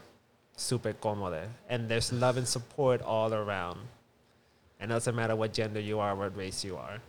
[0.55, 1.47] Super cómoda.
[1.67, 3.79] And there's love and support all around.
[4.79, 6.99] And it doesn't matter what gender you are, what race you are.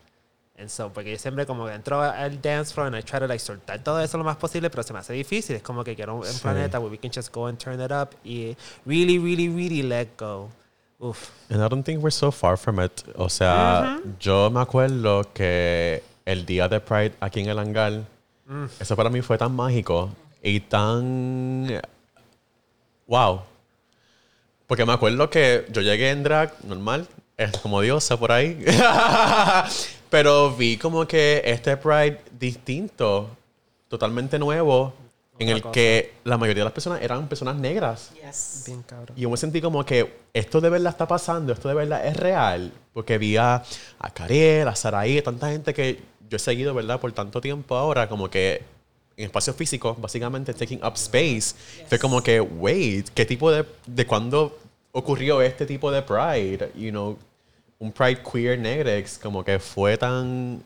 [0.57, 3.27] And so, porque yo siempre como que entro al dance floor and I try to
[3.27, 5.57] like soltar todo eso lo más posible, pero se me hace difícil.
[5.57, 6.41] Es como que quiero un Sí.
[6.41, 8.57] planeta where we can just go and turn it up y
[8.87, 10.49] really, really, really let go.
[10.99, 11.31] Uf.
[11.51, 13.03] And I don't think we're so far from it.
[13.17, 18.05] O sea, yo me acuerdo que el día de Pride aquí en el hangar,
[18.81, 20.11] eso para mí fue tan mágico
[20.43, 21.81] y tan...
[23.07, 23.43] Wow.
[24.67, 27.07] Porque me acuerdo que yo llegué en drag normal,
[27.63, 28.65] como diosa por ahí.
[30.11, 33.29] Pero vi como que este Pride distinto,
[33.89, 34.95] totalmente nuevo,
[35.39, 35.73] en el cosa.
[35.73, 38.13] que la mayoría de las personas eran personas negras.
[38.15, 38.65] Yes.
[38.67, 39.17] Bien cabrón.
[39.17, 42.17] Y yo me sentí como que esto de verdad está pasando, esto de verdad es
[42.17, 42.73] real.
[42.93, 43.63] Porque vi a,
[43.99, 47.01] a Cariel, a Saraí, tanta gente que yo he seguido, ¿verdad?
[47.01, 48.63] Por tanto tiempo ahora, como que
[49.17, 51.55] en espacios físicos, básicamente taking up space.
[51.89, 54.59] Fue como que, wait, ¿qué tipo de, de cuándo
[54.93, 56.71] ocurrió este tipo de pride?
[56.75, 57.19] You know,
[57.79, 60.63] un pride queer negrex, como que fue tan...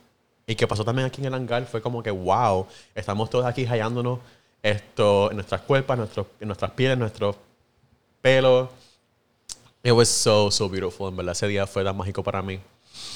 [0.46, 3.66] Y que pasó también aquí en el hangar, fue como que, wow, estamos todos aquí
[3.66, 4.20] hallándonos
[4.62, 7.36] esto en nuestras cuerpos, en, nuestros, en nuestras pieles, en nuestros
[8.20, 8.68] pelos.
[9.82, 11.08] It was so, so beautiful.
[11.08, 12.60] En verdad, ese día fue tan mágico para mí.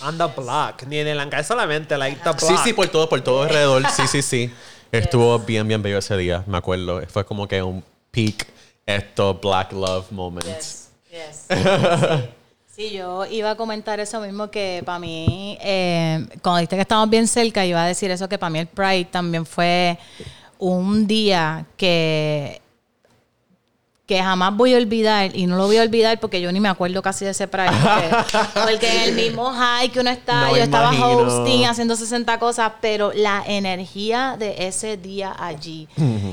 [0.04, 0.84] On the block.
[0.86, 2.40] Ni en el hangar solamente, like the block.
[2.40, 3.88] Sí, sí, por todo, por todo alrededor.
[3.90, 4.50] Sí, sí, sí.
[4.90, 7.02] Estuvo bien, bien bello ese día, me acuerdo.
[7.08, 8.46] Fue como que un peak
[8.86, 10.90] estos Black Love moments.
[11.10, 12.28] Yes, yes.
[12.74, 12.88] Sí.
[12.88, 17.10] Sí, yo iba a comentar eso mismo que para mí, eh, cuando dijiste que estamos
[17.10, 19.98] bien cerca, iba a decir eso que para mí el Pride también fue
[20.62, 22.60] un día que
[24.06, 26.68] que jamás voy a olvidar, y no lo voy a olvidar porque yo ni me
[26.68, 28.38] acuerdo casi de ese Pride, porque,
[28.72, 31.18] porque en el mismo high que uno está, No yo estaba imagino.
[31.18, 35.88] hosting, haciendo 60 cosas, pero la energía de ese día allí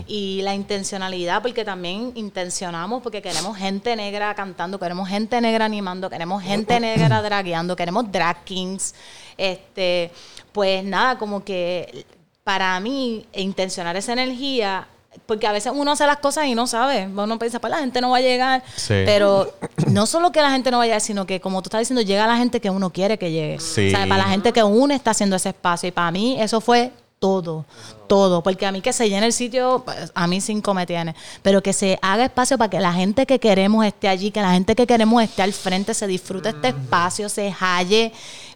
[0.08, 6.10] y la intencionalidad, porque también intencionamos, porque queremos gente negra cantando, queremos gente negra animando,
[6.10, 8.94] queremos gente negra dragueando, queremos drag kings,
[9.38, 10.12] este,
[10.52, 12.06] pues nada, como que
[12.50, 14.88] para mí intencionar esa energía
[15.28, 17.06] porque a veces uno hace las cosas y no sabe.
[17.06, 18.64] Uno piensa, pues la gente no va a llegar.
[18.76, 19.04] Sí.
[19.06, 19.54] Pero
[19.92, 22.02] no solo que la gente no vaya a llegar, sino que, como tú estás diciendo,
[22.02, 23.60] llega la gente que uno quiere que llegue.
[23.60, 23.90] Sí.
[23.90, 25.90] O sea, para la gente que uno está haciendo ese espacio.
[25.90, 27.66] Y para mí eso fue todo,
[28.08, 28.42] todo.
[28.42, 31.14] Porque a mí que se llene el sitio, pues, a mí cinco me tiene.
[31.44, 34.54] Pero que se haga espacio para que la gente que queremos esté allí, que la
[34.54, 38.12] gente que queremos esté al frente, se disfrute este espacio, se halle.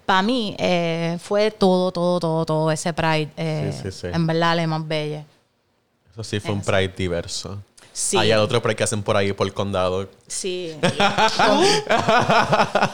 [0.05, 3.29] Para mí eh, fue todo, todo, todo, todo ese Pride.
[3.37, 4.07] eh, Sí, sí, sí.
[4.13, 5.23] En verdad, le más bella.
[6.11, 7.59] Eso sí fue un Pride diverso.
[7.91, 8.17] Sí.
[8.17, 10.09] Hay otro Pride que hacen por ahí, por el condado.
[10.27, 10.75] Sí.
[10.81, 10.91] ¿El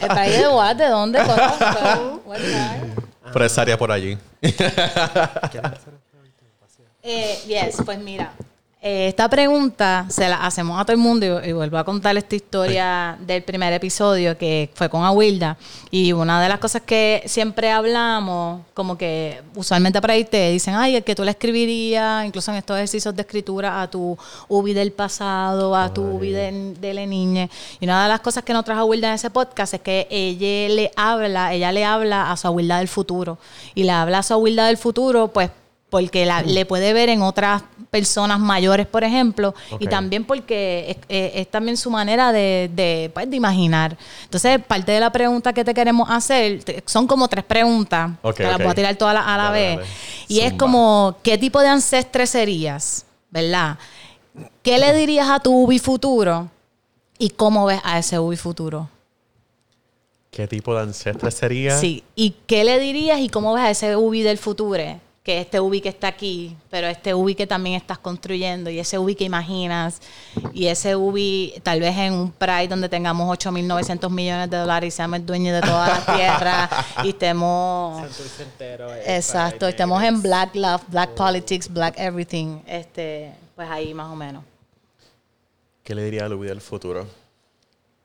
[0.08, 0.76] país de what?
[0.76, 1.20] ¿De dónde?
[1.20, 1.40] Time?
[3.34, 4.18] Por esa área por allí.
[7.02, 8.34] Eh, yes, pues mira,
[8.82, 12.34] esta pregunta se la hacemos a todo el mundo y, y vuelvo a contar esta
[12.34, 15.58] historia del primer episodio que fue con Awilda.
[15.92, 20.76] Y una de las cosas que siempre hablamos, como que usualmente por ahí te dicen,
[20.76, 24.74] ay, el que tú le escribirías, incluso en estos ejercicios de escritura, a tu Ubi
[24.74, 27.50] del pasado, a tu Ubi de, de la niña.
[27.82, 30.74] Y una de las cosas que nos trajo Awilda en ese podcast es que ella
[30.74, 33.40] le habla, ella le habla a su Awilda del futuro.
[33.76, 35.50] Y le habla a su Awilda del futuro, pues
[35.90, 40.98] porque la- le puede ver en otras personas mayores, por ejemplo, y también porque es,
[41.10, 43.98] es- es también su manera de, de, pues, de imaginar.
[44.26, 48.36] Entonces, parte de la pregunta que te queremos hacer, te- son como tres preguntas, Ok,
[48.36, 49.90] te las voy a tirar todas a la, Dale, vez, dale.
[50.28, 53.06] y es como, ¿qué tipo de ancestre serías?
[53.32, 53.78] ¿Verdad?
[54.62, 56.50] ¿Qué le dirías a tu Ubi futuro?
[57.18, 58.88] ¿Y cómo ves a ese Ubi futuro?
[60.32, 61.78] ¿Qué tipo de ancestre sería?
[61.78, 62.04] Sí.
[62.16, 64.84] ¿Y qué le dirías y cómo ves a ese Ubi del futuro?
[65.24, 68.98] Que este Ubi que está aquí, pero este Ubi que también estás construyendo y ese
[68.98, 70.02] Ubi que imaginas
[70.54, 74.96] y ese Ubi tal vez en un Pride donde tengamos 8.900 millones de dólares y
[74.96, 76.70] seamos el dueño de toda la tierra
[77.04, 78.04] y estemos...
[79.06, 82.62] Exacto, estemos en Black Love, Black Politics, Black Everything.
[82.66, 84.44] Este, pues ahí más o menos.
[85.84, 87.08] ¿Qué le diría a Luis del futuro?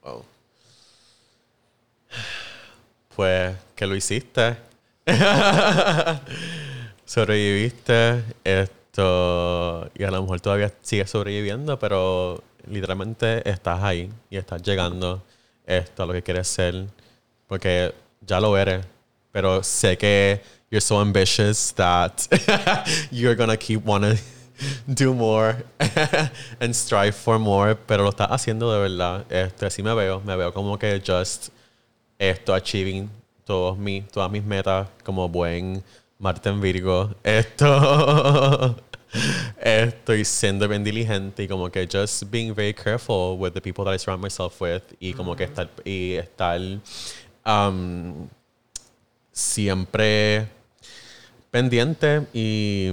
[0.03, 0.25] Wow.
[3.15, 4.57] Pues que lo hiciste.
[7.05, 8.25] Sobreviviste.
[8.45, 9.91] Esto.
[9.95, 15.23] Y a lo mejor todavía sigues sobreviviendo, pero literalmente estás ahí y estás llegando
[15.67, 16.87] esto a lo que quieres ser.
[17.47, 18.85] Porque ya lo eres.
[19.33, 20.41] Pero sé que
[20.71, 22.29] you're so ambitious that
[23.11, 24.19] you're gonna keep wanting
[24.87, 25.65] do more
[26.61, 27.75] and strive for more.
[27.75, 29.25] Pero lo estás haciendo de verdad.
[29.31, 30.21] Este, así me veo.
[30.21, 31.51] Me veo como que just
[32.19, 33.11] esto achieving
[33.45, 35.83] todos mis, todas mis metas como buen
[36.25, 37.15] Marten Virgo.
[37.23, 38.77] Esto.
[39.61, 43.95] Estoy siendo bien diligente y como que just being very careful with the people that
[43.95, 46.59] I surround myself with y como que estar y estar
[47.45, 48.27] um,
[49.33, 50.49] siempre
[51.51, 52.93] pendiente y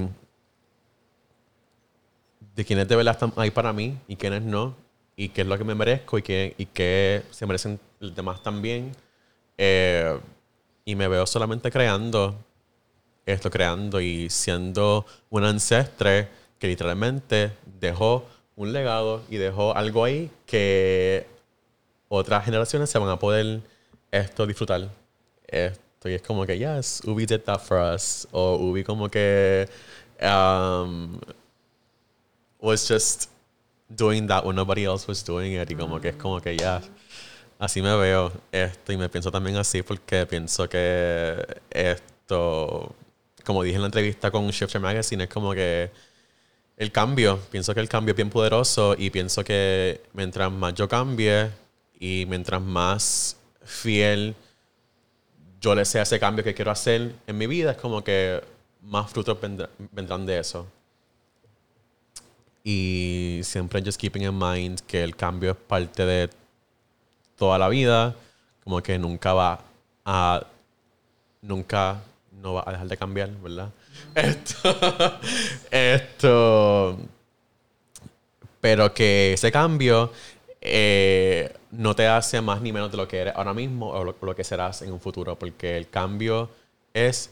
[2.54, 4.76] de quiénes de verdad están ahí para mí y quiénes no
[5.16, 8.44] y qué es lo que me merezco y qué, y qué se merecen los demás
[8.44, 8.92] también
[9.58, 10.20] Eh,
[10.84, 12.36] y me veo solamente creando
[13.26, 16.28] esto creando y siendo un ancestre
[16.60, 18.26] que literalmente dejó
[18.56, 21.26] un legado y dejó algo ahí que
[22.10, 23.62] otras generaciones se van a poder
[24.12, 24.90] esto disfrutar.
[25.48, 28.28] Esto y es como que, yes, Ubi did that for us.
[28.32, 29.68] O Ubi como que
[30.22, 31.20] um,
[32.60, 33.30] was just
[33.90, 35.70] doing that when nobody else was doing it.
[35.70, 36.82] Y como que es como que, ya,
[37.60, 38.32] así me veo.
[38.52, 42.96] Esto, y me pienso también así porque pienso que esto,
[43.46, 45.92] como dije en la entrevista con Shifter Magazine, es como que
[46.78, 50.88] el cambio, pienso que el cambio es bien poderoso y pienso que mientras más yo
[50.88, 51.50] cambie
[52.00, 54.36] y mientras más fiel
[55.60, 58.42] yo le sea ese cambio que quiero hacer en mi vida, es como que
[58.82, 60.68] más frutos vendrá- vendrán de eso.
[62.64, 66.30] Y siempre just keeping in mind que el cambio es parte de
[67.36, 68.16] toda la vida,
[68.64, 69.64] como que nunca va
[70.06, 70.46] a,
[71.42, 72.02] nunca
[72.42, 73.70] no va a dejar de cambiar, ¿verdad?
[74.16, 75.20] Esto,
[75.72, 76.98] esto,
[78.60, 80.12] pero que ese cambio
[80.60, 84.16] eh, no te hace más ni menos de lo que eres ahora mismo o lo,
[84.22, 86.50] lo que serás en un futuro, porque el cambio
[86.94, 87.32] es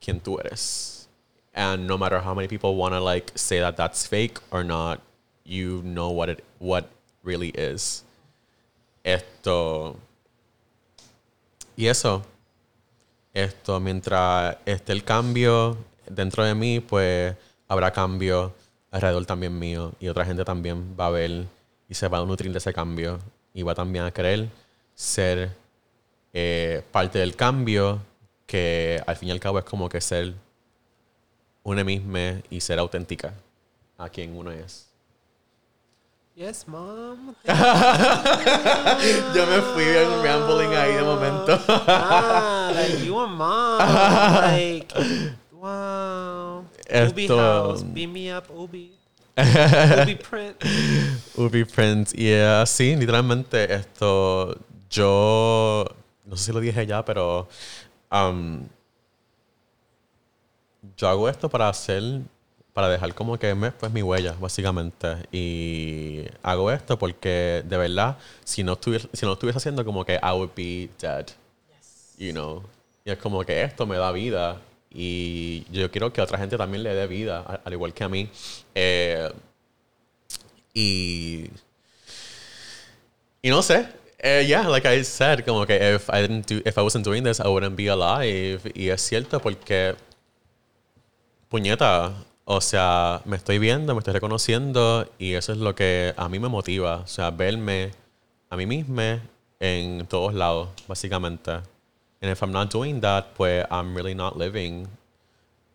[0.00, 1.08] quien tú eres.
[1.54, 5.00] And no matter how many people want to like say that that's fake or not,
[5.44, 6.86] you know what it what
[7.22, 8.04] really is.
[9.04, 9.96] Esto
[11.76, 12.22] y eso
[13.34, 15.76] esto mientras esté el cambio
[16.08, 17.34] dentro de mí, pues
[17.68, 18.54] habrá cambio
[18.90, 21.46] alrededor también mío y otra gente también va a ver
[21.88, 23.18] y se va a nutrir de ese cambio
[23.54, 24.48] y va también a querer
[24.94, 25.50] ser
[26.32, 28.00] eh, parte del cambio
[28.46, 30.34] que al fin y al cabo es como que ser
[31.62, 33.32] una misma y ser auténtica
[33.96, 34.91] a quien uno es.
[36.34, 37.34] Yes, mom.
[37.44, 37.52] Yo
[39.46, 41.58] me fui bien rambling ahí de momento.
[41.68, 43.78] ah, like you a mom.
[43.78, 44.92] like,
[45.52, 46.64] wow.
[46.88, 48.92] Ubi Esto- house, beam me up, Ubi.
[49.36, 50.56] Ubi print.
[51.36, 52.14] Ubi Prince.
[52.16, 54.56] Y es así, literalmente, esto.
[54.90, 55.84] Yo.
[56.24, 57.46] No sé si lo dije ya, pero.
[58.10, 58.66] um,
[60.96, 62.02] yo hago esto para hacer.
[62.72, 65.16] Para dejar como que me, pues, mi huella, básicamente.
[65.30, 70.14] Y hago esto porque, de verdad, si no estuviese, si no estuviese haciendo, como que
[70.14, 71.26] I would be dead.
[72.18, 72.62] You know.
[73.04, 74.58] Y es como que esto me da vida.
[74.90, 78.08] Y yo quiero que otra gente también le dé vida, a- al igual que a
[78.08, 78.30] mí.
[78.74, 79.30] Eh,
[80.72, 81.50] y.
[83.42, 83.86] Y no sé.
[84.18, 87.24] Eh, yeah, like I said, como que if I didn't do, if I wasn't doing
[87.24, 88.60] this, I wouldn't be alive.
[88.74, 89.96] Y es cierto porque,
[91.48, 96.28] puñeta, o sea, me estoy viendo, me estoy reconociendo y eso es lo que a
[96.28, 96.96] mí me motiva.
[96.96, 97.92] O sea, verme
[98.50, 99.20] a mí mismo
[99.60, 101.52] en todos lados, básicamente.
[101.52, 104.86] And if I'm not doing that, pues I'm really not living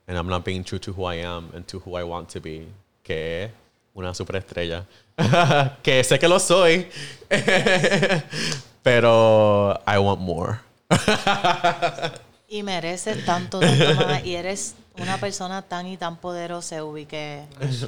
[0.07, 2.39] and I'm not being true to who I am and to who I want to
[2.39, 2.67] be,
[3.03, 3.51] que es
[3.93, 4.85] una superestrella.
[5.83, 6.87] que sé que lo soy,
[8.83, 10.59] pero I want more.
[12.47, 14.23] Y mereces tanto, tanto más.
[14.25, 17.43] Y eres una persona tan y tan poderosa, Ubi, que...
[17.59, 17.87] And So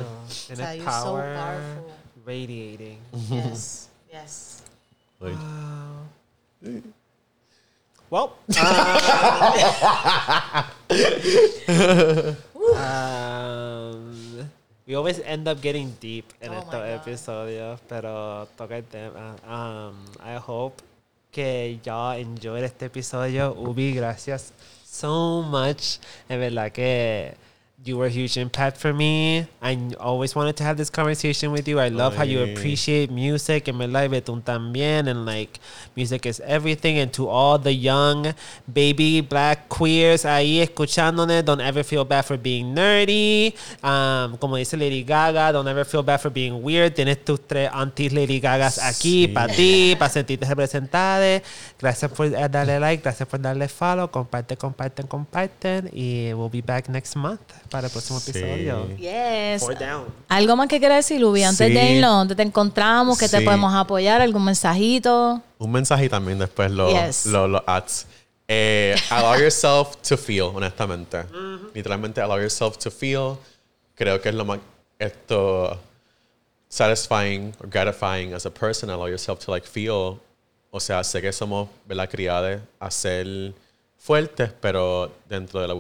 [0.64, 1.92] a you're so power powerful.
[2.26, 3.00] radiating.
[3.30, 4.64] Yes, yes.
[5.20, 5.38] Like,
[8.10, 8.34] Well,
[12.76, 14.50] um,
[14.88, 19.36] we always end up getting deep en Oh estos episodios, pero toca el tema.
[19.48, 20.82] Um, I hope
[21.40, 23.56] que y'all enjoyed este episodio.
[23.58, 24.52] Ubi, gracias
[24.84, 26.02] so much.
[26.28, 27.34] En verdad que
[27.86, 29.48] you were a huge impact for me.
[29.62, 31.80] I always wanted to have this conversation with you.
[31.80, 33.66] I love how you appreciate music.
[33.66, 35.08] Verdad, y Betún también.
[35.08, 35.60] And like,
[35.96, 37.00] music is everything.
[37.00, 38.34] And to all the young
[38.72, 43.56] baby black queers ahí escuchándonos, don't ever feel bad for being nerdy.
[43.82, 46.96] Um, como dice Lady Gaga, don't ever feel bad for being weird.
[46.96, 49.28] Tienes tus tres anti Lady Gagas aquí Sí.
[49.34, 51.42] para ti, para sentirte representada.
[51.80, 54.12] Gracias por eh, darle like, gracias por darle follow.
[54.12, 55.90] Comparte, comparten, comparten.
[55.94, 57.40] Y we'll be back next month
[57.70, 58.32] para el próximo Sí.
[58.32, 58.88] episodio.
[58.98, 59.64] Yes.
[60.28, 61.44] ¿Algo más que quieras decir, Ubi?
[61.44, 61.74] Antes Sí.
[61.74, 63.18] de irnos, ¿dónde te encontramos?
[63.18, 63.46] ¿Qué te Sí.
[63.46, 64.22] podemos apoyar?
[64.22, 65.42] ¿Algún mensajito?
[65.60, 67.26] un mensaje y también después los Yes.
[67.26, 68.06] lo, lo ads.
[68.48, 71.24] Eh, allow yourself to feel, honestamente.
[71.74, 73.36] Literalmente, allow yourself to feel.
[73.96, 74.60] Creo que es lo más
[74.98, 75.78] esto
[76.70, 78.90] satisfying or gratifying as a person.
[78.90, 80.20] Allow yourself to like feel.
[80.72, 82.10] O sea, sé que somos, ¿verdad?
[82.10, 83.54] Criadas a ser
[83.98, 85.74] fuertes, pero dentro de la,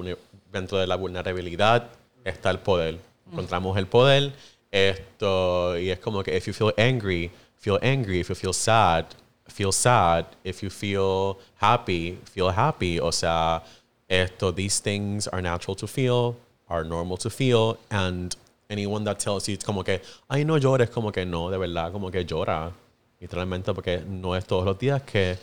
[0.51, 1.89] dentro de la vulnerabilidad
[2.23, 2.99] está el poder.
[3.31, 4.34] Encontramos el poder.
[4.71, 8.19] Esto, y es como que if you feel angry, feel angry.
[8.19, 9.05] If you feel sad,
[9.47, 10.26] feel sad.
[10.43, 12.99] If you feel happy, feel happy.
[12.99, 13.63] O sea,
[14.07, 16.35] esto, these things are natural to feel,
[16.67, 18.35] are normal to feel, and
[18.69, 22.11] anyone that tells you como que, ay, no llores, como que no, de verdad, como
[22.11, 22.71] que llora.
[23.19, 25.38] Literalmente, porque no es todos los días que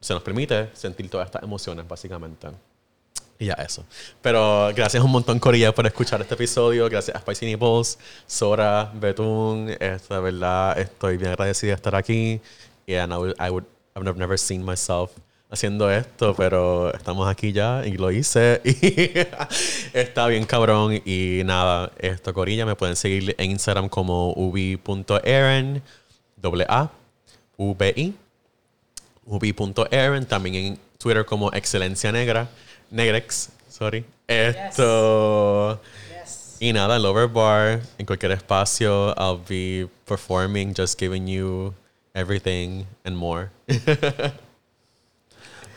[0.00, 2.48] se nos permite sentir todas estas emociones, básicamente.
[3.40, 3.84] Y ya eso.
[4.20, 6.90] Pero gracias un montón, Corilla, por escuchar este episodio.
[6.90, 9.74] Gracias a Spicy Nipples, Sora, Betún.
[9.80, 12.38] Esta, de verdad, estoy bien agradecida de estar aquí.
[12.86, 13.64] Y and I would, I would,
[13.96, 15.12] I've never seen myself
[15.50, 18.60] haciendo esto, pero estamos aquí ya y lo hice.
[18.64, 21.00] Y está bien cabrón.
[21.06, 25.82] Y nada, esto, Corilla, me pueden seguir en Instagram como ubi.aaron,
[26.36, 26.90] doble A,
[27.56, 28.14] V-I.
[29.24, 32.48] Ubi.aaron, también en Twitter como Excelencia Negra,
[32.92, 34.04] Negrex, sorry.
[34.28, 35.80] Esto.
[36.10, 36.56] Yes.
[36.60, 41.74] Y nada, Lover Bar, en cualquier espacio, I'll be performing, just giving you
[42.14, 43.50] everything and more.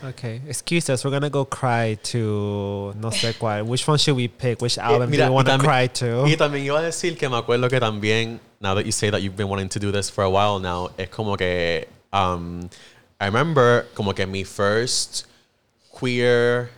[0.04, 1.02] Okay, excuse us.
[1.02, 3.64] We're gonna go cry to no sé cuál.
[3.64, 4.60] Which one should we pick?
[4.60, 6.24] Which album Mira, do you want to también- cry to?
[6.24, 9.22] Y también iba a decir que me acuerdo que también now that you say that
[9.22, 12.68] you've been wanting to do this for a while now, es como que um,
[13.18, 15.24] I remember como que mi first
[15.98, 16.68] queer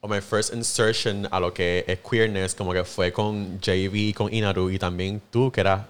[0.00, 4.32] o my first insertion a lo que es queerness como que fue con JV, con
[4.32, 5.82] Inaru y también tú que eras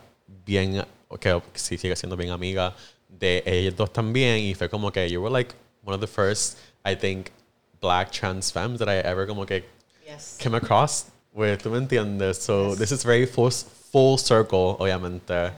[0.45, 0.85] bien,
[1.20, 2.74] que sí sigue siendo bien amiga
[3.09, 5.55] de ellos dos también y fue como que you were like
[5.85, 7.31] one of the first, I think,
[7.81, 9.65] black trans femmes that I ever como que
[10.07, 10.37] Yes.
[10.39, 12.39] came across with, ¿tú me entiendes?
[12.39, 15.53] So this is very full, full circle, obviamente.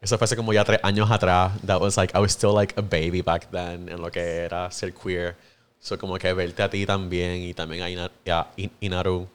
[0.00, 1.52] Eso fue hace como ya tres años atrás.
[1.66, 4.70] That was like, I was still like a baby back then en lo que era
[4.70, 5.36] ser queer.
[5.80, 9.26] So como que verte a ti también y también a, Ina, y a In- Inaru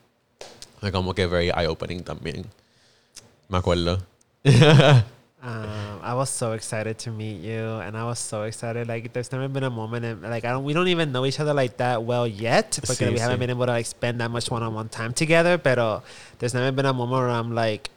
[0.79, 2.45] fue como que very eye-opening también.
[3.49, 3.99] Me acuerdo.
[5.45, 8.87] Um, I was so excited to meet you, and I was so excited.
[8.87, 11.37] Like, there's never been a moment, in, like, I don't, we don't even know each
[11.37, 14.31] other like that well yet because Sí, we haven't been able to like spend that
[14.31, 15.57] much one-on-one time together.
[15.57, 16.01] But
[16.39, 17.89] there's never been a moment where I'm like,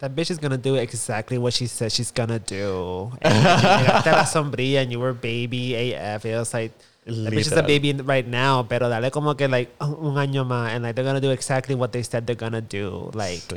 [0.00, 3.12] that bitch is gonna do exactly what she said she's gonna do.
[3.22, 6.24] And llegaste a la sombrilla, and you were baby AF.
[6.26, 6.72] It was like.
[7.04, 10.72] That bitch is a baby right now, pero dale como que like un año más,
[10.72, 13.10] and like they're gonna do exactly what they said they're gonna do.
[13.12, 13.56] Like, Sí.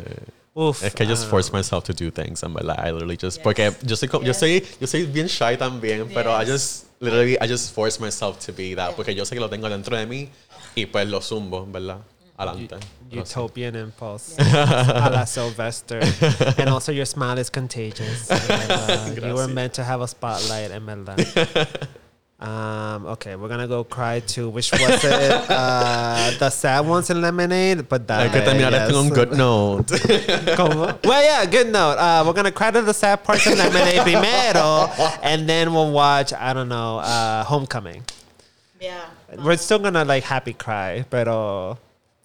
[0.58, 0.82] oof.
[0.84, 2.80] Es que I just um, force myself to do things, en verdad.
[2.80, 3.38] I literally just...
[3.38, 3.44] Yes.
[3.44, 4.40] Porque yo soy, co- yo, Yes.
[4.40, 6.86] soy, yo soy bien shy también, pero I just...
[7.02, 8.96] Literally, I just force myself to be that.
[8.96, 10.30] Porque yo sé que lo tengo dentro de mí
[10.76, 12.00] y pues lo zumbo, ¿verdad?
[12.38, 12.78] Adelante.
[13.12, 13.38] No sé.
[13.40, 14.36] Utopian impulse.
[14.40, 16.00] a la Sylvester.
[16.58, 18.32] and also your smile is contagious.
[18.32, 19.28] en verdad.
[19.28, 21.18] you were meant to have a spotlight, en verdad.
[22.38, 25.32] Um, okay, we're gonna go cry to which was it?
[25.50, 29.32] Uh, the sad ones in lemonade, but that Hay que terminar esto en un good
[29.38, 29.88] note.
[30.58, 31.02] ¿Cómo?
[31.06, 31.98] Well, yeah, good note.
[31.98, 34.90] Uh, we're gonna cry to the sad parts in lemonade primero,
[35.24, 36.34] and then we'll watch.
[36.34, 38.04] I don't know, uh, Homecoming.
[38.82, 39.06] Yeah.
[39.38, 41.78] We're still gonna like happy cry, pero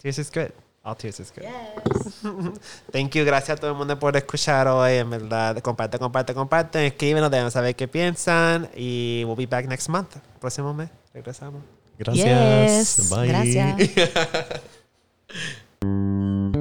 [0.03, 0.51] this is good.
[0.83, 1.43] Good.
[1.43, 2.23] Yes.
[2.91, 5.59] Thank you, gracias a todo el mundo por escuchar hoy, en verdad.
[5.59, 6.87] Comparte, comparte, comparte.
[6.87, 8.67] Escríbenos, déjanos saber qué piensan.
[8.75, 10.15] Y we'll be back next month.
[10.39, 10.89] Próximo mes.
[11.13, 11.61] Regresamos.
[11.99, 12.97] Gracias.
[12.97, 13.09] Yes.
[13.09, 13.27] Bye.
[13.27, 14.61] Gracias.